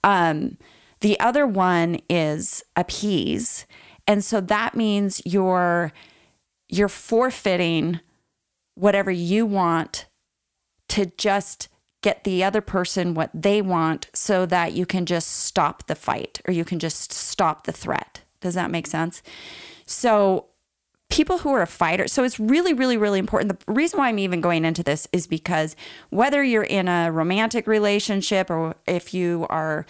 Um 0.02 0.56
the 1.00 1.18
other 1.18 1.46
one 1.46 2.00
is 2.08 2.62
appease. 2.76 3.66
And 4.06 4.24
so 4.24 4.40
that 4.40 4.74
means 4.74 5.22
you're 5.24 5.92
you're 6.70 6.88
forfeiting 6.88 8.00
whatever 8.74 9.10
you 9.10 9.44
want 9.44 10.06
to 10.88 11.06
just 11.18 11.68
get 12.02 12.24
the 12.24 12.42
other 12.42 12.60
person 12.60 13.14
what 13.14 13.30
they 13.34 13.60
want 13.60 14.08
so 14.14 14.46
that 14.46 14.72
you 14.72 14.86
can 14.86 15.04
just 15.04 15.28
stop 15.28 15.86
the 15.86 15.94
fight 15.94 16.40
or 16.46 16.52
you 16.52 16.64
can 16.64 16.78
just 16.78 17.12
stop 17.12 17.64
the 17.64 17.72
threat. 17.72 18.22
Does 18.40 18.54
that 18.54 18.70
make 18.70 18.86
sense? 18.86 19.22
So, 19.84 20.46
people 21.10 21.38
who 21.38 21.52
are 21.52 21.60
a 21.60 21.66
fighter, 21.66 22.06
so 22.06 22.22
it's 22.22 22.38
really, 22.38 22.72
really, 22.72 22.96
really 22.96 23.18
important. 23.18 23.66
The 23.66 23.72
reason 23.72 23.98
why 23.98 24.08
I'm 24.08 24.20
even 24.20 24.40
going 24.40 24.64
into 24.64 24.84
this 24.84 25.08
is 25.12 25.26
because 25.26 25.74
whether 26.10 26.42
you're 26.42 26.62
in 26.62 26.86
a 26.86 27.10
romantic 27.10 27.66
relationship 27.66 28.48
or 28.48 28.76
if 28.86 29.12
you 29.12 29.44
are 29.50 29.86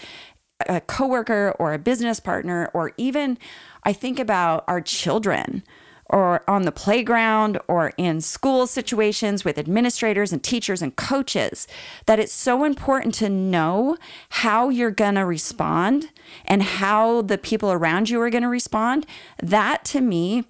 a 0.67 0.81
coworker 0.81 1.55
or 1.59 1.75
a 1.75 1.79
business 1.79 2.21
partner, 2.21 2.71
or 2.75 2.93
even 2.97 3.39
I 3.85 3.93
think 3.93 4.19
about 4.19 4.65
our 4.67 4.81
children 4.81 5.63
or 6.11 6.43
on 6.51 6.63
the 6.63 6.73
playground 6.73 7.59
or 7.69 7.93
in 7.97 8.21
school 8.21 8.67
situations 8.67 9.45
with 9.45 9.59
administrators 9.59 10.33
and 10.33 10.43
teachers 10.43 10.83
and 10.83 10.97
coaches 10.97 11.67
that 12.07 12.19
it's 12.19 12.33
so 12.33 12.65
important 12.65 13.15
to 13.15 13.29
know 13.29 13.97
how 14.31 14.69
you're 14.69 14.91
going 14.91 15.15
to 15.15 15.25
respond 15.25 16.11
and 16.45 16.63
how 16.63 17.23
the 17.23 17.39
people 17.39 17.71
around 17.71 18.11
you 18.11 18.21
are 18.21 18.31
going 18.31 18.43
to 18.43 18.49
respond. 18.49 19.07
That 19.41 19.85
to 19.87 20.01
me 20.01 20.45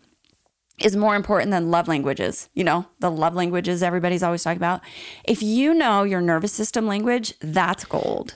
is 0.80 0.96
more 0.96 1.14
important 1.14 1.50
than 1.50 1.70
love 1.70 1.88
languages. 1.88 2.48
You 2.54 2.64
know, 2.64 2.86
the 3.00 3.10
love 3.10 3.34
languages 3.34 3.82
everybody's 3.82 4.22
always 4.22 4.42
talking 4.42 4.56
about. 4.56 4.80
If 5.24 5.42
you 5.42 5.74
know 5.74 6.04
your 6.04 6.22
nervous 6.22 6.52
system 6.52 6.86
language, 6.86 7.34
that's 7.40 7.84
gold. 7.84 8.34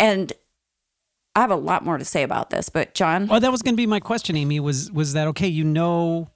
And 0.00 0.32
I 1.36 1.40
have 1.40 1.50
a 1.52 1.56
lot 1.56 1.84
more 1.84 1.98
to 1.98 2.04
say 2.04 2.22
about 2.22 2.50
this, 2.50 2.68
but 2.68 2.94
John, 2.94 3.28
Oh, 3.30 3.38
that 3.38 3.50
was 3.52 3.62
going 3.62 3.74
to 3.74 3.76
be 3.76 3.86
my 3.86 4.00
question, 4.00 4.36
Amy. 4.36 4.60
Was 4.60 4.90
was 4.90 5.12
that 5.12 5.28
okay? 5.28 5.48
You 5.48 5.64
know 5.64 6.30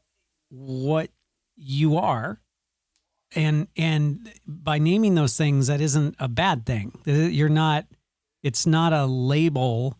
what 0.50 1.10
you 1.56 1.96
are, 1.96 2.40
and 3.34 3.68
and 3.76 4.32
by 4.46 4.78
naming 4.78 5.14
those 5.14 5.36
things, 5.36 5.66
that 5.66 5.80
isn't 5.80 6.16
a 6.18 6.28
bad 6.28 6.66
thing. 6.66 6.98
You're 7.04 7.48
not. 7.48 7.86
It's 8.42 8.66
not 8.66 8.92
a 8.92 9.06
label, 9.06 9.98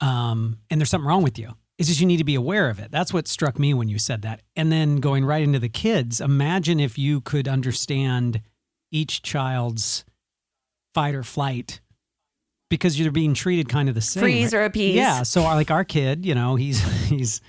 um, 0.00 0.58
and 0.70 0.80
there's 0.80 0.90
something 0.90 1.06
wrong 1.06 1.22
with 1.22 1.38
you. 1.38 1.54
It's 1.78 1.88
just 1.88 2.00
you 2.00 2.06
need 2.06 2.18
to 2.18 2.24
be 2.24 2.34
aware 2.34 2.70
of 2.70 2.78
it. 2.78 2.90
That's 2.90 3.12
what 3.12 3.26
struck 3.26 3.58
me 3.58 3.72
when 3.74 3.88
you 3.88 3.98
said 3.98 4.22
that. 4.22 4.42
And 4.54 4.70
then 4.70 4.96
going 4.96 5.24
right 5.24 5.42
into 5.42 5.58
the 5.58 5.68
kids, 5.68 6.20
imagine 6.20 6.78
if 6.78 6.98
you 6.98 7.20
could 7.20 7.48
understand 7.48 8.42
each 8.90 9.22
child's 9.22 10.04
fight 10.94 11.14
or 11.14 11.22
flight 11.22 11.80
because 12.68 12.98
you're 12.98 13.12
being 13.12 13.34
treated 13.34 13.68
kind 13.68 13.88
of 13.88 13.94
the 13.94 14.00
same. 14.00 14.22
freeze 14.22 14.52
right? 14.52 14.60
or 14.60 14.64
appease. 14.64 14.94
Yeah. 14.94 15.22
So 15.24 15.42
like 15.42 15.70
our 15.70 15.84
kid, 15.84 16.24
you 16.24 16.34
know, 16.34 16.56
he's 16.56 16.82
he's 17.08 17.40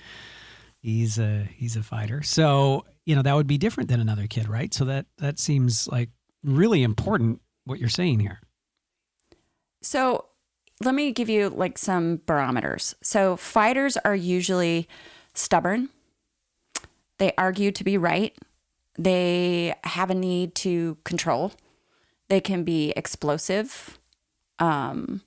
he's 0.84 1.18
a 1.18 1.48
he's 1.56 1.76
a 1.76 1.82
fighter. 1.82 2.22
So 2.22 2.84
you 3.06 3.16
know 3.16 3.22
that 3.22 3.34
would 3.34 3.46
be 3.46 3.58
different 3.58 3.88
than 3.88 4.00
another 4.00 4.26
kid, 4.26 4.48
right? 4.48 4.72
So 4.72 4.84
that 4.84 5.06
that 5.18 5.38
seems 5.38 5.88
like 5.88 6.10
really 6.44 6.82
important 6.82 7.40
what 7.64 7.80
you're 7.80 7.88
saying 7.88 8.20
here. 8.20 8.40
So 9.82 10.26
let 10.82 10.94
me 10.94 11.10
give 11.12 11.28
you 11.28 11.48
like 11.48 11.78
some 11.78 12.20
barometers. 12.26 12.94
So 13.02 13.36
fighters 13.36 13.96
are 13.96 14.14
usually 14.14 14.86
stubborn. 15.32 15.88
They 17.18 17.32
argue 17.38 17.72
to 17.72 17.84
be 17.84 17.96
right. 17.96 18.36
They 18.98 19.74
have 19.84 20.10
a 20.10 20.14
need 20.14 20.54
to 20.56 20.98
control. 21.04 21.52
They 22.28 22.40
can 22.40 22.64
be 22.64 22.92
explosive. 22.96 23.98
Um, 24.58 25.22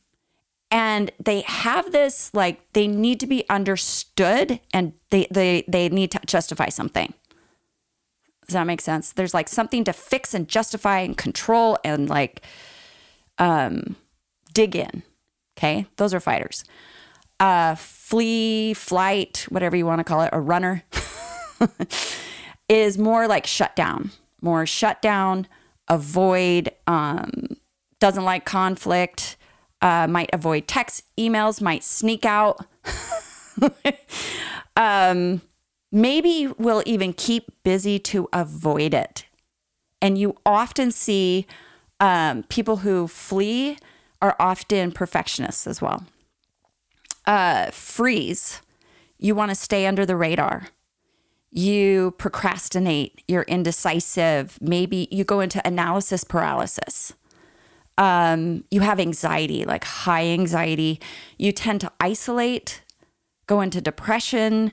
and 0.70 1.12
they 1.24 1.42
have 1.42 1.92
this 1.92 2.34
like 2.34 2.62
they 2.74 2.88
need 2.88 3.20
to 3.22 3.28
be 3.28 3.48
understood 3.50 4.60
and 4.74 4.94
they 5.10 5.28
they 5.32 5.64
they 5.68 5.90
need 5.90 6.12
to 6.12 6.20
justify 6.26 6.70
something. 6.70 7.14
Does 8.48 8.54
that 8.54 8.68
make 8.68 8.82
sense? 8.82 9.12
There's 9.12 9.34
like 9.34 9.50
something 9.50 9.84
to 9.86 9.94
fix 9.94 10.34
and 10.34 10.48
justify 10.48 11.00
and 11.00 11.18
control 11.18 11.78
and 11.84 12.10
like 12.10 12.42
um 13.38 13.96
dig 14.54 14.76
in. 14.76 15.04
Okay, 15.58 15.86
those 15.98 16.14
are 16.14 16.20
fighters. 16.20 16.64
Uh, 17.40 17.76
flee, 17.76 18.74
flight, 18.74 19.46
whatever 19.50 19.76
you 19.76 19.86
want 19.86 20.00
to 20.00 20.04
call 20.04 20.22
it, 20.22 20.30
a 20.34 20.40
runner, 20.40 20.84
is 22.70 22.98
more 22.98 23.28
like 23.28 23.46
shut 23.46 23.76
down. 23.76 24.12
more 24.42 24.66
shut 24.66 25.02
down, 25.02 25.48
avoid, 25.88 26.72
um, 26.88 27.58
doesn't 28.00 28.24
like 28.24 28.46
conflict, 28.46 29.37
uh, 29.82 30.08
might 30.08 30.30
avoid 30.34 30.68
text, 30.68 31.04
emails, 31.18 31.62
might 31.62 31.84
sneak 31.84 32.26
out. 32.26 32.66
um, 34.78 35.42
maybe 35.92 36.48
will 36.58 36.84
even 36.86 37.14
keep 37.14 37.52
busy 37.64 38.00
to 38.00 38.28
avoid 38.34 38.94
it. 38.94 39.26
And 40.02 40.18
you 40.18 40.38
often 40.46 40.92
see 40.92 41.48
um, 42.00 42.44
people 42.44 42.78
who 42.78 43.08
flee 43.08 43.78
are 44.22 44.36
often 44.40 44.92
perfectionists 44.92 45.68
as 45.68 45.82
well. 45.82 46.06
Uh, 47.26 47.72
freeze, 47.72 48.62
you 49.18 49.36
want 49.36 49.50
to 49.50 49.56
stay 49.56 49.86
under 49.86 50.06
the 50.06 50.16
radar. 50.16 50.68
You 51.52 52.14
procrastinate, 52.18 53.22
you're 53.28 53.44
indecisive. 53.44 54.58
Maybe 54.62 55.08
you 55.12 55.24
go 55.24 55.40
into 55.40 55.66
analysis 55.66 56.24
paralysis. 56.24 57.14
Um, 57.98 58.64
you 58.70 58.82
have 58.82 59.00
anxiety, 59.00 59.66
like 59.66 59.84
high 59.84 60.26
anxiety. 60.26 61.00
You 61.38 61.52
tend 61.52 61.82
to 61.82 61.92
isolate, 62.00 62.82
go 63.48 63.62
into 63.62 63.82
depression 63.82 64.72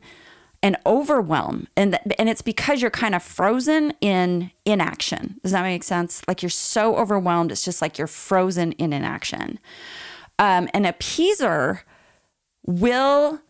and 0.62 0.76
overwhelm. 0.86 1.68
And, 1.76 1.92
th- 1.92 2.16
and 2.18 2.28
it's 2.28 2.42
because 2.42 2.80
you're 2.80 2.90
kind 2.90 3.14
of 3.14 3.22
frozen 3.22 3.92
in 4.00 4.50
inaction. 4.64 5.38
Does 5.42 5.52
that 5.52 5.62
make 5.62 5.84
sense? 5.84 6.22
Like 6.26 6.42
you're 6.42 6.50
so 6.50 6.96
overwhelmed, 6.96 7.52
it's 7.52 7.64
just 7.64 7.82
like 7.82 7.98
you're 7.98 8.06
frozen 8.06 8.72
in 8.72 8.92
inaction. 8.92 9.58
Um, 10.38 10.68
an 10.74 10.84
appeaser 10.84 11.80
will 12.66 13.40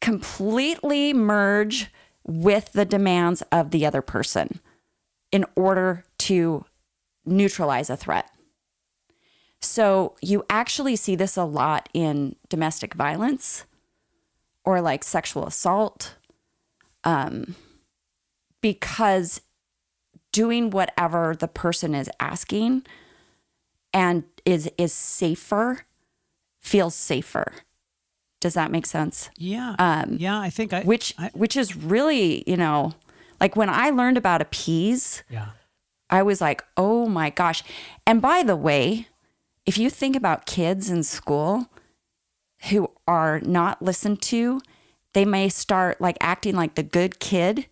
completely 0.00 1.12
merge 1.12 1.90
with 2.24 2.72
the 2.72 2.84
demands 2.84 3.42
of 3.52 3.70
the 3.70 3.84
other 3.84 4.02
person 4.02 4.60
in 5.32 5.44
order 5.56 6.04
to 6.18 6.64
neutralize 7.26 7.90
a 7.90 7.96
threat. 7.96 8.30
So 9.60 10.14
you 10.22 10.44
actually 10.48 10.96
see 10.96 11.16
this 11.16 11.36
a 11.36 11.44
lot 11.44 11.88
in 11.92 12.36
domestic 12.48 12.94
violence 12.94 13.64
or 14.64 14.80
like 14.80 15.02
sexual 15.04 15.46
assault 15.46 16.16
um, 17.04 17.54
because 18.60 19.40
doing 20.32 20.70
whatever 20.70 21.34
the 21.38 21.48
person 21.48 21.94
is 21.94 22.10
asking 22.20 22.84
and 23.94 24.24
is 24.44 24.70
is 24.76 24.92
safer 24.92 25.80
feels 26.60 26.94
safer 26.94 27.52
does 28.40 28.54
that 28.54 28.70
make 28.70 28.84
sense 28.84 29.30
Yeah. 29.38 29.74
Um, 29.78 30.16
yeah, 30.20 30.38
I 30.38 30.50
think 30.50 30.72
I 30.74 30.82
which 30.82 31.14
I, 31.16 31.30
which 31.32 31.56
is 31.56 31.74
really 31.76 32.44
you 32.46 32.56
know 32.56 32.92
like 33.40 33.56
when 33.56 33.70
i 33.70 33.90
learned 33.90 34.18
about 34.18 34.42
appease 34.42 35.22
yeah. 35.30 35.50
I 36.10 36.22
was 36.22 36.40
like, 36.40 36.64
oh 36.76 37.06
my 37.06 37.30
gosh. 37.30 37.62
And 38.06 38.22
by 38.22 38.42
the 38.42 38.56
way, 38.56 39.08
if 39.64 39.76
you 39.76 39.90
think 39.90 40.14
about 40.16 40.46
kids 40.46 40.88
in 40.88 41.02
school 41.02 41.66
who 42.70 42.90
are 43.06 43.40
not 43.40 43.82
listened 43.82 44.22
to, 44.22 44.60
they 45.12 45.24
may 45.24 45.48
start 45.48 46.00
like 46.00 46.16
acting 46.20 46.54
like 46.54 46.74
the 46.74 46.82
good 46.82 47.18
kid, 47.18 47.66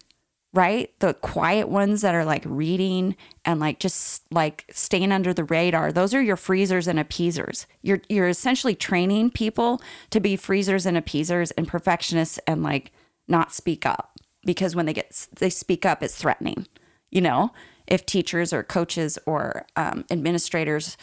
right? 0.53 0.91
The 1.01 1.15
quiet 1.15 1.69
ones 1.69 2.01
that 2.01 2.15
are 2.15 2.25
like 2.25 2.43
reading 2.47 3.17
and 3.45 3.61
like 3.61 3.79
just 3.81 4.23
like 4.33 4.65
staying 4.71 5.13
under 5.13 5.33
the 5.33 5.45
radar. 5.45 5.93
Those 5.93 6.15
are 6.15 6.23
your 6.23 6.37
freezers 6.37 6.89
and 6.89 6.99
appeasers. 6.99 7.67
You're 7.83 8.01
you're 8.09 8.29
essentially 8.29 8.75
training 8.75 9.31
people 9.31 9.81
to 10.11 10.21
be 10.21 10.37
freezers 10.37 10.87
and 10.87 10.97
appeasers 10.97 11.51
and 11.53 11.69
perfectionists 11.69 12.39
and 12.47 12.63
like 12.63 12.93
not 13.29 13.53
speak 13.53 13.87
up 13.87 14.19
because 14.45 14.75
when 14.75 14.87
they 14.87 14.93
get 14.93 15.29
they 15.39 15.51
speak 15.51 15.85
up 15.85 16.03
it's 16.03 16.17
threatening. 16.17 16.67
You 17.11 17.21
know, 17.21 17.53
if 17.87 18.07
teachers 18.07 18.53
or 18.53 18.63
coaches 18.63 19.19
or 19.27 19.67
um, 19.77 20.05
administrators 20.11 20.97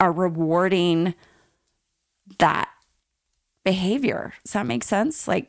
are 0.00 0.12
rewarding 0.12 1.14
that 2.38 2.68
behavior. 3.64 4.34
Does 4.44 4.52
that 4.52 4.66
make 4.66 4.84
sense? 4.84 5.26
Like, 5.26 5.48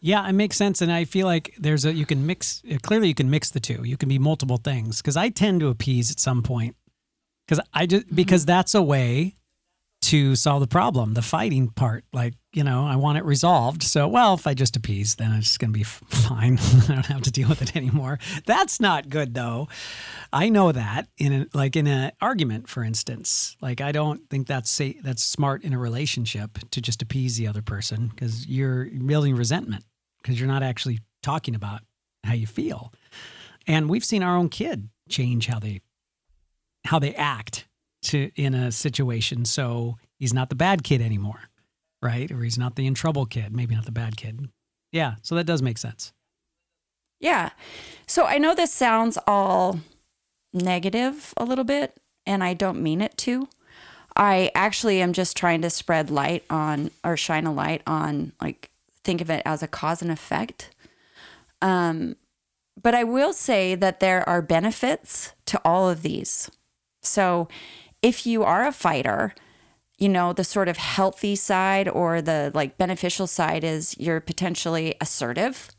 Yeah, 0.00 0.28
it 0.28 0.32
makes 0.32 0.56
sense, 0.56 0.82
and 0.82 0.92
I 0.92 1.04
feel 1.04 1.26
like 1.26 1.54
there's 1.58 1.84
a 1.84 1.92
you 1.92 2.06
can 2.06 2.26
mix. 2.26 2.62
Clearly, 2.82 3.08
you 3.08 3.14
can 3.14 3.30
mix 3.30 3.50
the 3.50 3.60
two. 3.60 3.82
You 3.84 3.96
can 3.96 4.08
be 4.08 4.18
multiple 4.18 4.58
things 4.58 5.00
because 5.00 5.16
I 5.16 5.30
tend 5.30 5.60
to 5.60 5.68
appease 5.68 6.10
at 6.10 6.20
some 6.20 6.42
point 6.42 6.76
because 7.46 7.64
I 7.72 7.86
just 7.86 8.14
because 8.14 8.44
that's 8.44 8.74
a 8.74 8.82
way 8.82 9.36
to 10.06 10.36
solve 10.36 10.60
the 10.60 10.66
problem, 10.68 11.14
the 11.14 11.22
fighting 11.22 11.68
part. 11.68 12.04
Like 12.12 12.34
you 12.52 12.64
know, 12.64 12.86
I 12.86 12.96
want 12.96 13.18
it 13.18 13.24
resolved. 13.24 13.82
So 13.82 14.06
well, 14.08 14.34
if 14.34 14.46
I 14.46 14.54
just 14.54 14.76
appease, 14.76 15.16
then 15.16 15.32
it's 15.32 15.46
just 15.48 15.58
gonna 15.58 15.72
be 15.72 15.82
fine. 15.82 16.58
I 16.88 16.94
don't 16.94 17.06
have 17.06 17.22
to 17.22 17.30
deal 17.30 17.48
with 17.48 17.62
it 17.62 17.74
anymore. 17.76 18.18
That's 18.46 18.80
not 18.80 19.08
good 19.08 19.34
though. 19.34 19.68
I 20.32 20.48
know 20.48 20.72
that 20.72 21.08
in 21.18 21.32
a, 21.32 21.46
like 21.52 21.76
in 21.76 21.86
an 21.86 22.12
argument, 22.20 22.68
for 22.68 22.84
instance. 22.84 23.56
Like 23.60 23.80
I 23.80 23.92
don't 23.92 24.28
think 24.30 24.46
that's 24.46 24.80
that's 25.02 25.22
smart 25.22 25.64
in 25.64 25.72
a 25.72 25.78
relationship 25.78 26.58
to 26.70 26.80
just 26.80 27.02
appease 27.02 27.36
the 27.36 27.48
other 27.48 27.62
person 27.62 28.08
because 28.08 28.46
you're 28.46 28.84
building 28.84 29.34
resentment 29.34 29.84
because 30.22 30.38
you're 30.40 30.48
not 30.48 30.62
actually 30.62 31.00
talking 31.22 31.54
about 31.54 31.80
how 32.24 32.34
you 32.34 32.46
feel. 32.46 32.92
And 33.66 33.90
we've 33.90 34.04
seen 34.04 34.22
our 34.22 34.36
own 34.36 34.48
kid 34.48 34.88
change 35.08 35.46
how 35.46 35.58
they 35.58 35.80
how 36.84 37.00
they 37.00 37.14
act 37.14 37.66
to 38.06 38.30
in 38.36 38.54
a 38.54 38.72
situation. 38.72 39.44
So 39.44 39.98
he's 40.18 40.34
not 40.34 40.48
the 40.48 40.54
bad 40.54 40.82
kid 40.82 41.00
anymore, 41.00 41.50
right? 42.02 42.30
Or 42.30 42.42
he's 42.42 42.58
not 42.58 42.76
the 42.76 42.86
in 42.86 42.94
trouble 42.94 43.26
kid, 43.26 43.54
maybe 43.54 43.74
not 43.74 43.84
the 43.84 43.92
bad 43.92 44.16
kid. 44.16 44.48
Yeah, 44.92 45.16
so 45.22 45.34
that 45.34 45.44
does 45.44 45.62
make 45.62 45.78
sense. 45.78 46.12
yeah. 47.20 47.50
So 48.06 48.24
I 48.24 48.38
know 48.38 48.54
this 48.54 48.72
sounds 48.72 49.18
all 49.26 49.80
negative 50.52 51.34
a 51.36 51.44
little 51.44 51.64
bit, 51.64 51.98
and 52.24 52.42
I 52.44 52.54
don't 52.54 52.82
mean 52.82 53.00
it 53.00 53.16
to. 53.18 53.48
I 54.16 54.50
actually 54.54 55.02
am 55.02 55.12
just 55.12 55.36
trying 55.36 55.60
to 55.62 55.70
spread 55.70 56.10
light 56.10 56.44
on 56.48 56.90
or 57.04 57.16
shine 57.16 57.46
a 57.46 57.52
light 57.52 57.82
on, 57.86 58.32
like, 58.40 58.70
think 59.04 59.20
of 59.20 59.28
it 59.28 59.42
as 59.44 59.62
a 59.62 59.68
cause 59.68 60.00
and 60.02 60.10
effect. 60.10 60.70
Um, 61.60 62.16
but 62.80 62.94
I 62.94 63.04
will 63.04 63.32
say 63.32 63.74
that 63.74 64.00
there 64.00 64.26
are 64.28 64.40
benefits 64.40 65.32
to 65.46 65.60
all 65.64 65.90
of 65.90 66.02
these. 66.02 66.50
So 67.02 67.48
if 68.06 68.24
you 68.24 68.44
are 68.44 68.64
a 68.64 68.70
fighter, 68.70 69.34
you 69.98 70.08
know, 70.08 70.32
the 70.32 70.44
sort 70.44 70.68
of 70.68 70.76
healthy 70.76 71.34
side 71.34 71.88
or 71.88 72.22
the 72.22 72.52
like 72.54 72.78
beneficial 72.78 73.26
side 73.26 73.64
is 73.64 73.98
you're 73.98 74.20
potentially 74.20 74.94
assertive. 75.00 75.70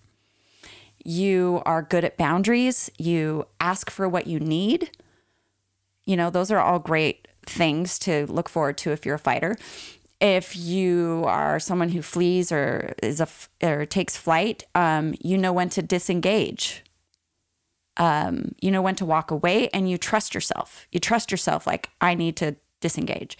You 1.06 1.62
are 1.66 1.82
good 1.82 2.04
at 2.04 2.18
boundaries. 2.18 2.92
You 2.98 3.48
ask 3.62 3.90
for 3.90 4.10
what 4.10 4.28
you 4.28 4.42
need. 4.42 4.92
You 6.06 6.18
know, 6.18 6.30
those 6.30 6.52
are 6.52 6.60
all 6.60 6.80
great 6.80 7.30
things 7.46 7.98
to 8.00 8.26
look 8.26 8.50
forward 8.50 8.78
to 8.80 8.92
if 8.92 9.06
you're 9.06 9.16
a 9.16 9.20
fighter. 9.20 9.56
If 10.20 10.58
you 10.58 11.24
are 11.28 11.62
someone 11.62 11.90
who 11.90 12.02
flees 12.02 12.52
or 12.52 12.94
is 13.02 13.22
a 13.22 13.28
or 13.63 13.86
takes 13.86 14.18
flight, 14.18 14.66
um, 14.76 15.16
you 15.22 15.38
know 15.38 15.54
when 15.54 15.70
to 15.70 15.82
disengage. 15.82 16.84
Um, 17.98 18.54
you 18.62 18.70
know 18.72 18.82
when 18.82 18.96
to 18.96 19.06
walk 19.06 19.32
away, 19.32 19.70
and 19.74 19.90
you 19.90 19.98
trust 19.98 20.34
yourself. 20.36 20.88
You 20.92 21.00
trust 21.00 21.32
yourself. 21.32 21.66
Like 21.68 21.90
I 22.00 22.14
need 22.16 22.36
to 22.38 22.56
disengage. 22.80 23.38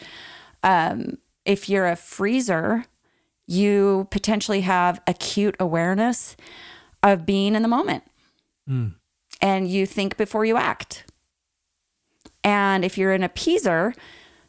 Um, 0.64 1.18
if 1.46 1.70
you're 1.70 1.88
a 1.88 1.96
freezer, 1.96 2.86
you 3.46 4.08
potentially 4.12 4.62
have 4.62 5.00
acute 5.08 5.56
awareness 5.60 6.36
of 7.04 7.26
being 7.26 7.56
in 7.56 7.62
the 7.62 7.68
moment, 7.68 8.04
and 9.42 9.70
you 9.70 9.86
think 9.86 10.18
before 10.18 10.44
you 10.46 10.58
act. 10.58 11.06
And 12.44 12.84
if 12.84 12.98
you're 12.98 13.14
an 13.14 13.22
appeaser, 13.24 13.94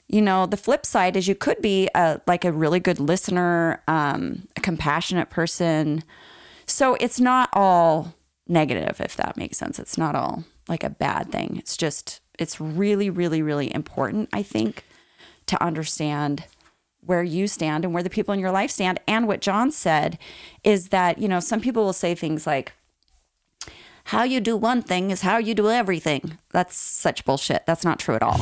you 0.09 0.23
know 0.23 0.47
the 0.47 0.57
flip 0.57 0.87
side 0.87 1.17
is 1.17 1.29
you 1.29 1.35
could 1.35 1.61
be 1.61 1.89
a 1.95 2.21
like 2.27 2.45
a 2.45 2.53
really 2.53 2.81
good 2.81 2.99
listener, 2.99 3.83
um, 3.87 4.49
a 4.57 4.61
compassionate 4.61 5.29
person. 5.31 6.03
So 6.67 6.95
it's 7.01 7.21
not 7.21 7.51
all 7.53 8.15
negative, 8.49 9.01
if 9.01 9.17
that 9.17 9.37
makes 9.37 9.59
sense. 9.59 9.79
It's 9.79 9.99
not 9.99 10.15
all 10.15 10.45
like 10.69 10.83
a 10.83 10.91
bad 10.91 11.31
thing. 11.31 11.57
It's 11.59 11.77
just 11.77 12.21
it's 12.39 12.61
really, 12.61 13.11
really, 13.11 13.43
really 13.43 13.73
important. 13.75 14.29
I 14.33 14.43
think 14.43 14.85
to 15.47 15.63
understand 15.63 16.45
where 17.05 17.23
you 17.23 17.49
stand 17.49 17.85
and 17.85 17.95
where 17.95 18.03
the 18.03 18.11
people 18.11 18.35
in 18.35 18.41
your 18.41 18.51
life 18.51 18.71
stand. 18.71 19.01
And 19.09 19.27
what 19.27 19.41
John 19.41 19.71
said 19.71 20.19
is 20.63 20.91
that, 20.91 21.19
you 21.19 21.27
know, 21.27 21.41
some 21.41 21.61
people 21.61 21.85
will 21.85 21.93
say 21.93 22.15
things 22.15 22.47
like, 22.47 22.73
how 24.05 24.25
you 24.25 24.41
do 24.41 24.57
one 24.57 24.83
thing 24.83 25.11
is 25.11 25.23
how 25.23 25.39
you 25.39 25.55
do 25.55 25.71
everything. 25.71 26.39
That's 26.51 26.77
such 26.77 27.25
bullshit. 27.25 27.67
That's 27.67 27.85
not 27.85 27.99
true 27.99 28.15
at 28.15 28.23
all. 28.23 28.41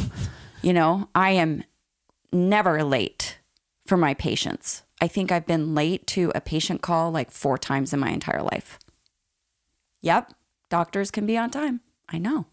You 0.63 0.73
know, 0.73 1.09
I 1.15 1.31
am 1.31 1.65
never 2.33 2.83
late 2.83 3.39
for 3.87 3.97
my 3.97 4.15
patients. 4.15 4.83
I 5.01 5.09
think 5.09 5.31
I've 5.31 5.47
been 5.47 5.75
late 5.75 6.07
to 6.09 6.33
a 6.35 6.41
patient 6.41 6.83
call 6.83 7.11
like 7.11 7.31
four 7.31 7.59
times 7.59 7.93
in 7.93 8.01
my 8.01 8.11
entire 8.11 8.43
life. 8.43 8.79
Yep, 10.07 10.35
doctors 10.71 11.11
can 11.11 11.27
be 11.27 11.37
on 11.37 11.51
time. 11.51 11.81
I 12.09 12.19
know. 12.19 12.47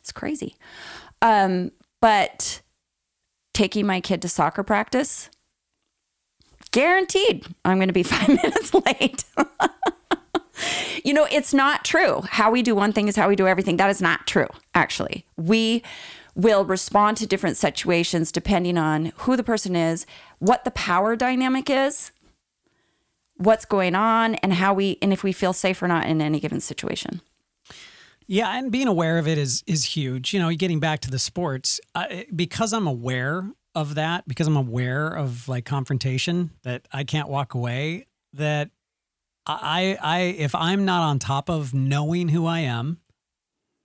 It's 0.00 0.10
crazy. 0.10 0.56
Um, 1.22 1.70
but 2.00 2.62
taking 3.54 3.86
my 3.86 4.00
kid 4.00 4.20
to 4.22 4.28
soccer 4.28 4.64
practice, 4.64 5.30
guaranteed 6.72 7.46
I'm 7.64 7.78
going 7.78 7.88
to 7.88 7.94
be 7.94 8.02
five 8.14 8.26
minutes 8.26 8.74
late. 8.74 9.24
you 11.04 11.14
know, 11.14 11.28
it's 11.30 11.54
not 11.54 11.84
true. 11.84 12.22
How 12.28 12.50
we 12.50 12.60
do 12.60 12.74
one 12.74 12.92
thing 12.92 13.06
is 13.06 13.14
how 13.14 13.28
we 13.28 13.36
do 13.36 13.46
everything. 13.46 13.76
That 13.76 13.88
is 13.88 14.02
not 14.02 14.26
true, 14.26 14.48
actually. 14.74 15.24
We 15.36 15.84
will 16.34 16.64
respond 16.64 17.18
to 17.18 17.26
different 17.26 17.56
situations 17.56 18.32
depending 18.32 18.76
on 18.76 19.12
who 19.18 19.36
the 19.36 19.44
person 19.44 19.76
is, 19.76 20.06
what 20.40 20.64
the 20.64 20.72
power 20.72 21.14
dynamic 21.14 21.70
is, 21.70 22.10
what's 23.36 23.64
going 23.64 23.94
on, 23.94 24.34
and 24.36 24.52
how 24.52 24.74
we, 24.74 24.98
and 25.02 25.12
if 25.12 25.22
we 25.22 25.32
feel 25.32 25.52
safe 25.52 25.82
or 25.82 25.88
not 25.88 26.06
in 26.06 26.20
any 26.20 26.40
given 26.40 26.60
situation. 26.60 27.20
Yeah, 28.26 28.58
and 28.58 28.72
being 28.72 28.88
aware 28.88 29.18
of 29.18 29.28
it 29.28 29.38
is 29.38 29.62
is 29.66 29.84
huge. 29.84 30.34
You 30.34 30.40
know, 30.40 30.50
getting 30.52 30.80
back 30.80 31.00
to 31.00 31.10
the 31.10 31.18
sports, 31.18 31.80
uh, 31.94 32.06
because 32.34 32.72
I'm 32.72 32.86
aware 32.86 33.48
of 33.74 33.94
that, 33.94 34.26
because 34.26 34.46
I'm 34.48 34.56
aware 34.56 35.08
of 35.08 35.48
like 35.48 35.64
confrontation, 35.64 36.50
that 36.64 36.88
I 36.92 37.04
can't 37.04 37.28
walk 37.28 37.54
away. 37.54 38.06
That 38.32 38.70
I, 39.46 39.96
I, 40.02 40.20
if 40.38 40.54
I'm 40.54 40.84
not 40.84 41.02
on 41.02 41.18
top 41.18 41.48
of 41.48 41.72
knowing 41.72 42.28
who 42.28 42.46
I 42.46 42.60
am, 42.60 42.98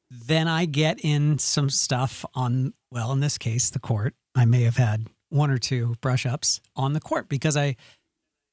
then 0.10 0.48
I 0.48 0.66
get 0.66 1.00
in 1.04 1.38
some 1.38 1.70
stuff 1.70 2.26
on. 2.34 2.74
Well, 2.90 3.12
in 3.12 3.20
this 3.20 3.38
case, 3.38 3.70
the 3.70 3.80
court. 3.80 4.16
I 4.34 4.46
may 4.46 4.64
have 4.64 4.78
had 4.78 5.08
one 5.30 5.52
or 5.52 5.58
two 5.58 5.96
brush 6.02 6.26
ups 6.26 6.62
on 6.76 6.94
the 6.94 7.00
court 7.00 7.30
because 7.30 7.56
I 7.56 7.76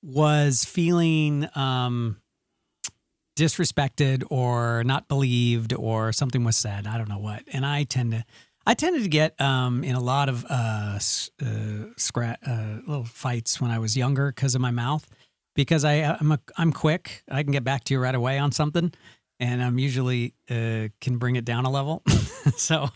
was 0.02 0.64
feeling 0.64 1.48
um, 1.54 2.20
disrespected 3.36 4.24
or 4.30 4.82
not 4.84 5.08
believed 5.08 5.72
or 5.72 6.12
something 6.12 6.44
was 6.44 6.56
said. 6.56 6.86
I 6.86 6.98
don't 6.98 7.08
know 7.08 7.18
what. 7.18 7.42
And 7.52 7.64
I 7.64 7.84
tend 7.84 8.12
to, 8.12 8.24
I 8.66 8.74
tended 8.74 9.02
to 9.04 9.08
get 9.08 9.40
um, 9.40 9.84
in 9.84 9.94
a 9.94 10.00
lot 10.00 10.28
of 10.28 10.44
uh, 10.44 10.98
uh, 10.98 10.98
scra- 11.96 12.36
uh, 12.46 12.80
little 12.86 13.04
fights 13.04 13.60
when 13.60 13.70
I 13.70 13.78
was 13.78 13.96
younger 13.96 14.30
because 14.30 14.54
of 14.54 14.60
my 14.60 14.70
mouth. 14.70 15.06
Because 15.54 15.84
I, 15.84 16.16
I'm 16.20 16.32
a, 16.32 16.40
I'm 16.56 16.72
quick. 16.72 17.24
I 17.28 17.42
can 17.42 17.50
get 17.50 17.64
back 17.64 17.82
to 17.84 17.94
you 17.94 18.00
right 18.00 18.14
away 18.14 18.38
on 18.38 18.52
something, 18.52 18.92
and 19.40 19.62
I'm 19.62 19.78
usually 19.78 20.34
uh, 20.50 20.88
can 21.00 21.18
bring 21.18 21.36
it 21.36 21.44
down 21.44 21.64
a 21.64 21.70
level. 21.70 22.02
so, 22.56 22.88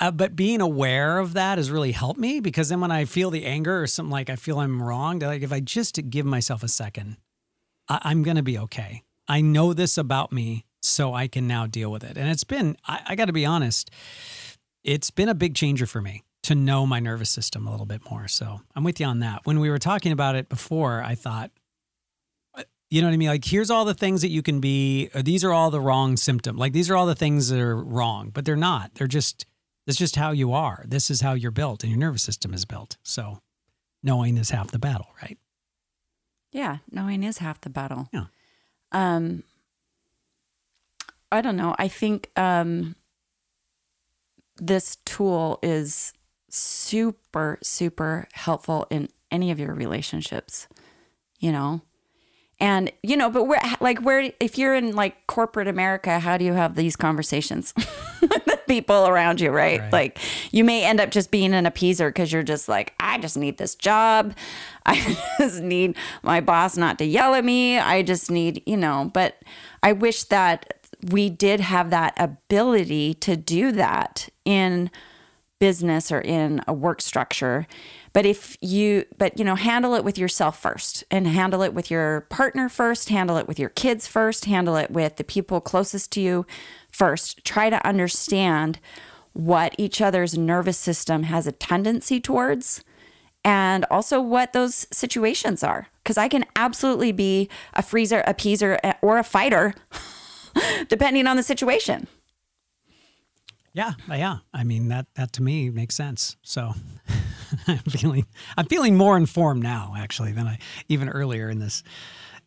uh, 0.00 0.10
but 0.10 0.36
being 0.36 0.60
aware 0.60 1.18
of 1.18 1.34
that 1.34 1.58
has 1.58 1.70
really 1.70 1.92
helped 1.92 2.20
me 2.20 2.40
because 2.40 2.68
then 2.68 2.80
when 2.80 2.90
I 2.90 3.04
feel 3.04 3.30
the 3.30 3.44
anger 3.44 3.82
or 3.82 3.86
something 3.86 4.10
like 4.10 4.30
I 4.30 4.36
feel 4.36 4.58
I'm 4.58 4.82
wrong, 4.82 5.18
like 5.20 5.42
if 5.42 5.52
I 5.52 5.60
just 5.60 6.10
give 6.10 6.26
myself 6.26 6.62
a 6.62 6.68
second, 6.68 7.16
I, 7.88 8.00
I'm 8.02 8.22
going 8.22 8.36
to 8.36 8.42
be 8.42 8.58
okay. 8.58 9.02
I 9.28 9.40
know 9.40 9.72
this 9.72 9.96
about 9.96 10.32
me, 10.32 10.66
so 10.82 11.14
I 11.14 11.28
can 11.28 11.46
now 11.46 11.66
deal 11.66 11.90
with 11.90 12.04
it. 12.04 12.18
And 12.18 12.28
it's 12.28 12.44
been, 12.44 12.76
I, 12.86 13.00
I 13.08 13.14
got 13.14 13.26
to 13.26 13.32
be 13.32 13.46
honest, 13.46 13.90
it's 14.84 15.10
been 15.10 15.28
a 15.28 15.34
big 15.34 15.54
changer 15.54 15.86
for 15.86 16.02
me 16.02 16.24
to 16.42 16.54
know 16.54 16.86
my 16.86 16.98
nervous 16.98 17.30
system 17.30 17.66
a 17.66 17.70
little 17.70 17.86
bit 17.86 18.02
more. 18.10 18.26
So 18.26 18.60
I'm 18.74 18.82
with 18.82 18.98
you 18.98 19.06
on 19.06 19.20
that. 19.20 19.42
When 19.44 19.60
we 19.60 19.70
were 19.70 19.78
talking 19.78 20.12
about 20.12 20.34
it 20.34 20.48
before, 20.48 21.02
I 21.02 21.14
thought, 21.14 21.52
you 22.92 23.00
know 23.00 23.08
what 23.08 23.14
I 23.14 23.16
mean? 23.16 23.28
Like, 23.28 23.46
here's 23.46 23.70
all 23.70 23.86
the 23.86 23.94
things 23.94 24.20
that 24.20 24.28
you 24.28 24.42
can 24.42 24.60
be. 24.60 25.08
Or 25.14 25.22
these 25.22 25.42
are 25.44 25.52
all 25.52 25.70
the 25.70 25.80
wrong 25.80 26.18
symptoms. 26.18 26.58
Like, 26.58 26.74
these 26.74 26.90
are 26.90 26.96
all 26.96 27.06
the 27.06 27.14
things 27.14 27.48
that 27.48 27.58
are 27.58 27.82
wrong, 27.82 28.28
but 28.28 28.44
they're 28.44 28.54
not. 28.54 28.96
They're 28.96 29.06
just, 29.06 29.46
it's 29.86 29.96
just 29.96 30.16
how 30.16 30.32
you 30.32 30.52
are. 30.52 30.84
This 30.86 31.10
is 31.10 31.22
how 31.22 31.32
you're 31.32 31.50
built 31.52 31.82
and 31.82 31.90
your 31.90 31.98
nervous 31.98 32.22
system 32.22 32.52
is 32.52 32.66
built. 32.66 32.98
So 33.02 33.38
knowing 34.02 34.36
is 34.36 34.50
half 34.50 34.72
the 34.72 34.78
battle, 34.78 35.06
right? 35.22 35.38
Yeah, 36.52 36.78
knowing 36.90 37.22
is 37.22 37.38
half 37.38 37.62
the 37.62 37.70
battle. 37.70 38.10
Yeah. 38.12 38.26
Um, 38.92 39.42
I 41.30 41.40
don't 41.40 41.56
know. 41.56 41.74
I 41.78 41.88
think 41.88 42.28
um, 42.36 42.94
this 44.58 44.96
tool 45.06 45.58
is 45.62 46.12
super, 46.50 47.58
super 47.62 48.28
helpful 48.34 48.86
in 48.90 49.08
any 49.30 49.50
of 49.50 49.58
your 49.58 49.72
relationships, 49.72 50.68
you 51.38 51.50
know? 51.50 51.80
And, 52.62 52.92
you 53.02 53.16
know, 53.16 53.28
but 53.28 53.48
where, 53.48 53.60
like, 53.80 53.98
where, 54.02 54.30
if 54.38 54.56
you're 54.56 54.76
in 54.76 54.94
like 54.94 55.26
corporate 55.26 55.66
America, 55.66 56.20
how 56.20 56.36
do 56.36 56.44
you 56.44 56.52
have 56.52 56.76
these 56.76 56.94
conversations 56.94 57.74
with 58.20 58.44
the 58.44 58.56
people 58.68 59.08
around 59.08 59.40
you, 59.40 59.50
right? 59.50 59.80
Right. 59.80 59.92
Like, 59.92 60.18
you 60.52 60.62
may 60.62 60.84
end 60.84 61.00
up 61.00 61.10
just 61.10 61.32
being 61.32 61.54
an 61.54 61.64
appeaser 61.64 62.10
because 62.10 62.32
you're 62.32 62.44
just 62.44 62.68
like, 62.68 62.94
I 63.00 63.18
just 63.18 63.36
need 63.36 63.58
this 63.58 63.74
job. 63.74 64.36
I 64.86 65.18
just 65.38 65.60
need 65.60 65.96
my 66.22 66.40
boss 66.40 66.76
not 66.76 66.98
to 66.98 67.04
yell 67.04 67.34
at 67.34 67.44
me. 67.44 67.78
I 67.78 68.02
just 68.02 68.30
need, 68.30 68.62
you 68.64 68.76
know, 68.76 69.10
but 69.12 69.42
I 69.82 69.92
wish 69.92 70.22
that 70.24 70.86
we 71.10 71.30
did 71.30 71.58
have 71.58 71.90
that 71.90 72.14
ability 72.16 73.14
to 73.14 73.36
do 73.36 73.72
that 73.72 74.28
in 74.44 74.88
business 75.58 76.12
or 76.12 76.20
in 76.20 76.62
a 76.68 76.72
work 76.72 77.00
structure 77.00 77.66
but 78.12 78.26
if 78.26 78.56
you 78.60 79.04
but 79.18 79.38
you 79.38 79.44
know 79.44 79.54
handle 79.54 79.94
it 79.94 80.04
with 80.04 80.18
yourself 80.18 80.58
first 80.58 81.04
and 81.10 81.26
handle 81.26 81.62
it 81.62 81.74
with 81.74 81.90
your 81.90 82.22
partner 82.22 82.68
first 82.68 83.08
handle 83.08 83.36
it 83.36 83.48
with 83.48 83.58
your 83.58 83.70
kids 83.70 84.06
first 84.06 84.44
handle 84.44 84.76
it 84.76 84.90
with 84.90 85.16
the 85.16 85.24
people 85.24 85.60
closest 85.60 86.12
to 86.12 86.20
you 86.20 86.46
first. 86.90 87.44
Try 87.44 87.70
to 87.70 87.84
understand 87.86 88.78
what 89.32 89.74
each 89.78 90.00
other's 90.00 90.36
nervous 90.36 90.76
system 90.76 91.24
has 91.24 91.46
a 91.46 91.52
tendency 91.52 92.20
towards 92.20 92.84
and 93.44 93.84
also 93.90 94.20
what 94.20 94.52
those 94.52 94.86
situations 94.92 95.64
are. 95.64 95.88
Because 96.02 96.18
i 96.18 96.28
can 96.28 96.44
absolutely 96.56 97.12
be 97.12 97.48
a 97.74 97.82
freezer 97.82 98.22
a 98.26 98.34
peaser 98.34 98.78
eh, 98.84 98.92
or 99.02 99.18
a 99.18 99.24
fighter 99.24 99.74
depending 100.88 101.26
on 101.26 101.36
the 101.36 101.42
situation 101.42 102.06
Yeah, 103.74 103.92
uh, 104.10 104.14
yeah. 104.14 104.38
I 104.52 104.64
mean 104.64 104.88
that 104.88 105.06
that 105.14 105.32
to 105.34 105.42
me 105.42 105.70
makes 105.70 105.94
sense. 105.94 106.36
So 106.42 106.72
I'm 107.66 107.78
feeling 107.78 108.26
I'm 108.56 108.66
feeling 108.66 108.96
more 108.96 109.16
informed 109.16 109.62
now 109.62 109.94
actually 109.96 110.32
than 110.32 110.46
I 110.46 110.58
even 110.88 111.08
earlier 111.08 111.48
in 111.48 111.58
this 111.58 111.82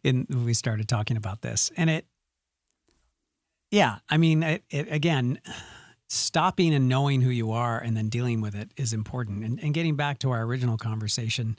in 0.03 0.27
we 0.29 0.53
started 0.53 0.87
talking 0.87 1.17
about 1.17 1.41
this. 1.41 1.71
And 1.77 1.89
it 1.89 2.05
yeah, 3.71 3.97
I 4.09 4.17
mean 4.17 4.43
it, 4.43 4.63
it 4.69 4.91
again 4.91 5.39
stopping 6.07 6.73
and 6.73 6.87
knowing 6.87 7.21
who 7.21 7.31
you 7.31 7.51
are 7.51 7.79
and 7.79 7.97
then 7.97 8.09
dealing 8.09 8.39
with 8.39 8.53
it 8.55 8.71
is 8.77 8.93
important. 8.93 9.43
And, 9.43 9.59
and 9.59 9.73
getting 9.73 9.95
back 9.95 10.19
to 10.19 10.31
our 10.31 10.43
original 10.43 10.77
conversation, 10.77 11.57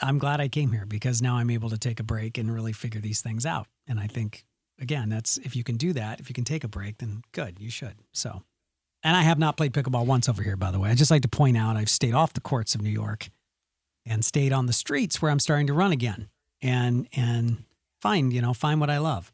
I'm 0.00 0.18
glad 0.18 0.40
I 0.40 0.48
came 0.48 0.70
here 0.70 0.86
because 0.86 1.20
now 1.20 1.36
I'm 1.36 1.50
able 1.50 1.70
to 1.70 1.78
take 1.78 1.98
a 1.98 2.04
break 2.04 2.38
and 2.38 2.52
really 2.52 2.72
figure 2.72 3.00
these 3.00 3.20
things 3.20 3.44
out. 3.44 3.66
And 3.88 3.98
I 3.98 4.06
think 4.06 4.44
again, 4.80 5.08
that's 5.08 5.38
if 5.38 5.56
you 5.56 5.64
can 5.64 5.76
do 5.76 5.92
that, 5.94 6.20
if 6.20 6.28
you 6.28 6.34
can 6.34 6.44
take 6.44 6.64
a 6.64 6.68
break, 6.68 6.98
then 6.98 7.22
good, 7.32 7.58
you 7.58 7.70
should. 7.70 7.94
So, 8.12 8.42
and 9.02 9.16
I 9.16 9.22
have 9.22 9.38
not 9.38 9.56
played 9.56 9.72
pickleball 9.72 10.06
once 10.06 10.28
over 10.28 10.42
here, 10.42 10.56
by 10.56 10.70
the 10.70 10.78
way. 10.78 10.90
I 10.90 10.94
just 10.94 11.10
like 11.10 11.22
to 11.22 11.28
point 11.28 11.56
out 11.56 11.76
I've 11.76 11.90
stayed 11.90 12.14
off 12.14 12.32
the 12.32 12.40
courts 12.40 12.74
of 12.74 12.82
New 12.82 12.90
York 12.90 13.30
and 14.06 14.24
stayed 14.24 14.52
on 14.52 14.66
the 14.66 14.72
streets 14.72 15.20
where 15.20 15.30
I'm 15.30 15.40
starting 15.40 15.66
to 15.68 15.74
run 15.74 15.92
again 15.92 16.28
and 16.62 17.08
and 17.14 17.64
find 18.00 18.32
you 18.32 18.40
know 18.40 18.54
find 18.54 18.80
what 18.80 18.90
I 18.90 18.98
love. 18.98 19.32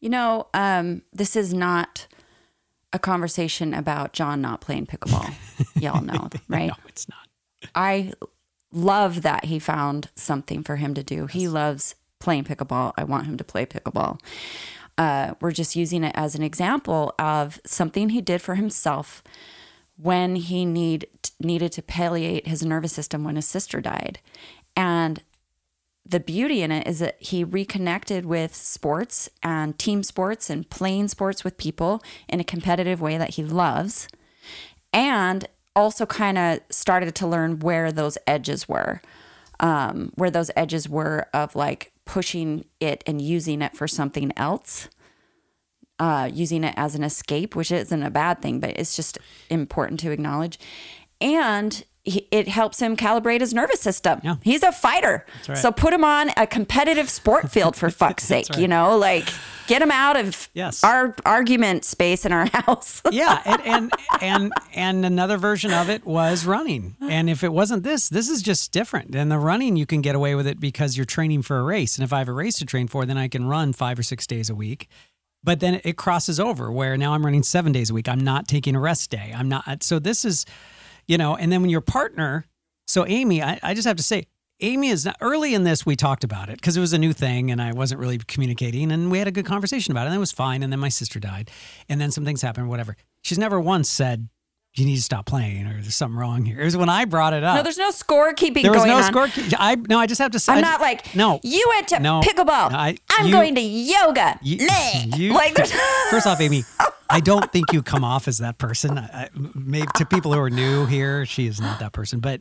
You 0.00 0.08
know, 0.08 0.48
um, 0.52 1.02
this 1.12 1.36
is 1.36 1.54
not 1.54 2.08
a 2.92 2.98
conversation 2.98 3.72
about 3.72 4.12
John 4.12 4.40
not 4.40 4.60
playing 4.60 4.86
pickleball. 4.86 5.32
Y'all 5.80 6.02
know, 6.02 6.28
right? 6.48 6.68
No, 6.68 6.74
it's 6.88 7.08
not. 7.08 7.28
I 7.74 8.12
love 8.72 9.22
that 9.22 9.44
he 9.44 9.58
found 9.58 10.08
something 10.16 10.62
for 10.64 10.76
him 10.76 10.94
to 10.94 11.02
do. 11.02 11.26
He 11.26 11.46
loves 11.46 11.94
playing 12.22 12.44
pickleball. 12.44 12.92
I 12.96 13.04
want 13.04 13.26
him 13.26 13.36
to 13.36 13.44
play 13.44 13.66
pickleball. 13.66 14.20
Uh, 14.96 15.34
we're 15.40 15.52
just 15.52 15.74
using 15.74 16.04
it 16.04 16.12
as 16.14 16.34
an 16.34 16.42
example 16.42 17.14
of 17.18 17.60
something 17.66 18.10
he 18.10 18.20
did 18.20 18.40
for 18.40 18.54
himself 18.54 19.22
when 19.96 20.36
he 20.36 20.64
need 20.64 21.06
needed 21.40 21.72
to 21.72 21.82
palliate 21.82 22.46
his 22.46 22.64
nervous 22.64 22.92
system 22.92 23.24
when 23.24 23.36
his 23.36 23.46
sister 23.46 23.80
died, 23.80 24.20
and 24.76 25.22
the 26.04 26.20
beauty 26.20 26.62
in 26.62 26.72
it 26.72 26.86
is 26.86 26.98
that 26.98 27.16
he 27.20 27.44
reconnected 27.44 28.26
with 28.26 28.54
sports 28.54 29.28
and 29.42 29.78
team 29.78 30.02
sports 30.02 30.50
and 30.50 30.68
playing 30.68 31.08
sports 31.08 31.44
with 31.44 31.56
people 31.56 32.02
in 32.28 32.40
a 32.40 32.44
competitive 32.44 33.00
way 33.00 33.16
that 33.16 33.30
he 33.30 33.44
loves 33.44 34.08
and 34.92 35.46
also 35.76 36.04
kind 36.04 36.36
of 36.36 36.58
started 36.70 37.14
to 37.14 37.26
learn 37.26 37.60
where 37.60 37.92
those 37.92 38.18
edges 38.26 38.68
were 38.68 39.00
um, 39.60 40.12
where 40.16 40.30
those 40.30 40.50
edges 40.56 40.88
were 40.88 41.26
of 41.32 41.54
like 41.54 41.91
pushing 42.04 42.64
it 42.80 43.02
and 43.06 43.20
using 43.20 43.62
it 43.62 43.74
for 43.74 43.86
something 43.86 44.32
else 44.36 44.88
uh, 45.98 46.28
using 46.32 46.64
it 46.64 46.74
as 46.76 46.96
an 46.96 47.04
escape 47.04 47.54
which 47.54 47.70
isn't 47.70 48.02
a 48.02 48.10
bad 48.10 48.42
thing 48.42 48.58
but 48.58 48.70
it's 48.70 48.96
just 48.96 49.18
important 49.50 50.00
to 50.00 50.10
acknowledge. 50.10 50.58
And 51.20 51.84
he, 52.04 52.26
it 52.30 52.48
helps 52.48 52.80
him 52.80 52.96
calibrate 52.96 53.40
his 53.40 53.54
nervous 53.54 53.80
system 53.80 54.20
Yeah. 54.24 54.36
he's 54.42 54.62
a 54.62 54.72
fighter 54.72 55.24
right. 55.48 55.56
so 55.56 55.70
put 55.70 55.92
him 55.92 56.04
on 56.04 56.30
a 56.36 56.46
competitive 56.46 57.08
sport 57.08 57.50
field 57.50 57.76
for 57.76 57.90
fuck's 58.02 58.24
sake 58.24 58.46
right. 58.50 58.58
you 58.58 58.66
know 58.68 58.96
like 58.98 59.28
get 59.68 59.80
him 59.80 59.90
out 59.92 60.16
of 60.16 60.48
Yes. 60.54 60.82
our 60.82 61.14
argument 61.24 61.84
space 61.84 62.26
in 62.26 62.32
our 62.32 62.46
house 62.52 63.00
yeah, 63.12 63.40
and, 63.44 63.62
and 63.66 63.92
and 64.20 64.52
and 64.74 65.06
another 65.06 65.36
version 65.36 65.72
of 65.72 65.88
it 65.88 66.04
was 66.04 66.44
running. 66.44 66.96
And 67.00 67.28
if 67.30 67.44
it 67.44 67.52
wasn't 67.52 67.82
this, 67.84 68.08
this 68.08 68.28
is 68.28 68.42
just 68.42 68.72
different. 68.72 69.14
And 69.14 69.30
the 69.30 69.38
running 69.38 69.76
you 69.76 69.86
can 69.86 70.00
get 70.00 70.14
away 70.14 70.34
with 70.34 70.46
it 70.46 70.58
because 70.60 70.96
you're 70.96 71.06
training 71.06 71.42
for 71.42 71.58
a 71.58 71.62
race. 71.62 71.96
And 71.96 72.04
if 72.04 72.12
I 72.12 72.18
have 72.18 72.28
a 72.28 72.32
race 72.32 72.58
to 72.58 72.66
train 72.66 72.88
for, 72.88 73.04
then 73.06 73.16
I 73.18 73.28
can 73.28 73.46
run 73.46 73.72
five 73.72 73.98
or 73.98 74.02
six 74.02 74.26
days 74.26 74.50
a 74.50 74.54
week. 74.54 74.88
But 75.44 75.60
then 75.60 75.80
it 75.84 75.96
crosses 75.96 76.38
over 76.40 76.70
where 76.72 76.96
now 76.96 77.14
I'm 77.14 77.24
running 77.24 77.42
seven 77.42 77.72
days 77.72 77.90
a 77.90 77.94
week. 77.94 78.08
I'm 78.08 78.20
not 78.20 78.46
taking 78.48 78.74
a 78.76 78.80
rest 78.80 79.10
day. 79.10 79.32
I'm 79.36 79.48
not. 79.48 79.82
So 79.82 79.98
this 79.98 80.24
is, 80.24 80.44
you 81.06 81.18
know. 81.18 81.36
And 81.36 81.52
then 81.52 81.60
when 81.60 81.70
your 81.70 81.80
partner, 81.80 82.46
so 82.86 83.06
Amy, 83.06 83.42
I, 83.42 83.58
I 83.62 83.74
just 83.74 83.86
have 83.86 83.96
to 83.96 84.02
say, 84.02 84.26
Amy 84.60 84.88
is 84.88 85.04
not, 85.04 85.16
early 85.20 85.54
in 85.54 85.64
this. 85.64 85.84
We 85.84 85.96
talked 85.96 86.22
about 86.22 86.48
it 86.48 86.56
because 86.56 86.76
it 86.76 86.80
was 86.80 86.92
a 86.92 86.98
new 86.98 87.12
thing, 87.12 87.50
and 87.50 87.60
I 87.60 87.72
wasn't 87.72 88.00
really 88.00 88.18
communicating, 88.18 88.92
and 88.92 89.10
we 89.10 89.18
had 89.18 89.26
a 89.26 89.32
good 89.32 89.46
conversation 89.46 89.90
about 89.92 90.04
it, 90.04 90.06
and 90.06 90.16
it 90.16 90.20
was 90.20 90.32
fine. 90.32 90.62
And 90.62 90.72
then 90.72 90.80
my 90.80 90.88
sister 90.88 91.18
died, 91.18 91.50
and 91.88 92.00
then 92.00 92.10
some 92.10 92.24
things 92.24 92.42
happened. 92.42 92.68
Whatever. 92.68 92.96
She's 93.22 93.38
never 93.38 93.60
once 93.60 93.90
said 93.90 94.28
you 94.74 94.86
need 94.86 94.96
to 94.96 95.02
stop 95.02 95.26
playing 95.26 95.66
or 95.66 95.74
there's 95.74 95.94
something 95.94 96.18
wrong 96.18 96.44
here. 96.46 96.58
It 96.60 96.64
was 96.64 96.76
when 96.76 96.88
I 96.88 97.04
brought 97.04 97.34
it 97.34 97.44
up. 97.44 97.56
No, 97.56 97.62
there's 97.62 97.76
no 97.76 97.90
scorekeeping 97.90 98.62
there 98.62 98.72
was 98.72 98.84
no 98.86 98.96
on. 98.96 99.02
score. 99.04 99.28
I 99.58 99.74
no. 99.74 99.98
I 99.98 100.06
just 100.06 100.20
have 100.20 100.30
to 100.32 100.38
say. 100.38 100.52
I'm 100.52 100.58
I- 100.58 100.62
not 100.62 100.80
like 100.80 101.14
no. 101.14 101.40
You 101.42 101.64
went 101.68 101.88
to 101.88 102.00
No. 102.00 102.20
pickleball. 102.22 102.70
No, 102.72 102.78
I- 102.78 102.96
I'm 103.10 103.26
you- 103.26 103.32
going 103.32 103.54
to 103.56 103.60
yoga. 103.60 104.38
You- 104.42 104.66
you- 105.16 105.32
like 105.34 105.54
there's 105.54 105.72
First 106.10 106.26
off, 106.26 106.40
Amy, 106.40 106.64
I 107.10 107.20
don't 107.20 107.52
think 107.52 107.72
you 107.72 107.82
come 107.82 108.02
off 108.04 108.26
as 108.28 108.38
that 108.38 108.56
person. 108.56 108.96
I, 108.96 109.24
I, 109.24 109.28
maybe 109.54 109.88
to 109.96 110.06
people 110.06 110.32
who 110.32 110.40
are 110.40 110.48
new 110.50 110.86
here, 110.86 111.26
she 111.26 111.46
is 111.46 111.60
not 111.60 111.78
that 111.80 111.92
person. 111.92 112.20
But 112.20 112.40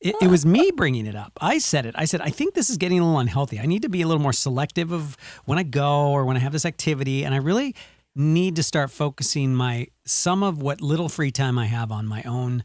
it, 0.00 0.14
it 0.22 0.28
was 0.28 0.46
me 0.46 0.70
bringing 0.76 1.06
it 1.06 1.16
up. 1.16 1.32
I 1.40 1.58
said 1.58 1.84
it. 1.86 1.94
I 1.98 2.04
said 2.04 2.20
I 2.20 2.30
think 2.30 2.54
this 2.54 2.70
is 2.70 2.76
getting 2.76 3.00
a 3.00 3.04
little 3.04 3.18
unhealthy. 3.18 3.58
I 3.58 3.66
need 3.66 3.82
to 3.82 3.88
be 3.88 4.02
a 4.02 4.06
little 4.06 4.22
more 4.22 4.32
selective 4.32 4.92
of 4.92 5.16
when 5.46 5.58
I 5.58 5.64
go 5.64 6.10
or 6.12 6.24
when 6.26 6.36
I 6.36 6.40
have 6.40 6.52
this 6.52 6.64
activity, 6.64 7.24
and 7.24 7.34
I 7.34 7.38
really 7.38 7.74
need 8.14 8.56
to 8.56 8.62
start 8.62 8.90
focusing 8.90 9.54
my 9.54 9.86
some 10.06 10.42
of 10.42 10.60
what 10.60 10.80
little 10.80 11.08
free 11.08 11.30
time 11.30 11.58
I 11.58 11.66
have 11.66 11.90
on 11.90 12.06
my 12.06 12.22
own 12.24 12.64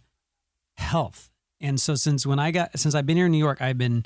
health. 0.78 1.30
And 1.62 1.80
so 1.80 1.96
since 1.96 2.26
when 2.26 2.40
I 2.40 2.52
got 2.52 2.78
since 2.80 2.94
I've 2.96 3.06
been 3.06 3.18
here 3.18 3.26
in 3.28 3.32
New 3.32 3.38
York, 3.38 3.62
I've 3.62 3.78
been 3.78 4.06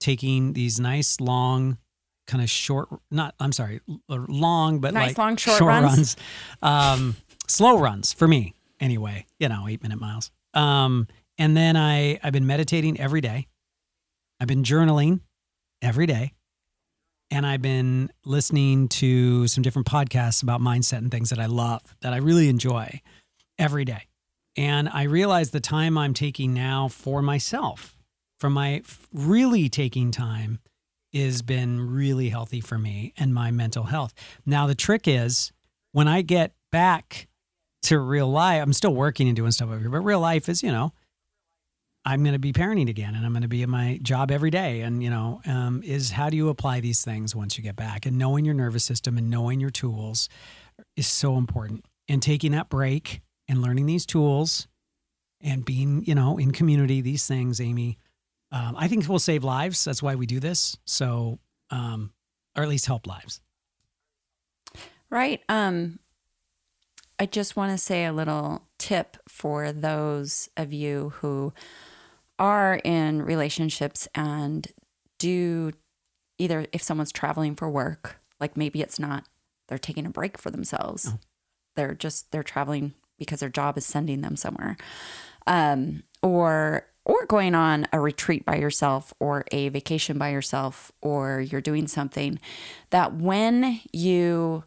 taking 0.00 0.52
these 0.54 0.80
nice 0.80 1.20
long 1.20 1.78
kind 2.26 2.42
of 2.42 2.50
short 2.50 2.88
not 3.10 3.34
I'm 3.40 3.52
sorry, 3.52 3.80
long 4.08 4.80
but 4.80 4.94
Nice, 4.94 5.08
like 5.10 5.18
long, 5.18 5.36
short 5.36 5.60
runs? 5.60 5.86
runs. 5.96 6.16
Um 6.62 7.16
slow 7.48 7.78
runs 7.78 8.12
for 8.12 8.28
me 8.28 8.54
anyway, 8.80 9.26
you 9.38 9.48
know, 9.48 9.66
8 9.68 9.82
minute 9.82 10.00
miles. 10.00 10.30
Um 10.54 11.06
and 11.38 11.56
then 11.56 11.76
I 11.76 12.18
I've 12.22 12.32
been 12.32 12.46
meditating 12.46 13.00
every 13.00 13.20
day. 13.20 13.46
I've 14.40 14.48
been 14.48 14.62
journaling 14.62 15.20
every 15.82 16.06
day. 16.06 16.32
And 17.30 17.46
I've 17.46 17.62
been 17.62 18.10
listening 18.24 18.88
to 18.88 19.46
some 19.46 19.62
different 19.62 19.86
podcasts 19.86 20.42
about 20.42 20.60
mindset 20.60 20.98
and 20.98 21.10
things 21.10 21.30
that 21.30 21.38
I 21.38 21.46
love, 21.46 21.82
that 22.00 22.12
I 22.12 22.16
really 22.16 22.48
enjoy 22.48 23.00
every 23.58 23.84
day. 23.84 24.08
And 24.56 24.88
I 24.88 25.04
realize 25.04 25.50
the 25.50 25.60
time 25.60 25.96
I'm 25.96 26.12
taking 26.12 26.52
now 26.52 26.88
for 26.88 27.22
myself, 27.22 27.96
from 28.40 28.52
my 28.54 28.82
really 29.12 29.68
taking 29.68 30.10
time, 30.10 30.58
has 31.12 31.42
been 31.42 31.92
really 31.92 32.28
healthy 32.28 32.60
for 32.60 32.78
me 32.78 33.12
and 33.16 33.34
my 33.34 33.50
mental 33.50 33.84
health. 33.84 34.12
Now, 34.44 34.66
the 34.66 34.74
trick 34.74 35.06
is 35.06 35.52
when 35.92 36.08
I 36.08 36.22
get 36.22 36.52
back 36.72 37.28
to 37.82 37.98
real 37.98 38.30
life, 38.30 38.62
I'm 38.62 38.72
still 38.72 38.94
working 38.94 39.28
and 39.28 39.36
doing 39.36 39.50
stuff 39.52 39.68
over 39.68 39.78
here, 39.78 39.90
but 39.90 40.00
real 40.00 40.20
life 40.20 40.48
is, 40.48 40.62
you 40.62 40.70
know, 40.70 40.92
I'm 42.04 42.22
going 42.22 42.32
to 42.32 42.38
be 42.38 42.52
parenting 42.52 42.88
again 42.88 43.14
and 43.14 43.26
I'm 43.26 43.32
going 43.32 43.42
to 43.42 43.48
be 43.48 43.62
in 43.62 43.70
my 43.70 43.98
job 44.02 44.30
every 44.30 44.50
day. 44.50 44.80
And, 44.80 45.02
you 45.02 45.10
know, 45.10 45.40
um, 45.46 45.82
is 45.84 46.10
how 46.10 46.30
do 46.30 46.36
you 46.36 46.48
apply 46.48 46.80
these 46.80 47.04
things 47.04 47.36
once 47.36 47.58
you 47.58 47.64
get 47.64 47.76
back? 47.76 48.06
And 48.06 48.16
knowing 48.16 48.44
your 48.44 48.54
nervous 48.54 48.84
system 48.84 49.18
and 49.18 49.28
knowing 49.28 49.60
your 49.60 49.70
tools 49.70 50.28
is 50.96 51.06
so 51.06 51.36
important. 51.36 51.84
And 52.08 52.22
taking 52.22 52.52
that 52.52 52.68
break 52.68 53.20
and 53.48 53.62
learning 53.62 53.86
these 53.86 54.06
tools 54.06 54.66
and 55.40 55.64
being, 55.64 56.02
you 56.06 56.14
know, 56.14 56.38
in 56.38 56.50
community, 56.50 57.00
these 57.00 57.26
things, 57.26 57.60
Amy, 57.60 57.98
um, 58.50 58.74
I 58.76 58.88
think 58.88 59.08
will 59.08 59.18
save 59.18 59.44
lives. 59.44 59.84
That's 59.84 60.02
why 60.02 60.14
we 60.14 60.26
do 60.26 60.40
this. 60.40 60.76
So, 60.86 61.38
um, 61.70 62.12
or 62.56 62.62
at 62.62 62.68
least 62.68 62.86
help 62.86 63.06
lives. 63.06 63.40
Right. 65.08 65.40
Um, 65.48 65.98
I 67.18 67.26
just 67.26 67.54
want 67.54 67.72
to 67.72 67.78
say 67.78 68.06
a 68.06 68.12
little 68.12 68.66
tip 68.78 69.18
for 69.28 69.72
those 69.72 70.48
of 70.56 70.72
you 70.72 71.12
who 71.16 71.52
are 72.40 72.80
in 72.82 73.22
relationships 73.22 74.08
and 74.14 74.66
do 75.18 75.72
either 76.38 76.66
if 76.72 76.82
someone's 76.82 77.12
traveling 77.12 77.54
for 77.54 77.70
work, 77.70 78.20
like 78.40 78.56
maybe 78.56 78.80
it's 78.80 78.98
not 78.98 79.24
they're 79.68 79.78
taking 79.78 80.06
a 80.06 80.10
break 80.10 80.36
for 80.36 80.50
themselves. 80.50 81.12
They're 81.76 81.94
just 81.94 82.32
they're 82.32 82.42
traveling 82.42 82.94
because 83.18 83.40
their 83.40 83.48
job 83.48 83.78
is 83.78 83.86
sending 83.86 84.22
them 84.22 84.34
somewhere. 84.34 84.76
Um, 85.46 86.02
or 86.22 86.86
or 87.04 87.26
going 87.26 87.54
on 87.54 87.86
a 87.92 88.00
retreat 88.00 88.44
by 88.44 88.56
yourself 88.56 89.12
or 89.20 89.44
a 89.52 89.68
vacation 89.68 90.18
by 90.18 90.30
yourself 90.30 90.92
or 91.00 91.40
you're 91.40 91.60
doing 91.60 91.86
something 91.86 92.38
that 92.90 93.14
when 93.14 93.80
you 93.92 94.64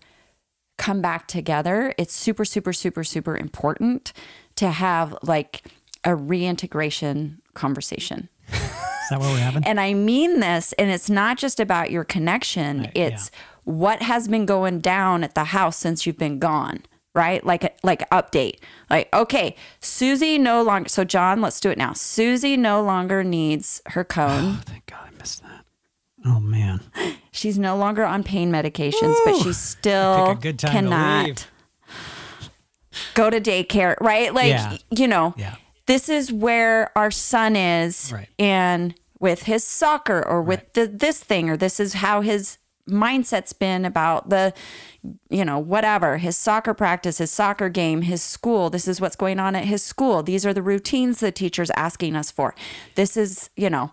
come 0.78 1.02
back 1.02 1.28
together, 1.28 1.94
it's 1.98 2.14
super, 2.14 2.44
super, 2.44 2.74
super, 2.74 3.04
super 3.04 3.38
important 3.38 4.14
to 4.56 4.70
have 4.70 5.16
like 5.22 5.64
a 6.04 6.16
reintegration 6.16 7.42
conversation. 7.54 8.30
Is 8.52 8.60
that 9.10 9.20
what 9.20 9.32
we're 9.32 9.38
having? 9.40 9.64
And 9.66 9.80
I 9.80 9.94
mean 9.94 10.40
this, 10.40 10.74
and 10.74 10.90
it's 10.90 11.10
not 11.10 11.38
just 11.38 11.60
about 11.60 11.92
your 11.92 12.04
connection, 12.04 12.82
Right, 12.82 12.92
it's 12.96 13.32
what 13.64 14.02
has 14.02 14.28
been 14.28 14.46
going 14.46 14.80
down 14.80 15.24
at 15.24 15.36
the 15.36 15.46
house 15.46 15.78
since 15.78 16.06
you've 16.06 16.18
been 16.18 16.40
gone. 16.40 16.84
Right? 17.16 17.46
Like 17.46 17.78
like 17.84 18.10
update. 18.10 18.58
Like, 18.90 19.08
okay, 19.14 19.56
Susie 19.80 20.40
no 20.40 20.64
longer 20.64 20.90
so 20.90 21.04
John, 21.04 21.42
let's 21.42 21.60
do 21.60 21.70
it 21.70 21.78
now. 21.78 21.94
Susie 21.94 22.58
no 22.58 22.82
longer 22.82 23.24
needs 23.24 23.82
her 23.88 24.04
cone. 24.04 24.56
Oh, 24.58 24.62
thank 24.66 24.88
God 24.88 25.10
I 25.14 25.18
missed 25.20 25.44
that. 25.44 25.64
Oh, 26.26 26.40
man. 26.40 26.80
She's 27.32 27.60
no 27.60 27.78
longer 27.78 28.04
on 28.04 28.24
pain 28.24 28.52
medications, 28.52 29.16
but 29.26 29.36
she 29.44 29.54
still 29.54 30.28
Pick 30.30 30.38
a 30.38 30.42
good 30.42 30.60
time 30.60 30.72
to 30.72 30.74
cannot 30.74 31.48
go 33.14 33.30
to 33.30 33.40
daycare, 33.42 33.96
right? 34.02 34.34
Like, 34.34 34.48
Yeah. 34.50 34.78
you 34.92 35.08
know, 35.08 35.34
Yeah. 35.38 35.56
This 35.86 36.10
is 36.10 36.32
where 36.32 36.92
our 36.98 37.12
son 37.12 37.56
is, 37.56 38.12
Right. 38.14 38.30
and 38.40 38.96
with 39.20 39.44
his 39.44 39.64
soccer 39.64 40.26
or 40.28 40.42
with 40.42 40.74
the, 40.74 40.88
this 40.88 41.24
thing, 41.24 41.50
or 41.50 41.58
this 41.58 41.80
is 41.80 41.94
how 41.94 42.22
his 42.22 42.58
mindset's 42.90 43.54
been 43.54 43.86
about 43.86 44.30
the, 44.30 44.54
you 45.30 45.46
know, 45.46 45.58
whatever 45.58 46.18
his 46.18 46.36
soccer 46.36 46.74
practice, 46.74 47.20
his 47.20 47.32
soccer 47.32 47.70
game, 47.70 48.02
his 48.02 48.22
school. 48.22 48.70
This 48.70 48.88
is 48.90 49.00
what's 49.00 49.16
going 49.16 49.40
on 49.40 49.56
at 49.56 49.64
his 49.64 49.82
school. 49.82 50.22
These 50.24 50.46
are 50.46 50.54
the 50.54 50.62
routines 50.62 51.22
the 51.22 51.32
teacher's 51.32 51.72
asking 51.72 52.18
us 52.18 52.30
for. 52.32 52.54
This 52.96 53.16
is, 53.16 53.50
you 53.56 53.70
know, 53.70 53.92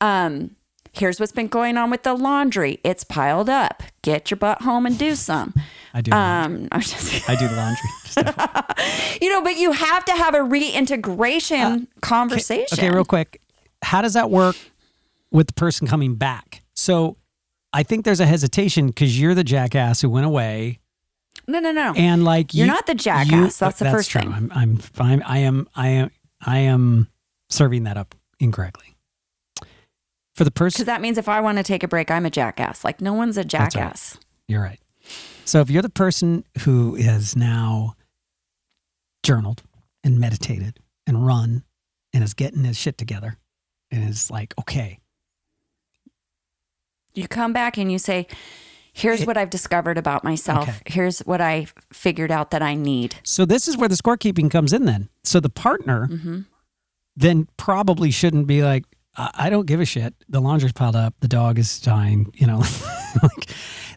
um, 0.00 0.56
here's 0.92 1.18
what's 1.20 1.32
been 1.32 1.48
going 1.48 1.76
on 1.76 1.90
with 1.90 2.02
the 2.02 2.14
laundry. 2.14 2.80
It's 2.84 3.04
piled 3.04 3.48
up. 3.48 3.82
Get 4.02 4.30
your 4.30 4.36
butt 4.38 4.62
home 4.62 4.86
and 4.86 4.98
do 4.98 5.14
some. 5.14 5.54
I 5.94 6.00
do. 6.02 6.12
Um, 6.12 6.68
I 6.72 6.78
I 7.28 7.36
do 7.36 7.48
the 7.48 7.56
laundry. 7.56 9.16
You 9.20 9.28
know, 9.30 9.42
but 9.42 9.56
you 9.58 9.72
have 9.72 10.04
to 10.06 10.12
have 10.12 10.34
a 10.34 10.42
reintegration 10.42 11.86
conversation. 12.00 12.66
Uh, 12.78 12.82
Okay, 12.86 12.90
real 12.90 13.04
quick. 13.04 13.40
How 13.82 14.00
does 14.02 14.14
that 14.14 14.30
work 14.30 14.56
with 15.30 15.48
the 15.48 15.52
person 15.52 15.86
coming 15.86 16.14
back? 16.14 16.62
So 16.74 17.16
I 17.72 17.82
think 17.82 18.04
there's 18.04 18.20
a 18.20 18.26
hesitation 18.26 18.86
because 18.88 19.20
you're 19.20 19.34
the 19.34 19.44
jackass 19.44 20.00
who 20.00 20.08
went 20.10 20.26
away. 20.26 20.78
No, 21.46 21.60
no, 21.60 21.72
no. 21.72 21.92
And 21.96 22.24
like 22.24 22.54
You're 22.54 22.66
you- 22.66 22.72
not 22.72 22.86
the 22.86 22.94
jackass. 22.94 23.58
That's 23.58 23.78
the 23.78 23.90
first 23.90 24.10
true. 24.10 24.22
thing. 24.22 24.32
I'm, 24.32 24.50
I'm 24.54 24.76
fine. 24.76 25.22
I 25.22 25.38
am. 25.38 25.68
I 25.74 25.88
am. 25.88 26.10
I 26.44 26.58
am 26.60 27.08
serving 27.50 27.82
that 27.84 27.96
up 27.96 28.14
incorrectly. 28.38 28.96
For 30.40 30.44
the 30.44 30.50
person, 30.50 30.78
Because 30.78 30.86
that 30.86 31.02
means 31.02 31.18
if 31.18 31.28
I 31.28 31.42
want 31.42 31.58
to 31.58 31.62
take 31.62 31.82
a 31.82 31.88
break, 31.88 32.10
I'm 32.10 32.24
a 32.24 32.30
jackass. 32.30 32.82
Like 32.82 33.02
no 33.02 33.12
one's 33.12 33.36
a 33.36 33.42
That's 33.42 33.54
right. 33.54 33.70
jackass. 33.70 34.16
you're 34.48 34.62
right. 34.62 34.80
So 35.44 35.60
if 35.60 35.68
you're 35.68 35.82
the 35.82 35.90
person 35.90 36.44
who 36.60 36.96
is 36.96 37.36
now 37.36 37.94
journaled 39.22 39.62
and 40.02 40.18
meditated 40.18 40.78
and 41.06 41.26
run 41.26 41.62
and 42.14 42.24
is 42.24 42.32
getting 42.32 42.64
his 42.64 42.78
shit 42.78 42.96
together 42.96 43.36
and 43.90 44.08
is 44.08 44.30
like, 44.30 44.54
okay, 44.58 44.98
You 47.12 47.28
come 47.28 47.52
back 47.52 47.76
and 47.76 47.92
you 47.92 47.98
say, 47.98 48.26
"Here's 48.94 49.20
It- 49.20 49.26
what 49.26 49.36
I've 49.36 49.50
discovered 49.50 49.98
about 49.98 50.24
myself. 50.24 50.70
Okay. 50.70 50.78
Here's 50.86 51.18
what 51.20 51.42
I 51.42 51.66
figured 51.92 52.30
out 52.30 52.50
that 52.52 52.62
I 52.62 52.74
need." 52.74 53.16
So 53.24 53.44
this 53.44 53.68
is 53.68 53.76
where 53.76 53.90
the 53.90 53.94
scorekeeping 53.94 54.50
comes 54.50 54.72
in 54.72 54.86
then. 54.86 55.10
So 55.22 55.38
the 55.38 55.50
partner 55.50 56.08
mm-hmm. 56.08 56.40
then 57.14 57.46
probably 57.58 58.10
shouldn't 58.10 58.46
be 58.46 58.62
like, 58.62 58.84
I, 59.16 59.50
don't 59.50 59.66
give 59.66 59.80
a 59.80 59.84
shit. 59.84 60.14
The 60.28 60.40
laundry's 60.40 60.72
piled 60.72 60.96
up. 60.96 61.14
The 61.20 61.28
dog 61.28 61.58
is 61.58 61.80
dying. 61.80 62.32
You 62.34 62.46
know, 62.46 62.62
like, 63.22 63.50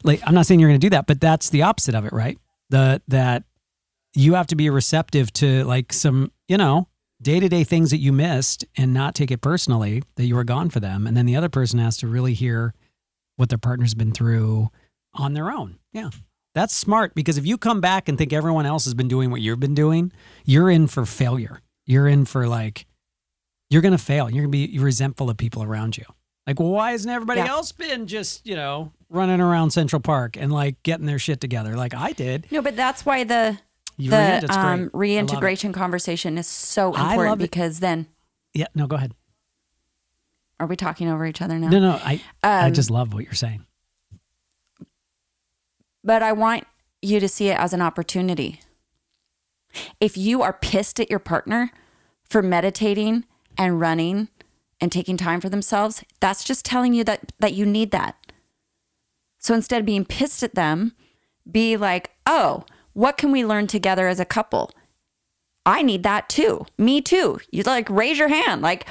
like 0.03 0.21
I'm 0.25 0.33
not 0.33 0.45
saying 0.45 0.59
you're 0.59 0.69
going 0.69 0.79
to 0.79 0.85
do 0.85 0.89
that, 0.91 1.07
but 1.07 1.21
that's 1.21 1.49
the 1.49 1.61
opposite 1.61 1.95
of 1.95 2.05
it, 2.05 2.13
right? 2.13 2.37
The 2.69 3.01
that 3.09 3.43
you 4.15 4.33
have 4.33 4.47
to 4.47 4.55
be 4.55 4.69
receptive 4.69 5.31
to 5.33 5.63
like 5.65 5.93
some, 5.93 6.31
you 6.47 6.57
know, 6.57 6.87
day 7.21 7.39
to 7.39 7.47
day 7.47 7.63
things 7.63 7.91
that 7.91 7.99
you 7.99 8.11
missed 8.11 8.65
and 8.75 8.93
not 8.93 9.15
take 9.15 9.31
it 9.31 9.41
personally 9.41 10.03
that 10.15 10.25
you 10.25 10.35
were 10.35 10.43
gone 10.43 10.69
for 10.69 10.79
them, 10.79 11.07
and 11.07 11.15
then 11.15 11.25
the 11.25 11.35
other 11.35 11.49
person 11.49 11.79
has 11.79 11.97
to 11.97 12.07
really 12.07 12.33
hear 12.33 12.73
what 13.35 13.49
their 13.49 13.57
partner's 13.57 13.93
been 13.93 14.11
through 14.11 14.69
on 15.13 15.33
their 15.33 15.51
own. 15.51 15.79
Yeah. 15.91 16.09
That's 16.55 16.75
smart 16.75 17.15
because 17.15 17.37
if 17.37 17.47
you 17.47 17.57
come 17.57 17.81
back 17.81 18.07
and 18.07 18.17
think 18.17 18.31
everyone 18.31 18.65
else 18.65 18.85
has 18.85 18.93
been 18.93 19.07
doing 19.07 19.31
what 19.31 19.41
you've 19.41 19.59
been 19.59 19.73
doing, 19.73 20.11
you're 20.45 20.69
in 20.69 20.87
for 20.87 21.05
failure. 21.05 21.61
You're 21.85 22.07
in 22.07 22.25
for 22.25 22.47
like, 22.47 22.85
you're 23.73 23.81
going 23.81 23.91
to 23.93 23.97
fail. 23.97 24.29
You're 24.29 24.45
going 24.47 24.51
to 24.51 24.67
be 24.69 24.79
resentful 24.79 25.29
of 25.29 25.37
people 25.37 25.63
around 25.63 25.97
you. 25.97 26.05
Like, 26.45 26.59
well, 26.59 26.69
why 26.69 26.91
hasn't 26.91 27.11
everybody 27.13 27.39
Yeah. 27.39 27.47
else 27.47 27.71
been 27.71 28.05
just, 28.07 28.45
you 28.45 28.55
know, 28.55 28.91
running 29.09 29.41
around 29.41 29.71
Central 29.71 29.99
Park 30.01 30.37
and 30.37 30.51
like 30.51 30.81
getting 30.83 31.05
their 31.05 31.19
shit 31.19 31.41
together 31.41 31.75
like 31.75 31.93
I 31.93 32.11
did? 32.11 32.47
No, 32.51 32.61
but 32.61 32.75
that's 32.75 33.05
why 33.05 33.23
the 33.23 33.57
You 33.97 34.09
the 34.11 34.17
um, 34.17 34.39
great. 34.39 34.49
I 34.51 34.65
love 34.65 34.79
it. 34.81 34.89
reintegration 34.93 35.73
conversation 35.73 36.37
is 36.37 36.47
so 36.47 36.93
I 36.93 37.09
important 37.11 37.29
love 37.29 37.39
it. 37.39 37.43
because 37.51 37.79
then 37.79 38.07
Yeah, 38.53 38.67
no, 38.75 38.87
go 38.87 38.95
ahead. 38.97 39.13
Are 40.59 40.67
we 40.67 40.75
talking 40.75 41.09
over 41.09 41.25
each 41.25 41.41
other 41.41 41.57
now? 41.57 41.69
No, 41.69 41.79
no, 41.79 41.91
I 42.03 42.21
I 42.43 42.67
Um, 42.67 42.73
just 42.73 42.91
love 42.91 43.13
what 43.13 43.23
you're 43.23 43.33
saying. 43.33 43.65
but 46.03 46.21
I 46.21 46.31
want 46.33 46.65
you 47.01 47.19
to 47.19 47.27
see 47.27 47.49
it 47.49 47.57
as 47.57 47.73
an 47.73 47.81
opportunity. 47.81 48.59
If 49.99 50.17
you 50.17 50.41
are 50.41 50.53
pissed 50.53 50.99
at 50.99 51.09
your 51.09 51.19
partner 51.19 51.71
for 52.23 52.41
meditating 52.41 53.25
and 53.57 53.79
running 53.79 54.29
and 54.81 54.91
taking 54.91 55.17
time 55.17 55.39
for 55.39 55.49
themselves, 55.49 56.03
that's 56.19 56.43
just 56.43 56.65
telling 56.65 56.93
you 56.93 57.03
that 57.05 57.31
that 57.39 57.53
you 57.53 57.65
need 57.65 57.91
that. 57.91 58.15
So 59.39 59.53
instead 59.53 59.79
of 59.79 59.85
being 59.85 60.05
pissed 60.05 60.43
at 60.43 60.55
them, 60.55 60.93
be 61.49 61.77
like, 61.77 62.11
"Oh, 62.25 62.65
what 62.93 63.17
can 63.17 63.31
we 63.31 63.45
learn 63.45 63.67
together 63.67 64.07
as 64.07 64.19
a 64.19 64.25
couple? 64.25 64.71
I 65.65 65.81
need 65.81 66.03
that 66.03 66.29
too. 66.29 66.65
Me 66.77 67.01
too." 67.01 67.39
You 67.51 67.63
like 67.63 67.89
raise 67.89 68.17
your 68.17 68.29
hand 68.29 68.61
like, 68.61 68.85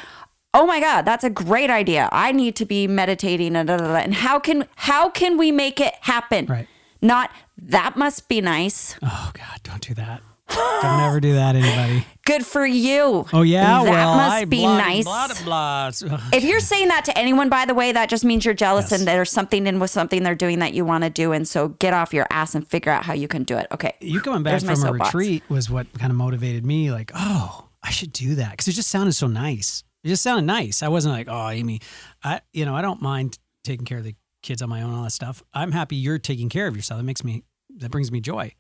"Oh 0.55 0.67
my 0.67 0.81
god, 0.81 1.03
that's 1.03 1.25
a 1.25 1.31
great 1.31 1.71
idea. 1.71 2.09
I 2.13 2.33
need 2.33 2.57
to 2.57 2.65
be 2.65 2.87
meditating 2.87 3.57
and 3.57 3.69
da, 3.69 3.77
da, 3.77 3.89
da. 3.89 3.97
and 3.97 4.15
how 4.15 4.39
can 4.39 4.67
how 4.77 5.11
can 5.11 5.37
we 5.37 5.53
make 5.53 5.81
it 5.81 5.95
happen?" 6.03 6.47
Right. 6.47 6.69
Not 7.01 7.31
that 7.59 7.97
must 7.97 8.29
be 8.29 8.41
nice. 8.41 8.97
Oh 9.03 9.31
God, 9.35 9.61
don't 9.63 9.81
do 9.81 9.95
that. 9.95 10.23
Don't 10.55 11.01
ever 11.01 11.21
do 11.21 11.35
that, 11.35 11.57
anybody. 11.57 12.07
Good 12.25 12.47
for 12.47 12.65
you. 12.65 13.27
Oh 13.33 13.43
yeah, 13.43 13.83
that 13.83 13.91
well, 13.91 14.17
must 14.17 14.33
I 14.33 14.45
be 14.45 14.61
blah, 14.61 14.79
nice. 14.79 15.05
Blah, 15.05 15.29
blah. 15.45 15.91
If 16.33 16.45
you're 16.45 16.61
saying 16.61 16.89
that 16.89 17.05
to 17.07 17.19
anyone, 17.19 17.49
by 17.49 17.65
the 17.65 17.75
way, 17.75 17.93
that 17.93 18.09
just 18.09 18.25
means 18.25 18.45
you're 18.45 18.55
jealous 18.55 18.91
Yes. 18.91 19.01
and 19.01 19.09
there's 19.09 19.31
something 19.31 19.67
in 19.67 19.81
with 19.81 19.91
something 19.91 20.23
they're 20.23 20.35
doing 20.37 20.61
that 20.61 20.73
you 20.73 20.85
want 20.85 21.03
to 21.05 21.11
do. 21.11 21.33
And 21.33 21.47
so 21.49 21.69
get 21.69 21.93
off 21.95 22.15
your 22.15 22.27
ass 22.31 22.55
and 22.55 22.67
figure 22.67 22.93
out 22.93 23.05
how 23.05 23.13
you 23.13 23.27
can 23.27 23.43
do 23.43 23.57
it. 23.57 23.67
Okay. 23.73 23.95
you 24.01 24.21
coming 24.21 24.43
back 24.45 24.53
There's 24.61 24.65
my 24.65 24.75
from 24.75 25.01
a 25.01 25.05
retreat 25.05 25.43
was 25.49 25.69
what 25.69 25.93
kind 25.99 26.11
of 26.13 26.17
motivated 26.17 26.65
me. 26.65 26.93
Like, 26.93 27.11
oh, 27.15 27.69
I 27.83 27.91
should 27.91 28.13
do 28.13 28.37
that 28.37 28.53
because 28.53 28.69
it 28.69 28.73
just 28.73 28.89
sounded 28.89 29.13
so 29.15 29.27
nice. 29.27 29.83
It 30.05 30.09
just 30.09 30.23
sounded 30.23 30.47
nice. 30.47 30.83
I 30.83 30.89
wasn't 30.89 31.15
like, 31.15 31.29
oh, 31.29 31.49
Amy, 31.49 31.81
I, 32.23 32.41
you 32.53 32.65
know, 32.65 32.75
I 32.77 32.83
don't 32.83 33.03
mind 33.03 33.39
taking 33.65 33.85
care 33.85 33.99
of 33.99 34.05
the 34.05 34.15
kids 34.43 34.63
on 34.63 34.69
my 34.69 34.83
own, 34.83 34.91
and 34.91 34.99
all 34.99 35.05
that 35.05 35.11
stuff. 35.11 35.43
I'm 35.55 35.71
happy 35.73 35.97
you're 35.97 36.19
taking 36.19 36.49
care 36.49 36.67
of 36.67 36.75
yourself. 36.77 36.99
That 36.99 37.05
makes 37.05 37.23
me, 37.25 37.45
that 37.79 37.91
brings 37.91 38.11
me 38.11 38.21
joy. 38.21 38.53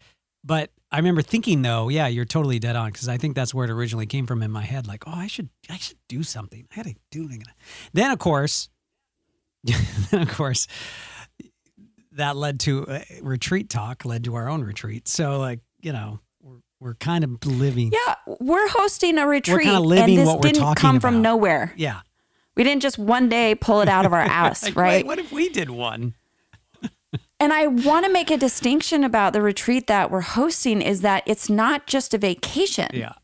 But 0.45 0.71
I 0.93 0.99
remember 0.99 1.23
thinking 1.23 1.63
though, 1.63 1.89
yeah, 1.89 2.07
you're 2.07 2.27
totally 2.27 2.59
dead 2.59 2.77
on 2.77 2.91
because 2.93 3.09
I 3.09 3.17
think 3.17 3.35
that's 3.35 3.55
where 3.55 3.65
it 3.65 3.71
originally 3.71 4.07
came 4.07 4.27
from 4.27 4.43
in 4.43 4.51
my 4.51 4.63
head. 4.63 4.87
Like, 4.87 5.05
oh, 5.07 5.13
I 5.15 5.27
should, 5.27 5.49
I 5.71 5.79
should 5.79 5.97
do 6.07 6.23
something. 6.23 6.67
I 6.71 6.77
got 6.77 6.85
to 6.87 6.95
do 7.11 7.29
it. 7.31 7.43
Then 7.95 8.11
of 8.11 8.19
course, 8.19 8.69
then 9.65 10.23
of 10.23 10.31
course, 10.31 10.69
that 12.13 12.37
led 12.37 12.61
to 12.61 12.87
uh, 12.87 13.01
retreat 13.23 13.71
talk, 13.71 14.05
led 14.05 14.25
to 14.25 14.35
our 14.35 14.49
own 14.49 14.63
retreat. 14.63 15.09
So 15.09 15.39
like, 15.39 15.61
you 15.81 15.93
know, 15.93 16.21
we're, 16.43 16.59
we're 16.79 16.95
kind 16.95 17.25
of 17.25 17.45
living. 17.47 17.93
Yeah. 17.93 18.15
We're 18.41 18.69
hosting 18.69 19.17
a 19.19 19.27
retreat. 19.27 19.57
We're 19.57 19.63
kinda 19.63 19.81
living 19.81 20.11
and 20.11 20.19
this 20.19 20.27
what 20.27 20.43
we're 20.45 20.53
didn't 20.53 20.75
come 20.77 21.01
from 21.01 21.15
about. 21.15 21.23
nowhere. 21.23 21.73
Yeah. 21.77 22.01
We 22.55 22.65
didn't 22.65 22.83
just 22.83 22.99
one 22.99 23.31
day 23.31 23.55
pull 23.55 23.81
it 23.81 23.89
out 23.89 24.05
of 24.05 24.13
our 24.13 24.21
ass, 24.21 24.63
Like, 24.63 24.77
right? 24.77 24.93
wait, 24.97 25.07
what 25.07 25.19
if 25.19 25.33
we 25.33 25.49
did 25.49 25.71
one? 25.71 26.15
And 27.43 27.53
I 27.53 27.67
want 27.67 28.07
to 28.07 28.13
make 28.13 28.31
a 28.31 28.37
distinction 28.37 29.03
about 29.03 29.33
the 29.33 29.43
retreat 29.43 29.89
that 29.89 30.13
we're 30.13 30.21
hosting 30.21 30.81
is 30.81 31.01
that 31.01 31.25
it's 31.27 31.51
not 31.51 31.89
just 31.89 32.15
a 32.15 32.19
vacation. 32.19 32.87
Yeah. 32.93 33.15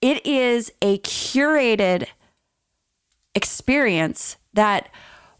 it 0.00 0.26
is 0.26 0.72
a 0.82 0.98
curated 0.98 2.08
experience 3.32 4.38
that 4.54 4.88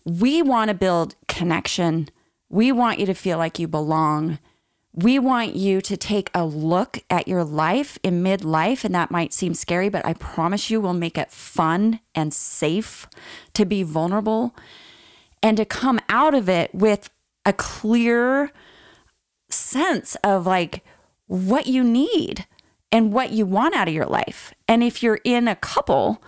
we 0.04 0.42
want 0.42 0.68
to 0.68 0.74
build 0.74 1.16
connection. 1.26 2.08
We 2.48 2.70
want 2.70 3.00
you 3.00 3.06
to 3.06 3.14
feel 3.14 3.36
like 3.36 3.58
you 3.58 3.66
belong. 3.66 4.38
We 4.92 5.18
want 5.18 5.56
you 5.56 5.80
to 5.80 5.96
take 5.96 6.30
a 6.32 6.44
look 6.46 7.02
at 7.10 7.26
your 7.26 7.42
life 7.42 7.98
in 8.04 8.22
midlife, 8.22 8.84
and 8.84 8.94
that 8.94 9.10
might 9.10 9.32
seem 9.32 9.54
scary, 9.54 9.88
but 9.88 10.06
I 10.06 10.12
promise 10.12 10.70
you 10.70 10.80
we'll 10.80 10.94
make 10.94 11.18
it 11.18 11.32
fun 11.32 11.98
and 12.14 12.32
safe 12.32 13.08
to 13.54 13.64
be 13.64 13.82
vulnerable 13.82 14.54
and 15.42 15.56
to 15.56 15.64
come 15.64 15.98
out 16.08 16.34
of 16.34 16.48
it 16.48 16.72
with 16.72 17.10
a 17.44 17.52
clear 17.52 18.52
sense 19.48 20.16
of 20.22 20.46
like 20.46 20.84
what 21.26 21.66
you 21.66 21.82
need 21.82 22.46
and 22.92 23.12
what 23.12 23.30
you 23.30 23.46
want 23.46 23.74
out 23.74 23.88
of 23.88 23.94
your 23.94 24.06
life. 24.06 24.52
And 24.68 24.82
if 24.82 25.02
you're 25.02 25.20
in 25.24 25.48
a 25.48 25.56
couple, 25.56 26.22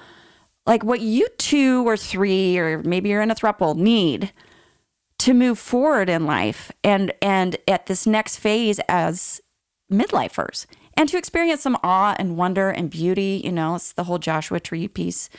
like 0.66 0.84
what 0.84 1.00
you 1.00 1.28
two 1.38 1.86
or 1.86 1.96
three, 1.96 2.56
or 2.58 2.82
maybe 2.82 3.08
you're 3.08 3.22
in 3.22 3.30
a 3.30 3.34
throuple, 3.34 3.76
need 3.76 4.32
to 5.18 5.34
move 5.34 5.58
forward 5.58 6.08
in 6.08 6.26
life 6.26 6.72
and 6.82 7.12
and 7.22 7.56
at 7.68 7.86
this 7.86 8.06
next 8.08 8.38
phase 8.38 8.80
as 8.88 9.40
midlifers 9.90 10.66
and 10.96 11.08
to 11.08 11.16
experience 11.16 11.60
some 11.60 11.78
awe 11.84 12.16
and 12.18 12.36
wonder 12.36 12.70
and 12.70 12.90
beauty 12.90 13.40
you 13.44 13.52
know 13.52 13.76
it's 13.76 13.92
the 13.92 14.02
whole 14.02 14.18
joshua 14.18 14.58
tree 14.58 14.88
piece 14.88 15.30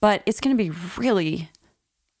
but 0.00 0.22
it's 0.24 0.40
going 0.40 0.56
to 0.56 0.62
be 0.62 0.70
really 0.96 1.50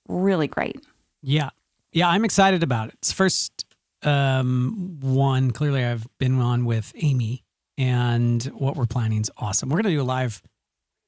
really 0.08 0.46
great 0.46 0.84
Yeah. 1.22 1.50
Yeah. 1.92 2.08
I'm 2.08 2.24
excited 2.24 2.62
about 2.62 2.88
it. 2.88 2.94
It's 2.98 3.08
the 3.08 3.14
first 3.14 3.64
um, 4.02 4.98
one. 5.00 5.50
Clearly, 5.50 5.84
I've 5.84 6.06
been 6.18 6.40
on 6.40 6.64
with 6.64 6.92
Amy, 6.96 7.44
and 7.78 8.42
what 8.44 8.76
we're 8.76 8.86
planning 8.86 9.20
is 9.20 9.30
awesome. 9.36 9.68
We're 9.68 9.82
going 9.82 9.92
to 9.94 9.98
do 9.98 10.02
a 10.02 10.04
live 10.04 10.42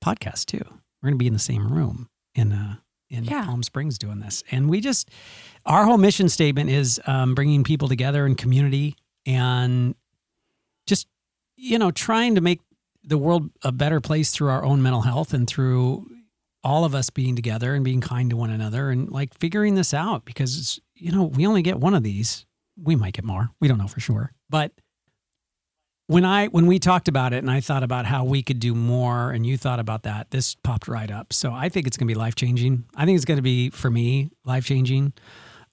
podcast 0.05 0.47
too. 0.47 0.63
We're 1.03 1.09
going 1.09 1.15
to 1.15 1.23
be 1.23 1.27
in 1.27 1.33
the 1.33 1.39
same 1.39 1.73
room 1.73 2.09
in 2.35 2.53
uh, 2.53 2.77
in 3.11 3.25
Yeah. 3.25 3.45
Palm 3.45 3.63
Springs 3.63 3.99
doing 3.99 4.21
this, 4.21 4.43
and 4.51 4.69
we 4.69 4.81
just 4.81 5.11
our 5.67 5.85
whole 5.85 5.99
mission 5.99 6.29
statement 6.29 6.71
is 6.71 7.01
um, 7.07 7.35
bringing 7.35 7.65
people 7.65 7.89
together 7.89 8.27
in 8.27 8.35
community 8.35 8.97
and 9.27 9.95
just 10.87 11.07
you 11.57 11.79
know 11.79 11.91
trying 11.91 12.35
to 12.35 12.41
make 12.41 12.61
the 13.05 13.19
world 13.19 13.51
a 13.63 13.73
better 13.73 14.01
place 14.01 14.31
through 14.33 14.49
our 14.49 14.65
own 14.65 14.83
mental 14.83 15.03
health 15.03 15.35
and 15.35 15.47
through 15.49 16.07
all 16.65 16.85
of 16.85 16.95
us 16.95 17.11
being 17.11 17.37
together 17.37 17.75
and 17.75 17.85
being 17.85 18.01
kind 18.01 18.31
to 18.31 18.37
one 18.37 18.51
another 18.51 18.91
and 18.91 19.11
like 19.11 19.35
figuring 19.39 19.75
this 19.75 19.93
out 19.93 20.25
because 20.25 20.81
you 20.95 21.11
know 21.11 21.25
we 21.25 21.47
only 21.47 21.63
get 21.63 21.79
one 21.79 21.95
of 21.95 22.03
these 22.03 22.47
we 22.77 22.97
might 22.97 23.15
get 23.15 23.25
more. 23.25 23.51
We 23.61 23.69
don't 23.69 23.79
know 23.79 23.89
for 23.89 24.01
sure. 24.01 24.33
But 24.49 24.73
when 26.09 26.25
i 26.25 26.49
when 26.49 26.67
we 26.67 26.79
talked 26.81 27.07
about 27.07 27.33
it 27.33 27.39
and 27.39 27.51
i 27.51 27.61
thought 27.61 27.85
about 27.85 28.05
how 28.05 28.25
we 28.25 28.43
could 28.43 28.59
do 28.59 28.75
more 28.75 29.31
and 29.31 29.47
you 29.47 29.57
thought 29.57 29.79
about 29.79 30.03
that 30.03 30.31
this 30.31 30.57
popped 30.57 30.89
right 30.89 31.11
up. 31.11 31.33
So 31.33 31.53
i 31.53 31.69
think 31.69 31.87
it's 31.87 31.97
going 31.97 32.09
to 32.09 32.13
be 32.13 32.19
life 32.19 32.35
changing 32.35 32.85
i 32.97 33.07
think 33.07 33.17
it's 33.17 33.25
going 33.25 33.39
to 33.39 33.43
be 33.43 33.71
for 33.71 33.89
me 33.89 34.31
life 34.45 34.67
changing 34.67 35.13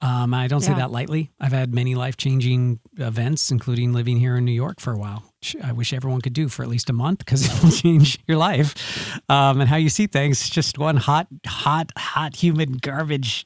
um, 0.01 0.33
i 0.33 0.47
don't 0.47 0.61
say 0.61 0.73
that 0.73 0.91
lightly. 0.91 1.31
I've 1.41 1.51
had 1.51 1.73
many 1.73 1.95
life 1.95 2.15
changing 2.15 2.79
events 2.97 3.51
including 3.51 3.91
living 3.91 4.17
here 4.17 4.37
in 4.37 4.45
new 4.45 4.53
york 4.53 4.79
for 4.79 4.93
a 4.93 4.97
while 4.97 5.28
which 5.41 5.55
i 5.63 5.71
wish 5.71 5.93
everyone 5.93 6.21
could 6.21 6.33
do 6.33 6.47
for 6.49 6.63
at 6.63 6.69
least 6.69 6.89
a 6.89 6.93
month 6.93 7.19
because 7.19 7.45
it'll 7.57 7.71
change 7.71 8.19
your 8.27 8.37
life 8.37 9.19
um, 9.29 9.59
and 9.61 9.69
how 9.69 9.75
you 9.75 9.89
see 9.89 10.07
things 10.07 10.49
just 10.49 10.77
one 10.77 10.97
hot 10.97 11.27
hot 11.45 11.91
hot 11.97 12.35
humid 12.35 12.81
garbage 12.81 13.45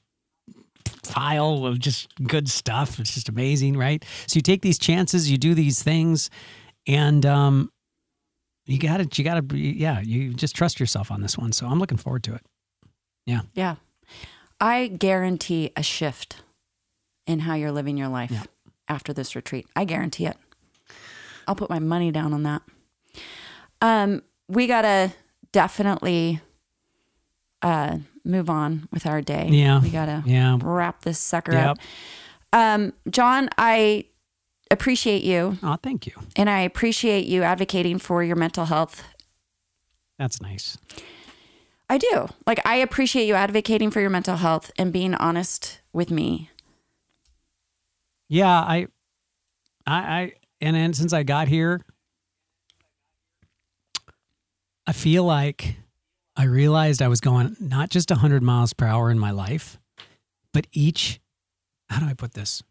pile 1.04 1.66
of 1.66 1.80
just 1.80 2.08
good 2.24 2.50
stuff. 2.50 2.98
It's 3.00 3.14
just 3.14 3.28
amazing, 3.30 3.78
right? 3.78 4.04
So 4.26 4.38
you 4.38 4.42
take 4.42 4.62
these 4.62 4.80
chances, 4.80 5.30
you 5.30 5.38
do 5.38 5.54
these 5.54 5.84
things, 5.84 6.30
and 6.88 7.26
um, 7.26 7.72
you 8.66 8.80
got 8.80 8.98
to, 8.98 9.08
you 9.22 9.24
got 9.26 9.36
to, 9.36 9.42
be, 9.42 9.60
yeah, 9.60 10.00
you 10.00 10.34
just 10.34 10.56
trust 10.56 10.80
yourself 10.80 11.12
on 11.12 11.22
this 11.22 11.38
one. 11.38 11.52
So 11.52 11.68
I'm 11.68 11.78
looking 11.78 11.98
forward 11.98 12.24
to 12.24 12.36
it. 12.36 12.42
Yeah. 13.26 13.42
Yeah 13.54 13.76
i 14.62 14.88
guarantee 14.88 15.72
a 15.76 15.84
shift 15.84 16.38
in 17.28 17.40
how 17.40 17.54
you're 17.56 17.72
living 17.72 17.98
your 17.98 18.08
life 18.08 18.32
Yeah. 18.32 18.44
after 18.88 19.12
this 19.12 19.36
retreat 19.36 19.68
i 19.76 19.84
guarantee 19.84 20.26
it 20.28 20.38
i'll 21.48 21.56
put 21.56 21.70
my 21.70 21.80
money 21.80 22.12
down 22.12 22.34
on 22.34 22.44
that 22.44 22.62
um 23.82 24.22
we 24.48 24.68
gotta 24.68 25.12
definitely 25.52 26.42
uh 27.62 27.98
move 28.26 28.50
on 28.50 28.88
with 28.92 29.06
our 29.06 29.22
day 29.22 29.48
Yeah. 29.52 29.82
we 29.82 29.90
gotta 29.90 30.24
Yeah. 30.26 30.58
wrap 30.62 31.02
this 31.04 31.20
sucker 31.20 31.54
Yep. 31.54 31.68
up 31.70 31.78
um 32.54 32.94
john 33.10 33.50
i 33.58 34.06
appreciate 34.72 35.24
you 35.24 35.58
Oh, 35.64 35.78
thank 35.84 36.08
you. 36.08 36.14
and 36.36 36.50
i 36.50 36.60
appreciate 36.62 37.26
you 37.26 37.44
advocating 37.44 38.00
for 38.00 38.24
your 38.24 38.36
mental 38.36 38.66
health 38.66 39.04
That's 40.20 40.42
nice. 40.42 40.78
I 41.90 41.98
do. 41.98 42.28
Like 42.48 42.60
I 42.66 42.76
appreciate 42.78 43.28
you 43.28 43.34
advocating 43.36 43.92
for 43.92 44.00
your 44.00 44.10
mental 44.10 44.38
health 44.38 44.72
and 44.80 44.92
being 44.94 45.14
honest 45.16 45.82
with 45.92 46.10
me. 46.10 46.50
Yeah, 48.30 48.50
I, 48.50 48.88
I, 49.86 49.98
I, 50.22 50.32
and 50.64 50.78
then 50.78 50.94
since 50.94 51.12
I 51.12 51.24
got 51.24 51.50
here, 51.50 51.82
I 54.88 54.94
feel 54.94 55.26
like 55.26 55.76
I 56.38 56.46
realized 56.46 57.02
I 57.02 57.10
was 57.10 57.20
going 57.20 57.58
not 57.60 57.90
just 57.90 58.10
100 58.10 58.42
miles 58.42 58.72
per 58.72 58.86
hour 58.86 59.12
in 59.12 59.20
my 59.20 59.32
life, 59.32 59.78
but 60.54 60.66
each, 60.72 61.20
how 61.90 62.00
do 62.00 62.06
I 62.06 62.14
put 62.14 62.34
this? 62.34 62.64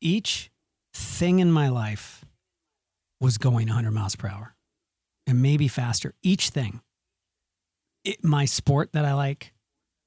Each 0.00 0.50
thing 0.92 1.38
in 1.38 1.52
my 1.52 1.68
life 1.68 2.24
was 3.20 3.38
going 3.38 3.68
100 3.68 3.92
miles 3.92 4.16
per 4.16 4.26
hour 4.26 4.56
and 5.24 5.40
maybe 5.40 5.68
faster. 5.68 6.14
Each 6.20 6.50
thing. 6.50 6.80
It, 8.04 8.24
my 8.24 8.44
sport 8.44 8.92
that 8.92 9.04
I 9.04 9.14
like, 9.14 9.52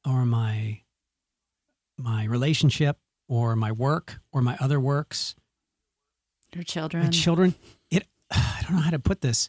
or 0.05 0.25
my 0.25 0.81
my 1.97 2.25
relationship, 2.25 2.97
or 3.29 3.55
my 3.55 3.71
work, 3.71 4.19
or 4.33 4.41
my 4.41 4.57
other 4.59 4.79
works, 4.79 5.35
Your 6.57 6.63
children. 6.63 7.03
my 7.03 7.09
children. 7.11 7.53
It 7.91 8.07
I 8.31 8.61
don't 8.63 8.77
know 8.77 8.81
how 8.81 8.89
to 8.89 8.99
put 8.99 9.21
this. 9.21 9.47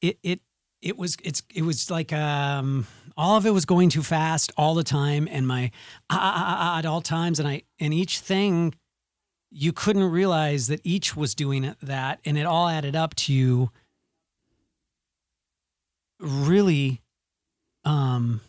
It 0.00 0.18
it 0.22 0.40
it 0.80 0.96
was 0.96 1.16
it's 1.24 1.42
it 1.52 1.62
was 1.62 1.90
like 1.90 2.12
um 2.12 2.86
all 3.16 3.36
of 3.36 3.44
it 3.44 3.50
was 3.50 3.64
going 3.64 3.88
too 3.88 4.04
fast 4.04 4.52
all 4.56 4.74
the 4.74 4.84
time 4.84 5.26
and 5.30 5.48
my 5.48 5.72
ah, 6.10 6.16
ah, 6.16 6.32
ah, 6.36 6.56
ah, 6.60 6.78
at 6.78 6.86
all 6.86 7.00
times 7.00 7.40
and 7.40 7.48
I 7.48 7.62
and 7.80 7.92
each 7.92 8.20
thing 8.20 8.72
you 9.50 9.72
couldn't 9.72 10.04
realize 10.04 10.68
that 10.68 10.80
each 10.84 11.16
was 11.16 11.34
doing 11.34 11.74
that 11.82 12.20
and 12.24 12.38
it 12.38 12.46
all 12.46 12.68
added 12.68 12.94
up 12.94 13.14
to 13.16 13.32
you 13.32 13.70
really 16.20 17.02
um 17.84 18.40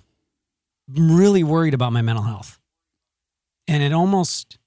really 0.88 1.44
worried 1.44 1.74
about 1.74 1.92
my 1.92 2.04
mental 2.04 2.24
health 2.24 2.60
and 3.68 3.82
it 3.82 3.94
almost 3.94 4.60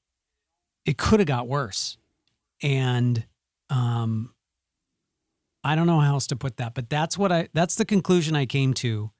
it 0.84 0.98
could 0.98 1.20
have 1.20 1.28
got 1.28 1.46
worse 1.46 1.98
and 2.66 3.24
um 3.70 4.34
i 5.62 5.76
don't 5.76 5.86
know 5.86 6.00
how 6.00 6.14
else 6.14 6.26
to 6.26 6.36
put 6.36 6.56
that 6.56 6.74
but 6.74 6.90
that's 6.90 7.16
what 7.16 7.30
i 7.30 7.48
that's 7.54 7.76
the 7.76 7.84
conclusion 7.84 8.34
i 8.34 8.44
came 8.44 8.74
to 8.74 9.12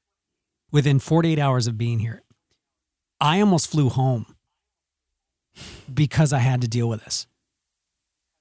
within 0.73 0.99
48 0.99 1.39
hours 1.39 1.67
of 1.67 1.79
being 1.79 2.01
here. 2.01 2.23
I 3.21 3.41
almost 3.41 3.71
flew 3.71 3.89
home 3.89 4.27
because 5.93 6.33
i 6.33 6.39
had 6.39 6.61
to 6.61 6.69
deal 6.69 6.89
with 6.89 7.03
this. 7.05 7.27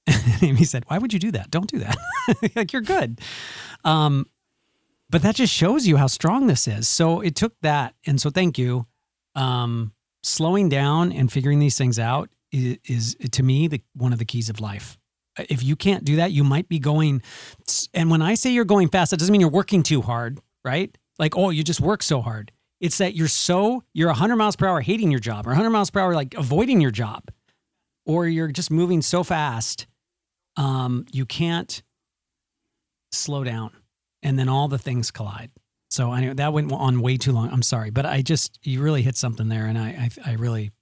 And 0.06 0.42
amy 0.42 0.64
said 0.64 0.84
why 0.88 0.98
would 0.98 1.12
you 1.12 1.18
do 1.18 1.30
that? 1.32 1.50
Don't 1.50 1.70
do 1.70 1.78
that. 1.78 1.96
Like 2.56 2.72
you're 2.72 2.82
good. 2.82 3.20
Um 3.84 4.26
but 5.08 5.22
that 5.22 5.36
just 5.36 5.52
shows 5.52 5.86
you 5.86 5.96
how 5.96 6.08
strong 6.08 6.48
this 6.48 6.66
is. 6.66 6.88
So 6.88 7.20
it 7.20 7.36
took 7.36 7.54
that 7.62 7.94
and 8.06 8.20
so 8.20 8.30
thank 8.30 8.58
you 8.58 8.84
um 9.36 9.92
slowing 10.24 10.68
down 10.68 11.12
and 11.12 11.32
figuring 11.32 11.60
these 11.60 11.78
things 11.78 11.98
out 11.98 12.28
is, 12.52 12.78
is 12.84 13.16
to 13.32 13.42
me 13.42 13.68
the 13.68 13.82
one 13.94 14.12
of 14.12 14.18
the 14.18 14.24
keys 14.24 14.48
of 14.48 14.60
life. 14.60 14.98
If 15.38 15.62
you 15.62 15.76
can't 15.76 16.04
do 16.04 16.16
that 16.16 16.32
you 16.32 16.44
might 16.44 16.66
be 16.66 16.78
going 16.78 17.20
and 17.92 18.10
when 18.10 18.22
i 18.22 18.34
say 18.34 18.50
you're 18.50 18.64
going 18.64 18.88
fast 18.88 19.10
that 19.10 19.18
doesn't 19.18 19.30
mean 19.30 19.42
you're 19.42 19.50
working 19.50 19.82
too 19.82 20.00
hard 20.00 20.40
right? 20.66 20.98
Like 21.18 21.36
oh 21.36 21.48
you 21.50 21.62
just 21.64 21.80
work 21.80 22.02
so 22.02 22.20
hard. 22.20 22.52
It's 22.80 22.98
that 22.98 23.14
you're 23.14 23.28
so 23.28 23.82
you're 23.94 24.08
100 24.08 24.36
miles 24.36 24.56
per 24.56 24.66
hour 24.66 24.82
hating 24.82 25.10
your 25.10 25.20
job 25.20 25.46
or 25.46 25.50
100 25.50 25.70
miles 25.70 25.88
per 25.88 26.00
hour 26.00 26.14
like 26.14 26.34
avoiding 26.34 26.82
your 26.82 26.90
job 26.90 27.22
or 28.04 28.26
you're 28.26 28.48
just 28.48 28.70
moving 28.70 29.00
so 29.00 29.24
fast 29.24 29.86
um, 30.56 31.06
you 31.12 31.24
can't 31.24 31.82
slow 33.12 33.44
down 33.44 33.70
and 34.22 34.38
then 34.38 34.48
all 34.48 34.68
the 34.68 34.78
things 34.78 35.10
collide. 35.10 35.50
So 35.88 36.12
anyway 36.12 36.34
that 36.34 36.52
went 36.52 36.70
on 36.72 37.00
way 37.00 37.16
too 37.16 37.32
long. 37.32 37.48
I'm 37.50 37.62
sorry 37.62 37.90
but 37.90 38.04
i 38.04 38.20
just 38.20 38.58
you 38.62 38.82
really 38.82 39.02
hit 39.02 39.16
something 39.16 39.48
there 39.48 39.66
and 39.66 39.78
i 39.78 40.10
i, 40.26 40.30
I 40.30 40.32
really 40.34 40.72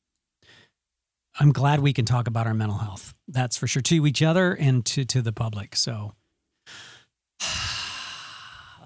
i'm 1.41 1.53
glad 1.53 1.81
we 1.81 1.93
can 1.93 2.05
talk 2.05 2.27
about 2.27 2.47
our 2.47 2.55
mental 2.55 2.79
health 2.79 3.15
that's 3.29 3.57
for 3.57 3.67
sure 3.67 3.83
to 3.83 4.07
each 4.07 4.23
other 4.23 4.53
and 4.55 4.85
to 4.85 5.05
to 5.05 5.21
the 5.23 5.33
public 5.33 5.75
so 5.77 6.13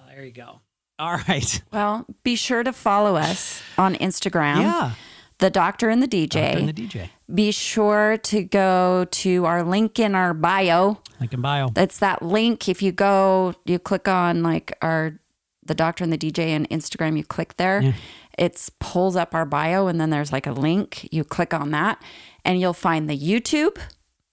there 0.08 0.24
you 0.24 0.32
go 0.32 0.60
all 0.98 1.16
right 1.28 1.62
Well, 1.72 2.06
be 2.24 2.34
sure 2.34 2.64
to 2.64 2.72
follow 2.72 3.14
us 3.16 3.62
on 3.76 3.94
Instagram. 3.96 4.60
yeah 4.62 4.92
The 5.38 5.48
Doctor 5.50 5.88
and 5.90 6.02
the 6.02 6.08
DJ. 6.08 6.28
Doctor 6.30 6.58
and 6.58 6.68
the 6.68 6.72
dj 6.72 7.10
be 7.32 7.52
sure 7.52 8.16
to 8.24 8.42
go 8.42 9.06
to 9.10 9.44
our 9.44 9.62
link 9.62 9.98
in 10.00 10.14
our 10.16 10.34
bio. 10.34 10.98
link 11.20 11.32
in 11.32 11.40
bio 11.40 11.68
It's 11.76 11.98
that 11.98 12.22
link. 12.22 12.68
If 12.68 12.80
you 12.82 12.90
go, 12.90 13.54
you 13.66 13.78
click 13.78 14.08
on 14.08 14.42
like 14.42 14.72
our 14.82 15.20
the 15.64 15.74
Doctor 15.74 16.02
and 16.02 16.12
the 16.12 16.16
DJ 16.18 16.48
and 16.48 16.68
Instagram. 16.70 17.16
You 17.18 17.24
click 17.24 17.56
there. 17.58 17.80
Yeah. 17.82 17.92
It's 18.38 18.70
pulls 18.80 19.14
up 19.16 19.34
our 19.34 19.44
bio, 19.44 19.86
and 19.88 20.00
then 20.00 20.08
there's 20.10 20.32
like 20.32 20.46
a 20.46 20.52
link. 20.52 21.06
You 21.12 21.22
click 21.24 21.52
on 21.52 21.70
that, 21.72 22.02
and 22.48 22.58
you'll 22.58 22.72
find 22.72 23.10
the 23.10 23.18
YouTube 23.18 23.78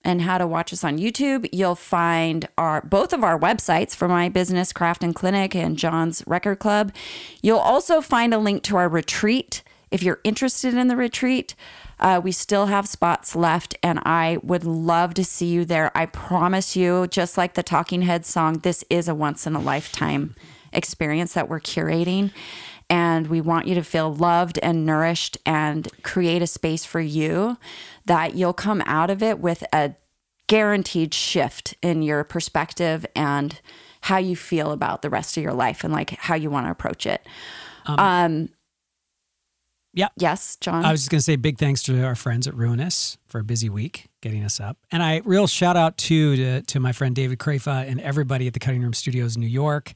and 0.01 0.21
how 0.21 0.37
to 0.37 0.47
watch 0.47 0.71
us 0.71 0.85
on 0.85 0.97
YouTube. 0.97 1.49
You'll 1.51 1.75
find 1.75 2.47
our 2.57 2.81
both 2.81 3.11
of 3.11 3.25
our 3.25 3.37
websites 3.37 3.93
for 3.93 4.07
my 4.07 4.29
business, 4.29 4.71
Craft 4.71 5.03
and 5.03 5.13
Clinic, 5.13 5.53
and 5.53 5.77
John's 5.77 6.23
Record 6.25 6.59
Club. 6.59 6.93
You'll 7.41 7.57
also 7.57 7.99
find 7.99 8.33
a 8.33 8.37
link 8.37 8.63
to 8.63 8.77
our 8.77 8.87
retreat 8.87 9.63
if 9.91 10.01
you're 10.01 10.21
interested 10.23 10.73
in 10.73 10.87
the 10.87 10.95
retreat. 10.95 11.55
Uh, 11.99 12.21
we 12.23 12.31
still 12.31 12.67
have 12.67 12.87
spots 12.87 13.35
left, 13.35 13.75
and 13.83 13.99
I 14.05 14.37
would 14.41 14.63
love 14.63 15.13
to 15.15 15.25
see 15.25 15.47
you 15.47 15.65
there. 15.65 15.91
I 15.93 16.05
promise 16.05 16.75
you, 16.77 17.07
just 17.07 17.37
like 17.37 17.55
the 17.55 17.63
Talking 17.63 18.03
Heads 18.03 18.29
song, 18.29 18.59
this 18.59 18.85
is 18.89 19.09
a 19.09 19.15
once 19.15 19.45
in 19.45 19.55
a 19.55 19.61
lifetime 19.61 20.35
experience 20.71 21.33
that 21.33 21.49
we're 21.49 21.59
curating. 21.59 22.31
And 22.89 23.27
we 23.27 23.41
want 23.41 23.67
you 23.67 23.75
to 23.75 23.83
feel 23.83 24.13
loved 24.13 24.59
and 24.61 24.85
nourished 24.85 25.37
and 25.45 25.87
create 26.03 26.41
a 26.41 26.47
space 26.47 26.85
for 26.85 27.01
you 27.01 27.57
that 28.05 28.35
you'll 28.35 28.53
come 28.53 28.83
out 28.85 29.09
of 29.09 29.23
it 29.23 29.39
with 29.39 29.63
a 29.73 29.95
guaranteed 30.47 31.13
shift 31.13 31.73
in 31.81 32.01
your 32.01 32.23
perspective 32.23 33.05
and 33.15 33.59
how 34.01 34.17
you 34.17 34.35
feel 34.35 34.71
about 34.71 35.01
the 35.01 35.09
rest 35.09 35.35
of 35.35 35.43
your 35.43 35.53
life 35.53 35.83
and 35.83 35.91
like 35.91 36.11
how 36.11 36.35
you 36.35 36.49
want 36.49 36.67
to 36.67 36.71
approach 36.71 37.07
it. 37.07 37.25
Um, 37.87 38.49
yeah 39.93 40.09
yes, 40.17 40.57
John. 40.57 40.85
I 40.85 40.91
was 40.91 41.01
just 41.01 41.09
going 41.09 41.19
to 41.19 41.23
say 41.23 41.37
big 41.37 41.57
thanks 41.57 41.81
to 41.83 42.03
our 42.03 42.15
friends 42.15 42.47
at 42.47 42.53
Ruinous 42.53 43.17
for 43.25 43.39
a 43.39 43.43
busy 43.43 43.69
week 43.69 44.07
getting 44.21 44.43
us 44.43 44.59
up. 44.59 44.77
And 44.91 45.01
I 45.01 45.21
real 45.23 45.47
shout 45.47 45.77
out 45.77 45.97
too 45.97 46.35
to, 46.35 46.61
to 46.61 46.79
my 46.79 46.91
friend 46.91 47.15
David 47.15 47.39
Crafa 47.39 47.89
and 47.89 48.01
everybody 48.01 48.45
at 48.45 48.53
the 48.53 48.59
Cutting 48.59 48.81
Room 48.81 48.93
Studios 48.93 49.35
in 49.35 49.41
New 49.41 49.47
York. 49.47 49.93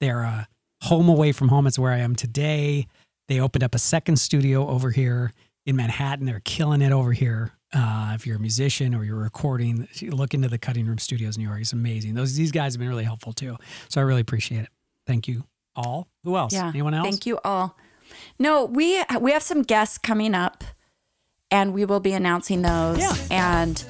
They're 0.00 0.24
uh, 0.24 0.44
home 0.82 1.08
away 1.08 1.32
from 1.32 1.48
home. 1.48 1.66
It's 1.66 1.78
where 1.78 1.92
I 1.92 1.98
am 1.98 2.14
today. 2.14 2.86
They 3.28 3.40
opened 3.40 3.62
up 3.62 3.74
a 3.74 3.78
second 3.78 4.16
studio 4.16 4.68
over 4.68 4.90
here 4.90 5.32
in 5.66 5.76
Manhattan. 5.76 6.26
They're 6.26 6.42
killing 6.44 6.82
it 6.82 6.92
over 6.92 7.12
here. 7.12 7.52
Uh, 7.72 8.12
if 8.14 8.26
you're 8.26 8.36
a 8.36 8.40
musician 8.40 8.94
or 8.94 9.04
you're 9.04 9.16
recording, 9.16 9.86
look 10.02 10.34
into 10.34 10.48
the 10.48 10.58
Cutting 10.58 10.86
Room 10.86 10.98
Studios 10.98 11.36
in 11.36 11.42
New 11.42 11.48
York. 11.48 11.60
It's 11.60 11.72
amazing. 11.72 12.14
Those 12.14 12.34
these 12.34 12.50
guys 12.50 12.74
have 12.74 12.80
been 12.80 12.88
really 12.88 13.04
helpful 13.04 13.32
too. 13.32 13.56
So 13.88 14.00
I 14.00 14.04
really 14.04 14.22
appreciate 14.22 14.62
it. 14.62 14.68
Thank 15.06 15.28
you 15.28 15.44
all. 15.76 16.08
Who 16.24 16.36
else? 16.36 16.52
Yeah. 16.52 16.68
Anyone 16.68 16.94
else? 16.94 17.08
Thank 17.08 17.26
you 17.26 17.38
all. 17.44 17.76
No, 18.38 18.64
we 18.64 19.00
we 19.20 19.30
have 19.30 19.44
some 19.44 19.62
guests 19.62 19.98
coming 19.98 20.34
up, 20.34 20.64
and 21.52 21.72
we 21.72 21.84
will 21.84 22.00
be 22.00 22.12
announcing 22.12 22.62
those. 22.62 22.98
Yeah. 22.98 23.14
And 23.30 23.84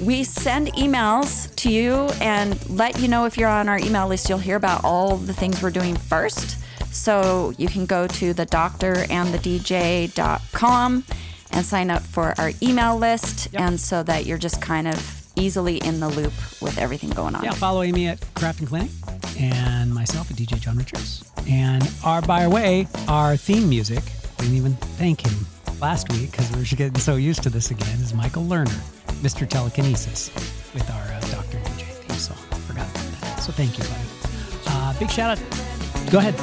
we 0.00 0.24
send 0.24 0.68
emails 0.74 1.54
to 1.56 1.70
you 1.70 2.08
and 2.20 2.58
let 2.70 2.98
you 3.00 3.08
know 3.08 3.24
if 3.24 3.36
you're 3.38 3.48
on 3.48 3.68
our 3.68 3.78
email 3.78 4.06
list. 4.08 4.28
You'll 4.28 4.38
hear 4.38 4.56
about 4.56 4.84
all 4.84 5.16
the 5.16 5.32
things 5.32 5.62
we're 5.62 5.70
doing 5.70 5.96
first. 5.96 6.58
So 6.94 7.52
you 7.58 7.68
can 7.68 7.86
go 7.86 8.06
to 8.06 8.32
the 8.32 8.46
doctorandthedj.com 8.46 9.10
and 9.10 9.34
the 9.34 9.38
DJ.com 9.38 11.04
and 11.52 11.64
sign 11.64 11.90
up 11.90 12.02
for 12.02 12.34
our 12.38 12.50
email 12.62 12.96
list, 12.98 13.48
Yep. 13.52 13.62
and 13.62 13.80
so 13.80 14.02
that 14.02 14.26
you're 14.26 14.38
just 14.38 14.60
kind 14.60 14.88
of 14.88 15.22
easily 15.36 15.76
in 15.78 16.00
the 16.00 16.08
loop 16.08 16.32
with 16.60 16.78
everything 16.78 17.10
going 17.10 17.34
on. 17.34 17.44
Yeah, 17.44 17.52
follow 17.52 17.82
Amy 17.82 18.08
at 18.08 18.20
Craft 18.34 18.60
and 18.60 18.68
Clinic 18.68 18.90
and 19.38 19.94
myself 19.94 20.30
at 20.30 20.36
DJ 20.36 20.58
John 20.58 20.76
Richards. 20.76 21.24
And 21.48 21.88
our 22.04 22.22
by 22.22 22.44
our 22.44 22.50
way, 22.50 22.88
our 23.08 23.36
theme 23.36 23.68
music, 23.68 24.02
we 24.38 24.46
didn't 24.46 24.56
even 24.56 24.72
thank 24.98 25.20
him 25.26 25.46
last 25.80 26.10
week 26.12 26.30
because 26.32 26.50
we 26.52 26.58
were 26.58 26.64
getting 26.64 26.96
so 26.98 27.16
used 27.16 27.42
to 27.44 27.50
this 27.50 27.70
again, 27.70 27.98
is 28.00 28.14
Michael 28.14 28.44
Lerner, 28.44 28.80
Mr. 29.22 29.48
Telekinesis, 29.48 30.30
with 30.74 30.88
our 30.90 31.02
uh, 31.02 31.20
Dr. 31.30 31.58
DJ 31.58 31.84
theme 31.92 32.16
song. 32.16 32.36
Forgot 32.66 32.88
about 32.90 33.20
that. 33.20 33.36
So 33.40 33.52
thank 33.52 33.78
you, 33.78 33.84
buddy. 33.84 34.66
Uh, 34.66 34.98
big 34.98 35.10
shout 35.10 35.38
out. 35.38 36.10
Go 36.10 36.18
ahead. 36.18 36.34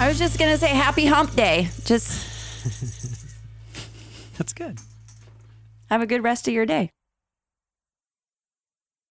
I 0.00 0.08
was 0.08 0.18
just 0.18 0.38
gonna 0.38 0.56
say 0.56 0.68
happy 0.68 1.06
hump 1.06 1.34
day. 1.34 1.68
Just 1.84 2.64
That's 4.38 4.52
good. 4.52 4.78
have 5.90 6.00
a 6.00 6.06
good 6.06 6.22
rest 6.22 6.46
of 6.48 6.54
your 6.54 6.66
day. 6.66 6.90